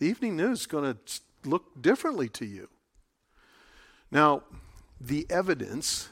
The 0.00 0.06
evening 0.06 0.36
news 0.36 0.60
is 0.60 0.66
going 0.66 0.92
to 0.92 1.20
look 1.48 1.80
differently 1.80 2.28
to 2.30 2.44
you. 2.44 2.68
Now, 4.10 4.42
the 5.00 5.26
evidence 5.30 6.08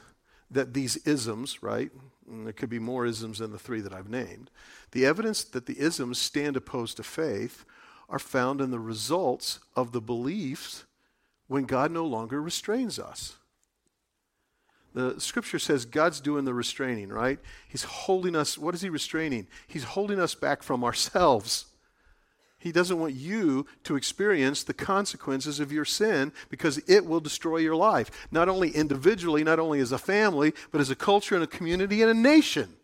that 0.49 0.73
these 0.73 0.97
isms, 0.97 1.61
right, 1.61 1.91
there 2.27 2.53
could 2.53 2.69
be 2.69 2.79
more 2.79 3.05
isms 3.05 3.39
than 3.39 3.51
the 3.51 3.59
three 3.59 3.81
that 3.81 3.93
I've 3.93 4.09
named, 4.09 4.49
the 4.91 5.05
evidence 5.05 5.43
that 5.43 5.65
the 5.65 5.79
isms 5.79 6.17
stand 6.17 6.55
opposed 6.55 6.97
to 6.97 7.03
faith 7.03 7.65
are 8.09 8.19
found 8.19 8.61
in 8.61 8.71
the 8.71 8.79
results 8.79 9.59
of 9.75 9.91
the 9.91 10.01
beliefs 10.01 10.85
when 11.47 11.63
God 11.63 11.91
no 11.91 12.05
longer 12.05 12.41
restrains 12.41 12.99
us. 12.99 13.37
The 14.93 15.19
scripture 15.19 15.59
says 15.59 15.85
God's 15.85 16.19
doing 16.19 16.45
the 16.45 16.53
restraining, 16.53 17.09
right? 17.09 17.39
He's 17.67 17.83
holding 17.83 18.35
us. 18.35 18.57
What 18.57 18.73
is 18.73 18.81
He 18.81 18.89
restraining? 18.89 19.47
He's 19.67 19.83
holding 19.83 20.19
us 20.19 20.33
back 20.33 20.63
from 20.63 20.83
ourselves. 20.83 21.65
He 22.67 22.73
doesn't 22.73 22.99
want 22.99 23.13
you 23.13 23.65
to 23.85 23.95
experience 23.95 24.61
the 24.61 24.73
consequences 24.73 25.61
of 25.61 25.71
your 25.71 25.85
sin 25.85 26.33
because 26.49 26.79
it 26.79 27.05
will 27.05 27.21
destroy 27.21 27.59
your 27.59 27.77
life, 27.77 28.27
not 28.29 28.49
only 28.49 28.71
individually, 28.71 29.41
not 29.41 29.57
only 29.57 29.79
as 29.79 29.93
a 29.93 29.97
family, 29.97 30.53
but 30.69 30.81
as 30.81 30.89
a 30.89 30.95
culture 30.95 31.33
and 31.33 31.45
a 31.45 31.47
community 31.47 32.01
and 32.01 32.11
a 32.11 32.13
nation. 32.13 32.75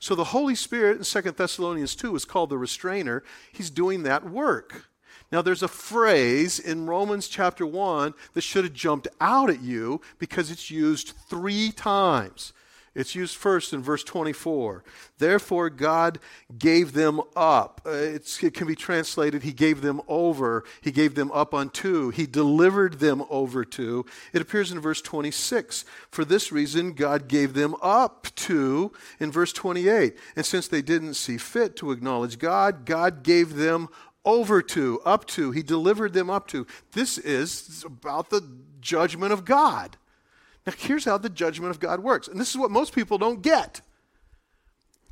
So 0.00 0.16
the 0.16 0.24
Holy 0.24 0.56
Spirit 0.56 0.96
in 0.96 1.04
2 1.04 1.30
Thessalonians 1.30 1.94
2 1.94 2.16
is 2.16 2.24
called 2.24 2.50
the 2.50 2.58
restrainer. 2.58 3.22
He's 3.52 3.70
doing 3.70 4.02
that 4.02 4.28
work. 4.28 4.86
Now, 5.30 5.42
there's 5.42 5.62
a 5.62 5.68
phrase 5.68 6.58
in 6.58 6.86
Romans 6.86 7.28
chapter 7.28 7.64
1 7.64 8.14
that 8.34 8.40
should 8.40 8.64
have 8.64 8.72
jumped 8.72 9.06
out 9.20 9.48
at 9.48 9.62
you 9.62 10.00
because 10.18 10.50
it's 10.50 10.72
used 10.72 11.12
three 11.28 11.70
times. 11.70 12.52
It's 12.92 13.14
used 13.14 13.36
first 13.36 13.72
in 13.72 13.82
verse 13.82 14.02
24. 14.02 14.82
Therefore, 15.18 15.70
God 15.70 16.18
gave 16.58 16.92
them 16.92 17.20
up. 17.36 17.80
Uh, 17.86 17.90
it 17.90 18.52
can 18.52 18.66
be 18.66 18.74
translated, 18.74 19.42
He 19.42 19.52
gave 19.52 19.80
them 19.80 20.00
over. 20.08 20.64
He 20.80 20.90
gave 20.90 21.14
them 21.14 21.30
up 21.30 21.54
unto. 21.54 22.10
He 22.10 22.26
delivered 22.26 22.98
them 22.98 23.22
over 23.30 23.64
to. 23.64 24.04
It 24.32 24.42
appears 24.42 24.72
in 24.72 24.80
verse 24.80 25.00
26. 25.00 25.84
For 26.10 26.24
this 26.24 26.50
reason, 26.50 26.92
God 26.92 27.28
gave 27.28 27.54
them 27.54 27.76
up 27.80 28.26
to 28.36 28.92
in 29.20 29.30
verse 29.30 29.52
28. 29.52 30.16
And 30.34 30.44
since 30.44 30.66
they 30.66 30.82
didn't 30.82 31.14
see 31.14 31.38
fit 31.38 31.76
to 31.76 31.92
acknowledge 31.92 32.38
God, 32.40 32.84
God 32.86 33.22
gave 33.22 33.54
them 33.54 33.88
over 34.24 34.60
to, 34.60 35.00
up 35.04 35.26
to, 35.26 35.50
he 35.50 35.62
delivered 35.62 36.12
them 36.12 36.28
up 36.28 36.46
to. 36.48 36.66
This 36.92 37.18
is 37.18 37.84
about 37.86 38.30
the 38.30 38.42
judgment 38.80 39.32
of 39.32 39.44
God. 39.44 39.96
Now, 40.66 40.74
here's 40.76 41.04
how 41.04 41.18
the 41.18 41.30
judgment 41.30 41.70
of 41.70 41.80
God 41.80 42.00
works. 42.00 42.28
And 42.28 42.40
this 42.40 42.50
is 42.50 42.56
what 42.56 42.70
most 42.70 42.94
people 42.94 43.18
don't 43.18 43.42
get. 43.42 43.80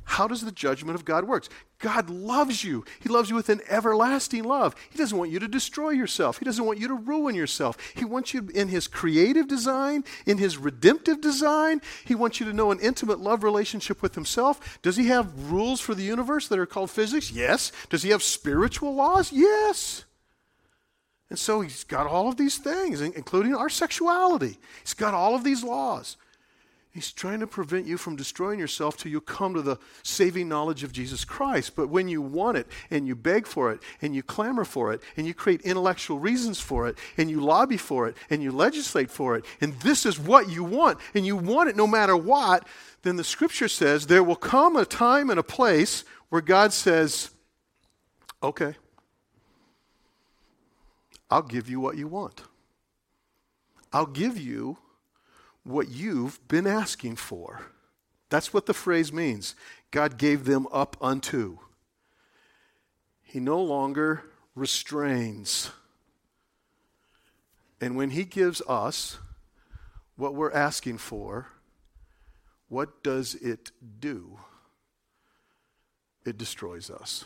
How 0.09 0.27
does 0.27 0.41
the 0.41 0.51
judgment 0.51 0.95
of 0.95 1.05
God 1.05 1.25
work? 1.25 1.45
God 1.77 2.09
loves 2.09 2.63
you. 2.63 2.83
He 2.99 3.09
loves 3.09 3.29
you 3.29 3.35
with 3.35 3.47
an 3.49 3.61
everlasting 3.69 4.43
love. 4.43 4.75
He 4.89 4.97
doesn't 4.97 5.17
want 5.17 5.29
you 5.29 5.37
to 5.37 5.47
destroy 5.47 5.91
yourself. 5.91 6.39
He 6.39 6.45
doesn't 6.45 6.65
want 6.65 6.79
you 6.79 6.87
to 6.87 6.95
ruin 6.95 7.35
yourself. 7.35 7.77
He 7.95 8.05
wants 8.05 8.33
you 8.33 8.49
in 8.55 8.69
his 8.69 8.87
creative 8.87 9.47
design, 9.47 10.03
in 10.25 10.39
his 10.39 10.57
redemptive 10.57 11.21
design. 11.21 11.81
He 12.05 12.15
wants 12.15 12.39
you 12.39 12.47
to 12.47 12.53
know 12.53 12.71
an 12.71 12.79
intimate 12.79 13.19
love 13.19 13.43
relationship 13.43 14.01
with 14.01 14.15
himself. 14.15 14.79
Does 14.81 14.97
he 14.97 15.07
have 15.09 15.51
rules 15.51 15.79
for 15.79 15.93
the 15.93 16.03
universe 16.03 16.47
that 16.47 16.57
are 16.57 16.65
called 16.65 16.89
physics? 16.89 17.31
Yes. 17.31 17.71
Does 17.89 18.01
he 18.01 18.09
have 18.09 18.23
spiritual 18.23 18.95
laws? 18.95 19.31
Yes. 19.31 20.05
And 21.29 21.37
so 21.37 21.61
he's 21.61 21.83
got 21.83 22.07
all 22.07 22.27
of 22.27 22.37
these 22.37 22.57
things, 22.57 23.01
including 23.01 23.55
our 23.55 23.69
sexuality. 23.69 24.57
He's 24.81 24.95
got 24.95 25.13
all 25.13 25.35
of 25.35 25.43
these 25.43 25.63
laws. 25.63 26.17
He's 26.91 27.11
trying 27.11 27.39
to 27.41 27.47
prevent 27.47 27.85
you 27.85 27.97
from 27.97 28.15
destroying 28.15 28.59
yourself 28.59 28.97
till 28.97 29.11
you 29.11 29.21
come 29.21 29.53
to 29.53 29.61
the 29.61 29.77
saving 30.01 30.49
knowledge 30.49 30.83
of 30.83 30.91
Jesus 30.91 31.23
Christ. 31.23 31.75
But 31.75 31.89
when 31.89 32.07
you 32.07 32.19
want 32.19 32.57
it 32.57 32.67
and 32.89 33.05
you 33.07 33.15
beg 33.15 33.45
for 33.45 33.71
it 33.71 33.79
and 34.01 34.15
you 34.15 34.23
clamor 34.23 34.65
for 34.65 34.91
it 34.91 35.01
and 35.15 35.27
you 35.27 35.35
create 35.35 35.61
intellectual 35.61 36.17
reasons 36.17 36.59
for 36.59 36.87
it 36.87 36.97
and 37.15 37.29
you 37.29 37.41
lobby 37.41 37.77
for 37.77 38.07
it 38.07 38.17
and 38.31 38.41
you 38.41 38.51
legislate 38.51 39.11
for 39.11 39.37
it 39.37 39.45
and 39.61 39.73
this 39.81 40.03
is 40.03 40.17
what 40.17 40.49
you 40.49 40.63
want 40.63 40.97
and 41.13 41.27
you 41.27 41.35
want 41.35 41.69
it 41.69 41.77
no 41.77 41.85
matter 41.85 42.17
what, 42.17 42.67
then 43.03 43.17
the 43.17 43.23
scripture 43.23 43.67
says 43.67 44.07
there 44.07 44.23
will 44.23 44.35
come 44.35 44.75
a 44.75 44.83
time 44.83 45.29
and 45.29 45.39
a 45.39 45.43
place 45.43 46.03
where 46.29 46.41
God 46.41 46.73
says, 46.73 47.29
okay, 48.41 48.75
I'll 51.29 51.41
give 51.41 51.69
you 51.69 51.79
what 51.79 51.97
you 51.97 52.07
want. 52.07 52.41
I'll 53.93 54.05
give 54.05 54.37
you 54.37 54.77
what 55.63 55.89
you've 55.89 56.45
been 56.47 56.67
asking 56.67 57.15
for. 57.17 57.67
That's 58.29 58.53
what 58.53 58.65
the 58.65 58.73
phrase 58.73 59.11
means. 59.11 59.55
God 59.91 60.17
gave 60.17 60.45
them 60.45 60.67
up 60.71 60.97
unto. 61.01 61.57
He 63.21 63.39
no 63.39 63.61
longer 63.61 64.23
restrains. 64.55 65.71
And 67.81 67.95
when 67.95 68.11
He 68.11 68.23
gives 68.23 68.61
us 68.67 69.17
what 70.15 70.35
we're 70.35 70.51
asking 70.51 70.97
for, 70.97 71.47
what 72.67 73.03
does 73.03 73.35
it 73.35 73.71
do? 73.99 74.39
It 76.25 76.37
destroys 76.37 76.89
us. 76.91 77.25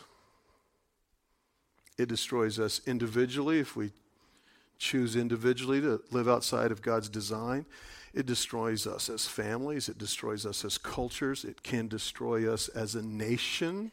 It 1.96 2.08
destroys 2.08 2.58
us 2.58 2.80
individually 2.86 3.60
if 3.60 3.76
we 3.76 3.92
choose 4.78 5.16
individually 5.16 5.80
to 5.80 6.00
live 6.10 6.28
outside 6.28 6.70
of 6.70 6.82
God's 6.82 7.08
design. 7.08 7.66
It 8.12 8.26
destroys 8.26 8.86
us 8.86 9.08
as 9.08 9.26
families, 9.26 9.88
it 9.88 9.98
destroys 9.98 10.46
us 10.46 10.64
as 10.64 10.78
cultures, 10.78 11.44
it 11.44 11.62
can 11.62 11.88
destroy 11.88 12.52
us 12.52 12.68
as 12.68 12.94
a 12.94 13.02
nation. 13.02 13.90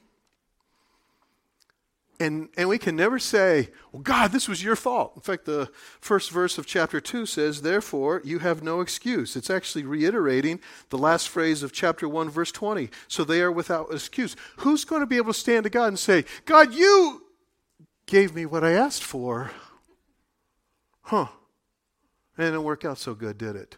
And, 2.20 2.50
and 2.56 2.70
we 2.70 2.78
can 2.78 2.96
never 2.96 3.18
say, 3.18 3.70
well, 3.92 4.04
God, 4.04 4.32
this 4.32 4.48
was 4.48 4.64
your 4.64 4.76
fault. 4.76 5.14
In 5.16 5.22
fact, 5.24 5.46
the 5.46 5.72
first 6.00 6.30
verse 6.30 6.60
of 6.60 6.68
chapter 6.68 7.02
2 7.02 7.26
says, 7.26 7.64
Therefore, 7.64 8.22
you 8.24 8.38
have 8.38 8.62
no 8.62 8.80
excuse. 8.80 9.36
It's 9.36 9.50
actually 9.50 9.86
reiterating 9.86 10.60
the 10.90 11.00
last 11.00 11.30
phrase 11.30 11.64
of 11.64 11.74
chapter 11.74 12.08
1, 12.08 12.30
verse 12.30 12.52
20. 12.52 12.92
So 13.08 13.24
they 13.24 13.42
are 13.42 13.52
without 13.52 13.92
excuse. 13.92 14.36
Who's 14.58 14.86
going 14.86 15.00
to 15.00 15.08
be 15.08 15.18
able 15.18 15.34
to 15.34 15.40
stand 15.40 15.64
to 15.64 15.72
God 15.72 15.88
and 15.88 15.98
say, 15.98 16.26
God, 16.46 16.76
you 16.76 17.21
gave 18.06 18.36
me 18.36 18.46
what 18.46 18.64
I 18.64 18.72
asked 18.72 19.04
for? 19.04 19.52
Huh. 21.02 21.28
And 22.38 22.48
it 22.48 22.52
didn't 22.52 22.64
work 22.64 22.86
out 22.86 22.98
so 22.98 23.14
good, 23.14 23.38
did 23.38 23.56
it? 23.56 23.78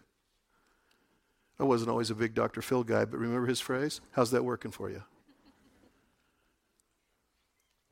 I 1.60 1.64
wasn't 1.64 1.90
always 1.90 2.10
a 2.10 2.16
big 2.16 2.34
Dr. 2.34 2.62
Phil 2.62 2.84
guy, 2.84 3.06
but 3.06 3.20
remember 3.20 3.48
his 3.48 3.62
phrase? 3.62 4.02
How's 4.12 4.32
that 4.32 4.44
working 4.44 4.72
for 4.72 4.90
you? 4.90 5.04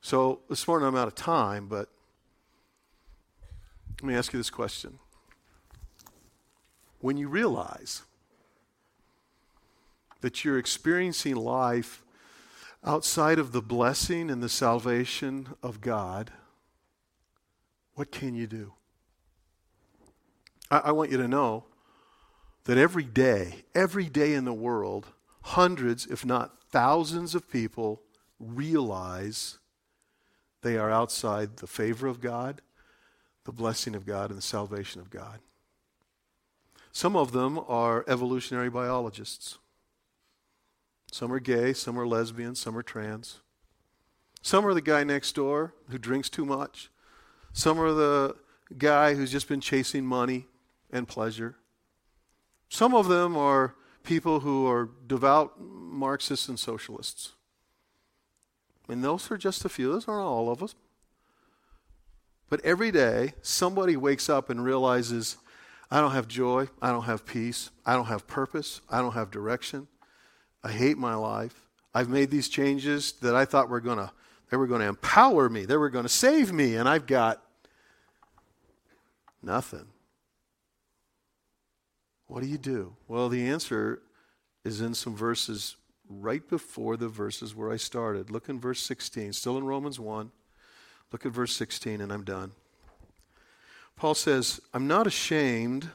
So 0.01 0.41
this 0.49 0.67
morning 0.67 0.87
I'm 0.87 0.95
out 0.95 1.07
of 1.07 1.15
time, 1.15 1.67
but 1.67 1.89
let 4.01 4.07
me 4.07 4.15
ask 4.15 4.33
you 4.33 4.39
this 4.39 4.49
question. 4.49 4.97
When 6.99 7.17
you 7.17 7.27
realize 7.27 8.01
that 10.21 10.43
you're 10.43 10.57
experiencing 10.57 11.35
life 11.35 12.03
outside 12.83 13.39
of 13.39 13.51
the 13.51 13.61
blessing 13.61 14.29
and 14.29 14.41
the 14.41 14.49
salvation 14.49 15.49
of 15.61 15.81
God, 15.81 16.31
what 17.95 18.11
can 18.11 18.35
you 18.35 18.47
do? 18.47 18.73
I, 20.69 20.77
I 20.77 20.91
want 20.91 21.11
you 21.11 21.17
to 21.17 21.27
know 21.27 21.65
that 22.65 22.77
every 22.77 23.03
day, 23.03 23.65
every 23.75 24.05
day 24.05 24.33
in 24.33 24.45
the 24.45 24.53
world, 24.53 25.07
hundreds, 25.41 26.05
if 26.05 26.25
not 26.25 26.57
thousands 26.69 27.35
of 27.35 27.49
people 27.49 28.01
realize 28.39 29.57
they 30.61 30.77
are 30.77 30.91
outside 30.91 31.57
the 31.57 31.67
favor 31.67 32.07
of 32.07 32.21
God, 32.21 32.61
the 33.45 33.51
blessing 33.51 33.95
of 33.95 34.05
God, 34.05 34.29
and 34.29 34.37
the 34.37 34.43
salvation 34.43 35.01
of 35.01 35.09
God. 35.09 35.39
Some 36.91 37.15
of 37.15 37.31
them 37.31 37.59
are 37.67 38.05
evolutionary 38.07 38.69
biologists. 38.69 39.57
Some 41.11 41.31
are 41.31 41.39
gay, 41.39 41.73
some 41.73 41.99
are 41.99 42.07
lesbian, 42.07 42.55
some 42.55 42.77
are 42.77 42.83
trans. 42.83 43.41
Some 44.41 44.65
are 44.65 44.73
the 44.73 44.81
guy 44.81 45.03
next 45.03 45.35
door 45.35 45.73
who 45.89 45.97
drinks 45.97 46.29
too 46.29 46.45
much. 46.45 46.89
Some 47.53 47.79
are 47.79 47.91
the 47.91 48.35
guy 48.77 49.13
who's 49.13 49.31
just 49.31 49.47
been 49.47 49.61
chasing 49.61 50.05
money 50.05 50.47
and 50.91 51.07
pleasure. 51.07 51.57
Some 52.69 52.95
of 52.95 53.09
them 53.09 53.37
are 53.37 53.75
people 54.03 54.39
who 54.39 54.65
are 54.67 54.89
devout 55.05 55.59
Marxists 55.59 56.47
and 56.47 56.57
socialists. 56.57 57.33
And 58.87 59.03
those 59.03 59.29
are 59.29 59.37
just 59.37 59.65
a 59.65 59.69
few, 59.69 59.91
those 59.91 60.07
aren't 60.07 60.25
all 60.25 60.49
of 60.49 60.63
us. 60.63 60.75
But 62.49 62.63
every 62.65 62.91
day, 62.91 63.33
somebody 63.41 63.95
wakes 63.95 64.29
up 64.29 64.49
and 64.49 64.63
realizes, 64.63 65.37
I 65.89 66.01
don't 66.01 66.11
have 66.11 66.27
joy, 66.27 66.69
I 66.81 66.91
don't 66.91 67.03
have 67.03 67.25
peace, 67.25 67.69
I 67.85 67.93
don't 67.95 68.05
have 68.05 68.27
purpose, 68.27 68.81
I 68.89 68.99
don't 69.01 69.13
have 69.13 69.29
direction. 69.29 69.87
I 70.63 70.71
hate 70.71 70.97
my 70.97 71.15
life. 71.15 71.67
I've 71.93 72.09
made 72.09 72.31
these 72.31 72.47
changes 72.47 73.13
that 73.21 73.35
I 73.35 73.45
thought 73.45 73.69
were 73.69 73.81
going 73.81 73.97
to 73.97 74.11
they 74.49 74.57
were 74.57 74.67
going 74.67 74.81
to 74.81 74.87
empower 74.87 75.47
me, 75.47 75.63
they 75.63 75.77
were 75.77 75.89
going 75.89 76.03
to 76.03 76.09
save 76.09 76.51
me, 76.51 76.75
and 76.75 76.87
I've 76.87 77.07
got 77.07 77.41
nothing. 79.41 79.85
What 82.27 82.41
do 82.41 82.47
you 82.47 82.57
do? 82.57 82.95
Well, 83.07 83.29
the 83.29 83.47
answer 83.47 84.01
is 84.65 84.81
in 84.81 84.93
some 84.93 85.15
verses 85.15 85.77
right 86.09 86.47
before 86.47 86.97
the 86.97 87.07
verses 87.07 87.55
where 87.55 87.71
I 87.71 87.77
started. 87.77 88.29
Look 88.29 88.49
in 88.49 88.59
verse 88.59 88.81
16, 88.81 89.31
still 89.31 89.57
in 89.57 89.63
Romans 89.63 89.99
1. 89.99 90.31
Look 91.13 91.25
at 91.25 91.31
verse 91.31 91.55
16, 91.55 92.01
and 92.01 92.11
I'm 92.11 92.23
done. 92.23 92.51
Paul 93.95 94.15
says, 94.15 94.59
I'm 94.73 94.87
not 94.87 95.07
ashamed 95.07 95.89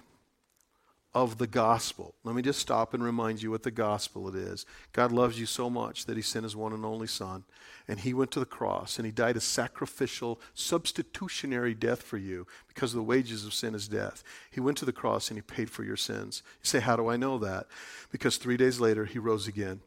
of 1.16 1.38
the 1.38 1.46
gospel. 1.46 2.14
Let 2.24 2.36
me 2.36 2.42
just 2.42 2.58
stop 2.58 2.92
and 2.92 3.02
remind 3.02 3.40
you 3.40 3.50
what 3.50 3.62
the 3.62 3.70
gospel 3.70 4.28
it 4.28 4.34
is. 4.34 4.66
God 4.92 5.12
loves 5.12 5.40
you 5.40 5.46
so 5.46 5.70
much 5.70 6.04
that 6.04 6.16
he 6.18 6.22
sent 6.22 6.42
his 6.42 6.54
one 6.54 6.74
and 6.74 6.84
only 6.84 7.06
Son, 7.06 7.44
and 7.88 8.00
he 8.00 8.12
went 8.12 8.30
to 8.32 8.38
the 8.38 8.44
cross, 8.44 8.98
and 8.98 9.06
he 9.06 9.12
died 9.12 9.34
a 9.34 9.40
sacrificial, 9.40 10.38
substitutionary 10.52 11.72
death 11.72 12.02
for 12.02 12.18
you 12.18 12.46
because 12.68 12.92
the 12.92 13.02
wages 13.02 13.46
of 13.46 13.54
sin 13.54 13.74
is 13.74 13.88
death. 13.88 14.22
He 14.50 14.60
went 14.60 14.76
to 14.76 14.84
the 14.84 14.92
cross 14.92 15.30
and 15.30 15.38
he 15.38 15.42
paid 15.42 15.70
for 15.70 15.84
your 15.84 15.96
sins. 15.96 16.42
You 16.60 16.66
say, 16.66 16.80
How 16.80 16.96
do 16.96 17.08
I 17.08 17.16
know 17.16 17.38
that? 17.38 17.66
Because 18.12 18.36
three 18.36 18.58
days 18.58 18.78
later, 18.78 19.06
he 19.06 19.18
rose 19.18 19.48
again. 19.48 19.80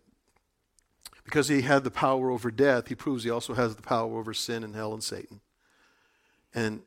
Because 1.23 1.47
he 1.47 1.61
had 1.61 1.84
the 1.84 1.91
power 1.91 2.32
over 2.32 2.49
death, 2.49 2.88
he 2.88 2.95
proves 2.95 3.23
he 3.23 3.30
also 3.30 3.53
has 3.53 3.75
the 3.75 3.84
power 3.84 4.17
over 4.17 4.34
sin 4.34 4.63
and 4.63 4.73
hell 4.73 4.93
and 4.93 5.03
Satan. 5.03 5.41
And 6.55 6.82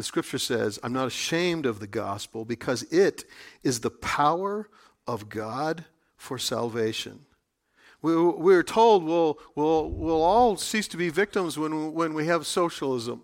the 0.00 0.04
scripture 0.04 0.38
says, 0.38 0.78
I'm 0.82 0.94
not 0.94 1.08
ashamed 1.08 1.66
of 1.66 1.78
the 1.78 1.86
gospel 1.86 2.46
because 2.46 2.84
it 2.84 3.24
is 3.62 3.80
the 3.80 3.90
power 3.90 4.66
of 5.06 5.28
God 5.28 5.84
for 6.16 6.38
salvation. 6.38 7.26
We, 8.00 8.16
we're 8.16 8.62
told 8.62 9.04
we'll, 9.04 9.38
we'll, 9.54 9.90
we'll 9.90 10.22
all 10.22 10.56
cease 10.56 10.88
to 10.88 10.96
be 10.96 11.10
victims 11.10 11.58
when, 11.58 11.92
when 11.92 12.14
we 12.14 12.26
have 12.28 12.46
socialism. 12.46 13.20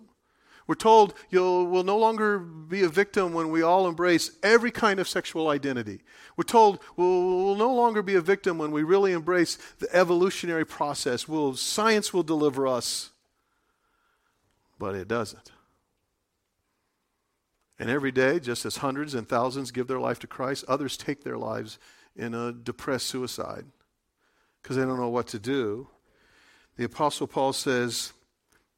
We're 0.67 0.75
told 0.75 1.15
you'll 1.31 1.65
will 1.65 1.83
no 1.83 1.97
longer 1.97 2.37
be 2.37 2.83
a 2.83 2.89
victim 2.89 3.33
when 3.33 3.49
we 3.49 3.63
all 3.63 3.87
embrace 3.87 4.29
every 4.43 4.69
kind 4.69 4.99
of 4.99 5.07
sexual 5.07 5.49
identity. 5.49 6.01
We're 6.35 6.43
told 6.43 6.79
we'll, 6.95 7.45
we'll 7.45 7.55
no 7.55 7.73
longer 7.73 8.03
be 8.03 8.13
a 8.13 8.21
victim 8.21 8.59
when 8.59 8.69
we 8.69 8.83
really 8.83 9.13
embrace 9.13 9.57
the 9.79 9.87
evolutionary 9.95 10.65
process. 10.65 11.27
Will 11.27 11.55
science 11.55 12.13
will 12.13 12.21
deliver 12.21 12.67
us, 12.67 13.09
but 14.77 14.93
it 14.93 15.07
doesn't. 15.07 15.51
And 17.79 17.89
every 17.89 18.11
day, 18.11 18.39
just 18.39 18.65
as 18.65 18.77
hundreds 18.77 19.13
and 19.13 19.27
thousands 19.27 19.71
give 19.71 19.87
their 19.87 19.99
life 19.99 20.19
to 20.19 20.27
Christ, 20.27 20.65
others 20.67 20.97
take 20.97 21.23
their 21.23 21.37
lives 21.37 21.77
in 22.15 22.33
a 22.33 22.51
depressed 22.51 23.07
suicide 23.07 23.65
because 24.61 24.77
they 24.77 24.83
don't 24.83 24.99
know 24.99 25.09
what 25.09 25.27
to 25.27 25.39
do. 25.39 25.87
The 26.75 26.85
Apostle 26.85 27.27
Paul 27.27 27.53
says, 27.53 28.13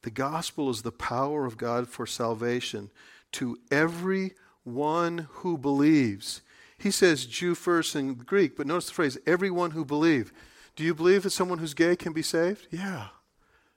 The 0.02 0.12
gospel 0.12 0.70
is 0.70 0.82
the 0.82 0.92
power 0.92 1.46
of 1.46 1.58
God 1.58 1.88
for 1.88 2.06
salvation 2.06 2.92
to 3.34 3.58
every 3.72 4.34
one 4.64 5.28
who 5.30 5.58
believes. 5.58 6.42
He 6.78 6.92
says 6.92 7.26
Jew 7.26 7.56
first 7.56 7.96
in 7.96 8.14
Greek, 8.16 8.56
but 8.56 8.68
notice 8.68 8.88
the 8.88 8.94
phrase, 8.94 9.18
everyone 9.26 9.72
who 9.72 9.84
believe. 9.84 10.32
Do 10.76 10.84
you 10.84 10.94
believe 10.94 11.24
that 11.24 11.32
someone 11.32 11.60
who's 11.60 11.74
gay 11.74 11.96
can 11.96 12.14
be 12.14 12.22
saved? 12.22 12.68
Yeah. 12.72 13.08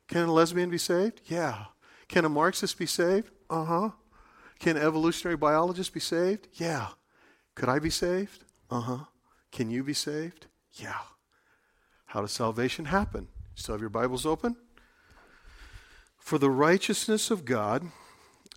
Can 0.07 0.29
a 0.29 0.33
lesbian 0.33 0.71
be 0.71 0.79
saved? 0.79 1.21
Yeah. 1.27 1.65
Can 2.09 2.25
a 2.25 2.29
Marxist 2.29 2.79
be 2.79 2.87
saved? 2.87 3.31
Uh 3.51 3.65
huh. 3.65 3.91
Can 4.63 4.77
evolutionary 4.77 5.37
biologists 5.37 5.93
be 5.93 5.99
saved? 5.99 6.47
Yeah. 6.55 6.91
Could 7.57 7.69
I 7.69 7.81
be 7.81 7.91
saved? 7.91 8.45
Uh 8.71 8.81
huh. 8.81 9.05
Can 9.51 9.71
you 9.71 9.83
be 9.83 9.93
saved? 9.93 10.47
Yeah. 10.75 11.01
How 12.07 12.21
does 12.21 12.31
salvation 12.31 12.85
happen? 12.85 13.27
Still 13.57 13.75
have 13.75 13.81
your 13.81 13.91
Bibles 13.91 14.25
open? 14.25 14.55
For 16.17 16.39
the 16.39 16.49
righteousness 16.49 17.29
of 17.29 17.45
God 17.45 17.91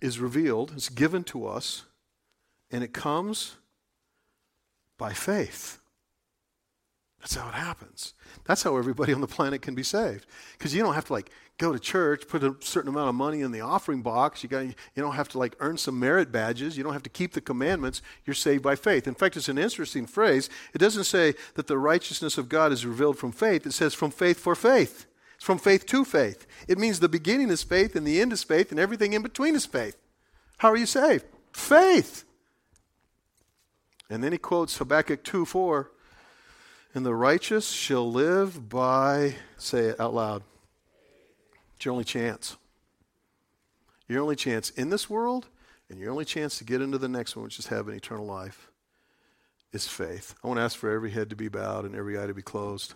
is 0.00 0.20
revealed, 0.20 0.74
it's 0.76 0.90
given 0.90 1.24
to 1.24 1.44
us, 1.44 1.86
and 2.70 2.84
it 2.84 2.92
comes 2.92 3.56
by 4.96 5.12
faith. 5.12 5.80
That's 7.26 7.34
how 7.34 7.48
it 7.48 7.54
happens. 7.54 8.14
That's 8.44 8.62
how 8.62 8.76
everybody 8.76 9.12
on 9.12 9.20
the 9.20 9.26
planet 9.26 9.60
can 9.60 9.74
be 9.74 9.82
saved. 9.82 10.26
Because 10.56 10.72
you 10.72 10.80
don't 10.80 10.94
have 10.94 11.06
to 11.06 11.12
like 11.12 11.32
go 11.58 11.72
to 11.72 11.78
church, 11.80 12.28
put 12.28 12.44
a 12.44 12.54
certain 12.60 12.88
amount 12.88 13.08
of 13.08 13.16
money 13.16 13.40
in 13.40 13.50
the 13.50 13.62
offering 13.62 14.00
box. 14.00 14.44
You 14.44 14.48
got 14.48 14.60
you 14.60 14.74
don't 14.94 15.16
have 15.16 15.28
to 15.30 15.38
like 15.38 15.56
earn 15.58 15.76
some 15.76 15.98
merit 15.98 16.30
badges. 16.30 16.78
You 16.78 16.84
don't 16.84 16.92
have 16.92 17.02
to 17.02 17.10
keep 17.10 17.32
the 17.32 17.40
commandments. 17.40 18.00
You're 18.24 18.34
saved 18.34 18.62
by 18.62 18.76
faith. 18.76 19.08
In 19.08 19.14
fact, 19.14 19.36
it's 19.36 19.48
an 19.48 19.58
interesting 19.58 20.06
phrase. 20.06 20.48
It 20.72 20.78
doesn't 20.78 21.02
say 21.02 21.34
that 21.54 21.66
the 21.66 21.78
righteousness 21.78 22.38
of 22.38 22.48
God 22.48 22.70
is 22.70 22.86
revealed 22.86 23.18
from 23.18 23.32
faith. 23.32 23.66
It 23.66 23.72
says 23.72 23.92
from 23.92 24.12
faith 24.12 24.38
for 24.38 24.54
faith. 24.54 25.06
It's 25.34 25.44
from 25.44 25.58
faith 25.58 25.84
to 25.86 26.04
faith. 26.04 26.46
It 26.68 26.78
means 26.78 27.00
the 27.00 27.08
beginning 27.08 27.50
is 27.50 27.64
faith 27.64 27.96
and 27.96 28.06
the 28.06 28.20
end 28.20 28.32
is 28.32 28.44
faith 28.44 28.70
and 28.70 28.78
everything 28.78 29.14
in 29.14 29.22
between 29.22 29.56
is 29.56 29.66
faith. 29.66 29.96
How 30.58 30.70
are 30.70 30.76
you 30.76 30.86
saved? 30.86 31.24
Faith. 31.52 32.22
And 34.08 34.22
then 34.22 34.30
he 34.30 34.38
quotes 34.38 34.76
Habakkuk 34.76 35.24
2 35.24 35.44
4. 35.44 35.90
And 36.96 37.04
the 37.04 37.14
righteous 37.14 37.68
shall 37.68 38.10
live 38.10 38.70
by, 38.70 39.34
say 39.58 39.80
it 39.80 40.00
out 40.00 40.14
loud. 40.14 40.42
It's 41.74 41.84
your 41.84 41.92
only 41.92 42.04
chance. 42.04 42.56
Your 44.08 44.22
only 44.22 44.34
chance 44.34 44.70
in 44.70 44.88
this 44.88 45.10
world 45.10 45.48
and 45.90 46.00
your 46.00 46.10
only 46.10 46.24
chance 46.24 46.56
to 46.56 46.64
get 46.64 46.80
into 46.80 46.96
the 46.96 47.06
next 47.06 47.36
one, 47.36 47.44
which 47.44 47.58
is 47.58 47.66
having 47.66 47.94
eternal 47.94 48.24
life, 48.24 48.70
is 49.74 49.86
faith. 49.86 50.36
I 50.42 50.48
want 50.48 50.56
to 50.56 50.62
ask 50.62 50.78
for 50.78 50.90
every 50.90 51.10
head 51.10 51.28
to 51.28 51.36
be 51.36 51.48
bowed 51.48 51.84
and 51.84 51.94
every 51.94 52.18
eye 52.18 52.28
to 52.28 52.32
be 52.32 52.40
closed. 52.40 52.94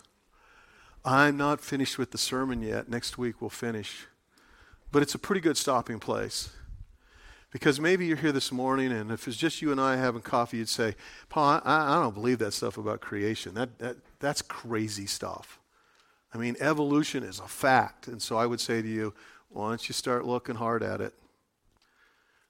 I'm 1.05 1.37
not 1.37 1.61
finished 1.61 1.99
with 1.99 2.09
the 2.09 2.17
sermon 2.17 2.63
yet. 2.63 2.89
Next 2.89 3.19
week 3.19 3.39
we'll 3.39 3.51
finish. 3.51 4.07
But 4.91 5.03
it's 5.03 5.13
a 5.13 5.19
pretty 5.19 5.41
good 5.41 5.57
stopping 5.57 5.99
place. 5.99 6.49
Because 7.51 7.81
maybe 7.81 8.05
you're 8.05 8.17
here 8.17 8.31
this 8.31 8.51
morning, 8.51 8.93
and 8.93 9.11
if 9.11 9.27
it's 9.27 9.35
just 9.35 9.61
you 9.61 9.71
and 9.71 9.81
I 9.81 9.97
having 9.97 10.21
coffee, 10.21 10.57
you'd 10.57 10.69
say, 10.69 10.95
Paul, 11.27 11.61
I, 11.65 11.97
I 11.97 12.01
don't 12.01 12.13
believe 12.13 12.39
that 12.39 12.53
stuff 12.53 12.77
about 12.77 13.01
creation. 13.01 13.55
That, 13.55 13.77
that, 13.79 13.97
that's 14.19 14.41
crazy 14.41 15.05
stuff. 15.05 15.59
I 16.33 16.37
mean, 16.37 16.55
evolution 16.61 17.23
is 17.23 17.39
a 17.39 17.47
fact. 17.47 18.07
And 18.07 18.21
so 18.21 18.37
I 18.37 18.45
would 18.45 18.61
say 18.61 18.81
to 18.81 18.87
you, 18.87 19.13
Why 19.49 19.69
don't 19.69 19.89
you 19.89 19.93
start 19.93 20.25
looking 20.25 20.55
hard 20.55 20.81
at 20.81 21.01
it? 21.01 21.13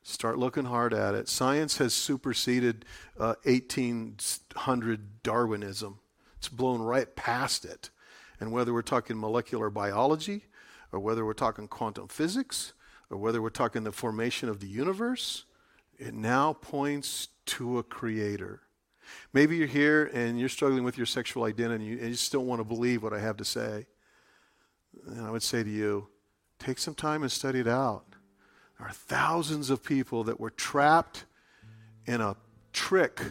Start 0.03 0.37
looking 0.37 0.65
hard 0.65 0.93
at 0.93 1.15
it. 1.15 1.27
Science 1.27 1.77
has 1.77 1.93
superseded 1.93 2.85
uh, 3.19 3.35
1800 3.43 5.23
Darwinism. 5.23 5.99
It's 6.37 6.47
blown 6.49 6.81
right 6.81 7.15
past 7.15 7.65
it. 7.65 7.89
And 8.39 8.51
whether 8.51 8.73
we're 8.73 8.81
talking 8.81 9.19
molecular 9.19 9.69
biology, 9.69 10.45
or 10.91 10.99
whether 10.99 11.25
we're 11.25 11.33
talking 11.33 11.67
quantum 11.67 12.07
physics, 12.07 12.73
or 13.11 13.17
whether 13.17 13.41
we're 13.41 13.49
talking 13.49 13.83
the 13.83 13.91
formation 13.91 14.47
of 14.49 14.59
the 14.59 14.67
universe, 14.67 15.43
it 15.99 16.13
now 16.13 16.53
points 16.53 17.27
to 17.45 17.77
a 17.77 17.83
creator. 17.83 18.61
Maybe 19.33 19.57
you're 19.57 19.67
here 19.67 20.09
and 20.13 20.39
you're 20.39 20.49
struggling 20.49 20.85
with 20.85 20.97
your 20.97 21.05
sexual 21.05 21.43
identity 21.43 21.91
and 21.91 22.01
you 22.01 22.09
just 22.11 22.31
don't 22.31 22.47
want 22.47 22.61
to 22.61 22.63
believe 22.63 23.03
what 23.03 23.13
I 23.13 23.19
have 23.19 23.37
to 23.37 23.45
say. 23.45 23.85
And 25.07 25.25
I 25.25 25.29
would 25.29 25.43
say 25.43 25.61
to 25.61 25.69
you, 25.69 26.07
take 26.57 26.77
some 26.77 26.95
time 26.95 27.21
and 27.21 27.31
study 27.31 27.59
it 27.59 27.67
out. 27.67 28.05
There 28.77 28.87
are 28.87 28.93
thousands 28.93 29.69
of 29.69 29.83
people 29.83 30.23
that 30.23 30.39
were 30.39 30.49
trapped 30.49 31.25
in 32.05 32.21
a 32.21 32.35
trick, 32.71 33.21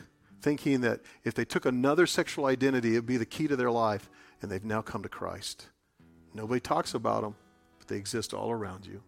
thinking 0.42 0.82
that 0.82 1.00
if 1.24 1.34
they 1.34 1.44
took 1.44 1.64
another 1.64 2.06
sexual 2.06 2.46
identity, 2.46 2.92
it 2.92 2.98
would 2.98 3.06
be 3.06 3.16
the 3.16 3.26
key 3.26 3.48
to 3.48 3.56
their 3.56 3.70
life, 3.70 4.08
and 4.42 4.50
they've 4.50 4.64
now 4.64 4.82
come 4.82 5.02
to 5.02 5.08
Christ. 5.08 5.66
Nobody 6.34 6.60
talks 6.60 6.94
about 6.94 7.22
them, 7.22 7.34
but 7.78 7.88
they 7.88 7.96
exist 7.96 8.32
all 8.32 8.50
around 8.50 8.86
you. 8.86 9.02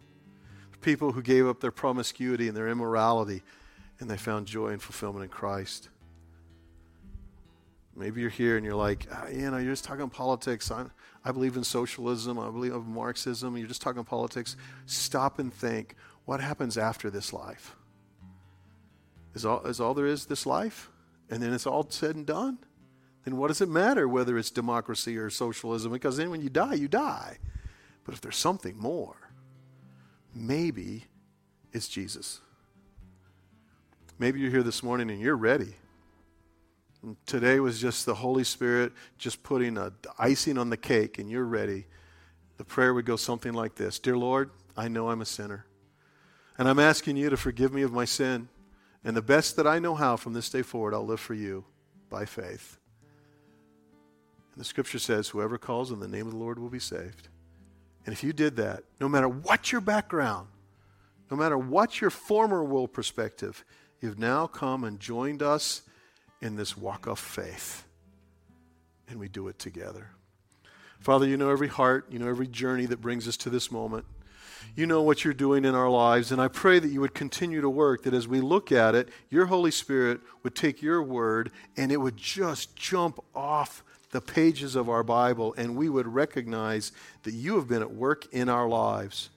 People 0.82 1.12
who 1.12 1.22
gave 1.22 1.46
up 1.46 1.60
their 1.60 1.70
promiscuity 1.70 2.48
and 2.48 2.56
their 2.56 2.68
immorality, 2.68 3.42
and 4.00 4.10
they 4.10 4.16
found 4.16 4.46
joy 4.46 4.68
and 4.68 4.82
fulfillment 4.82 5.24
in 5.24 5.30
Christ. 5.30 5.88
Maybe 7.94 8.20
you're 8.20 8.30
here 8.30 8.56
and 8.56 8.64
you're 8.64 8.74
like, 8.74 9.06
ah, 9.12 9.28
you 9.28 9.50
know, 9.50 9.58
you're 9.58 9.72
just 9.72 9.84
talking 9.84 10.08
politics. 10.08 10.70
i 10.70 10.86
I 11.24 11.30
believe 11.30 11.56
in 11.56 11.64
socialism. 11.64 12.38
I 12.38 12.50
believe 12.50 12.72
in 12.72 12.92
Marxism. 12.92 13.56
You're 13.56 13.68
just 13.68 13.82
talking 13.82 14.02
politics. 14.02 14.56
Stop 14.86 15.38
and 15.38 15.52
think 15.52 15.94
what 16.24 16.40
happens 16.40 16.78
after 16.78 17.10
this 17.10 17.32
life? 17.32 17.76
Is 19.34 19.44
all, 19.44 19.64
is 19.66 19.80
all 19.80 19.94
there 19.94 20.06
is 20.06 20.26
this 20.26 20.46
life? 20.46 20.90
And 21.30 21.42
then 21.42 21.52
it's 21.52 21.66
all 21.66 21.86
said 21.88 22.16
and 22.16 22.26
done? 22.26 22.58
Then 23.24 23.36
what 23.36 23.48
does 23.48 23.60
it 23.60 23.68
matter 23.68 24.08
whether 24.08 24.36
it's 24.36 24.50
democracy 24.50 25.16
or 25.16 25.30
socialism? 25.30 25.92
Because 25.92 26.16
then 26.16 26.30
when 26.30 26.42
you 26.42 26.48
die, 26.48 26.74
you 26.74 26.88
die. 26.88 27.38
But 28.04 28.14
if 28.14 28.20
there's 28.20 28.36
something 28.36 28.76
more, 28.76 29.21
maybe 30.34 31.04
it's 31.72 31.88
Jesus. 31.88 32.40
Maybe 34.18 34.40
you're 34.40 34.50
here 34.50 34.62
this 34.62 34.82
morning 34.82 35.10
and 35.10 35.20
you're 35.20 35.36
ready. 35.36 35.74
And 37.02 37.16
today 37.26 37.58
was 37.58 37.80
just 37.80 38.06
the 38.06 38.14
Holy 38.14 38.44
Spirit 38.44 38.92
just 39.18 39.42
putting 39.42 39.76
a 39.76 39.92
icing 40.18 40.58
on 40.58 40.70
the 40.70 40.76
cake 40.76 41.18
and 41.18 41.28
you're 41.30 41.44
ready. 41.44 41.86
The 42.58 42.64
prayer 42.64 42.94
would 42.94 43.06
go 43.06 43.16
something 43.16 43.52
like 43.52 43.74
this 43.74 43.98
Dear 43.98 44.16
Lord, 44.16 44.50
I 44.76 44.88
know 44.88 45.10
I'm 45.10 45.20
a 45.20 45.26
sinner. 45.26 45.66
And 46.58 46.68
I'm 46.68 46.78
asking 46.78 47.16
you 47.16 47.30
to 47.30 47.36
forgive 47.36 47.72
me 47.72 47.82
of 47.82 47.92
my 47.92 48.04
sin. 48.04 48.48
And 49.04 49.16
the 49.16 49.22
best 49.22 49.56
that 49.56 49.66
I 49.66 49.78
know 49.80 49.94
how 49.94 50.16
from 50.16 50.32
this 50.32 50.48
day 50.48 50.62
forward, 50.62 50.94
I'll 50.94 51.04
live 51.04 51.18
for 51.18 51.34
you 51.34 51.64
by 52.08 52.24
faith. 52.24 52.78
And 54.54 54.60
the 54.60 54.64
scripture 54.64 54.98
says, 54.98 55.28
whoever 55.30 55.58
calls 55.58 55.90
on 55.90 55.98
the 55.98 56.06
name 56.06 56.26
of 56.26 56.32
the 56.32 56.38
Lord 56.38 56.58
will 56.58 56.68
be 56.68 56.78
saved. 56.78 57.28
And 58.04 58.12
if 58.12 58.24
you 58.24 58.32
did 58.32 58.56
that, 58.56 58.84
no 59.00 59.08
matter 59.08 59.28
what 59.28 59.70
your 59.70 59.80
background, 59.80 60.48
no 61.30 61.36
matter 61.36 61.56
what 61.56 62.00
your 62.00 62.10
former 62.10 62.64
world 62.64 62.92
perspective, 62.92 63.64
you've 64.00 64.18
now 64.18 64.46
come 64.46 64.84
and 64.84 64.98
joined 64.98 65.42
us 65.42 65.82
in 66.40 66.56
this 66.56 66.76
walk 66.76 67.06
of 67.06 67.18
faith. 67.18 67.84
And 69.08 69.18
we 69.18 69.28
do 69.28 69.48
it 69.48 69.58
together. 69.58 70.10
Father, 71.00 71.26
you 71.26 71.36
know 71.36 71.50
every 71.50 71.68
heart, 71.68 72.06
you 72.10 72.18
know 72.18 72.28
every 72.28 72.46
journey 72.46 72.86
that 72.86 73.00
brings 73.00 73.26
us 73.26 73.36
to 73.38 73.50
this 73.50 73.70
moment. 73.70 74.04
You 74.76 74.86
know 74.86 75.02
what 75.02 75.24
you're 75.24 75.34
doing 75.34 75.64
in 75.64 75.74
our 75.74 75.90
lives, 75.90 76.32
and 76.32 76.40
I 76.40 76.48
pray 76.48 76.78
that 76.78 76.88
you 76.88 77.00
would 77.00 77.14
continue 77.14 77.60
to 77.60 77.68
work, 77.68 78.04
that 78.04 78.14
as 78.14 78.28
we 78.28 78.40
look 78.40 78.70
at 78.70 78.94
it, 78.94 79.08
your 79.28 79.46
Holy 79.46 79.70
Spirit 79.70 80.20
would 80.42 80.54
take 80.54 80.80
your 80.80 81.02
word 81.02 81.50
and 81.76 81.90
it 81.90 81.96
would 81.96 82.16
just 82.16 82.76
jump 82.76 83.18
off 83.34 83.82
the 84.12 84.20
pages 84.20 84.76
of 84.76 84.88
our 84.88 85.02
Bible, 85.02 85.54
and 85.56 85.74
we 85.74 85.88
would 85.88 86.06
recognize 86.06 86.92
that 87.24 87.32
you 87.32 87.56
have 87.56 87.66
been 87.66 87.82
at 87.82 87.92
work 87.92 88.26
in 88.32 88.48
our 88.48 88.68
lives. 88.68 89.30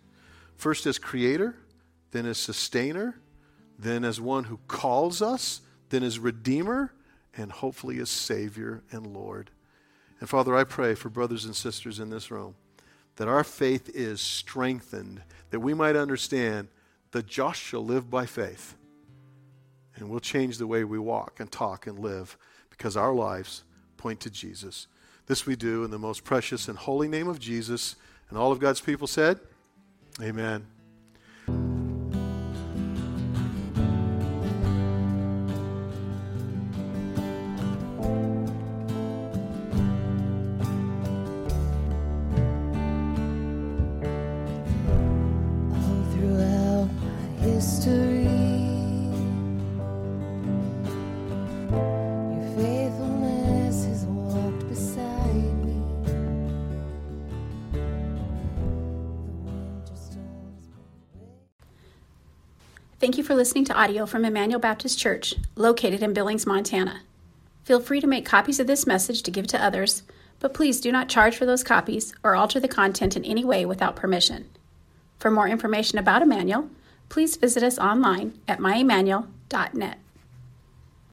First 0.58 0.86
as 0.86 1.00
creator, 1.00 1.56
then 2.12 2.26
as 2.26 2.38
sustainer, 2.38 3.20
then 3.80 4.04
as 4.04 4.22
one 4.22 4.44
who 4.44 4.60
calls 4.68 5.22
us, 5.22 5.62
then 5.90 6.04
as 6.04 6.20
redeemer, 6.20 6.94
and 7.38 7.52
hopefully 7.52 8.00
as 8.00 8.10
Savior 8.10 8.84
and 8.92 9.08
Lord. 9.08 9.50
And 10.20 10.30
Father, 10.30 10.56
I 10.56 10.64
pray 10.66 10.94
for 10.94 11.10
brothers 11.10 11.46
and 11.46 11.56
sisters 11.56 12.00
in 12.00 12.10
this 12.10 12.30
room 12.30 12.56
that 13.16 13.28
our 13.30 13.46
faith 13.46 13.90
is 13.94 14.20
strengthened, 14.20 15.22
that 15.52 15.62
we 15.62 15.74
might 15.74 15.96
understand 15.96 16.68
that 17.12 17.26
just 17.26 17.62
shall 17.62 17.84
live 17.84 18.10
by 18.10 18.26
faith. 18.26 18.76
And 19.96 20.10
we'll 20.10 20.20
change 20.20 20.58
the 20.58 20.68
way 20.68 20.84
we 20.84 21.00
walk 21.00 21.40
and 21.40 21.50
talk 21.50 21.88
and 21.88 21.98
live 21.98 22.38
because 22.70 22.98
our 22.98 23.14
lives 23.14 23.64
point 24.06 24.20
to 24.20 24.30
Jesus. 24.30 24.86
This 25.26 25.48
we 25.48 25.56
do 25.56 25.84
in 25.84 25.90
the 25.90 25.98
most 25.98 26.24
precious 26.24 26.68
and 26.68 26.78
holy 26.78 27.08
name 27.08 27.28
of 27.28 27.40
Jesus. 27.40 27.96
And 28.30 28.38
all 28.38 28.52
of 28.52 28.60
God's 28.60 28.80
people 28.80 29.08
said, 29.08 29.40
Amen. 30.22 30.68
Listening 63.46 63.64
to 63.64 63.80
audio 63.80 64.08
from 64.08 64.26
Emmanuel 64.26 64.60
Baptist 64.60 64.98
Church, 64.98 65.36
located 65.56 66.02
in 66.02 66.14
Billings, 66.14 66.48
Montana. 66.48 67.02
Feel 67.64 67.80
free 67.80 68.02
to 68.02 68.08
make 68.08 68.26
copies 68.26 68.60
of 68.60 68.66
this 68.66 68.88
message 68.88 69.22
to 69.22 69.30
give 69.30 69.46
to 69.46 69.64
others, 69.64 70.02
but 70.40 70.52
please 70.52 70.82
do 70.82 70.92
not 70.92 71.10
charge 71.10 71.38
for 71.38 71.46
those 71.46 71.64
copies 71.64 72.12
or 72.24 72.34
alter 72.34 72.60
the 72.60 72.68
content 72.68 73.16
in 73.16 73.24
any 73.24 73.46
way 73.46 73.64
without 73.64 73.96
permission. 73.96 74.50
For 75.20 75.30
more 75.30 75.48
information 75.48 76.00
about 76.00 76.24
Emmanuel, 76.24 76.72
please 77.08 77.36
visit 77.36 77.62
us 77.62 77.78
online 77.78 78.34
at 78.48 78.58
myemmanuel.net. 78.58 80.00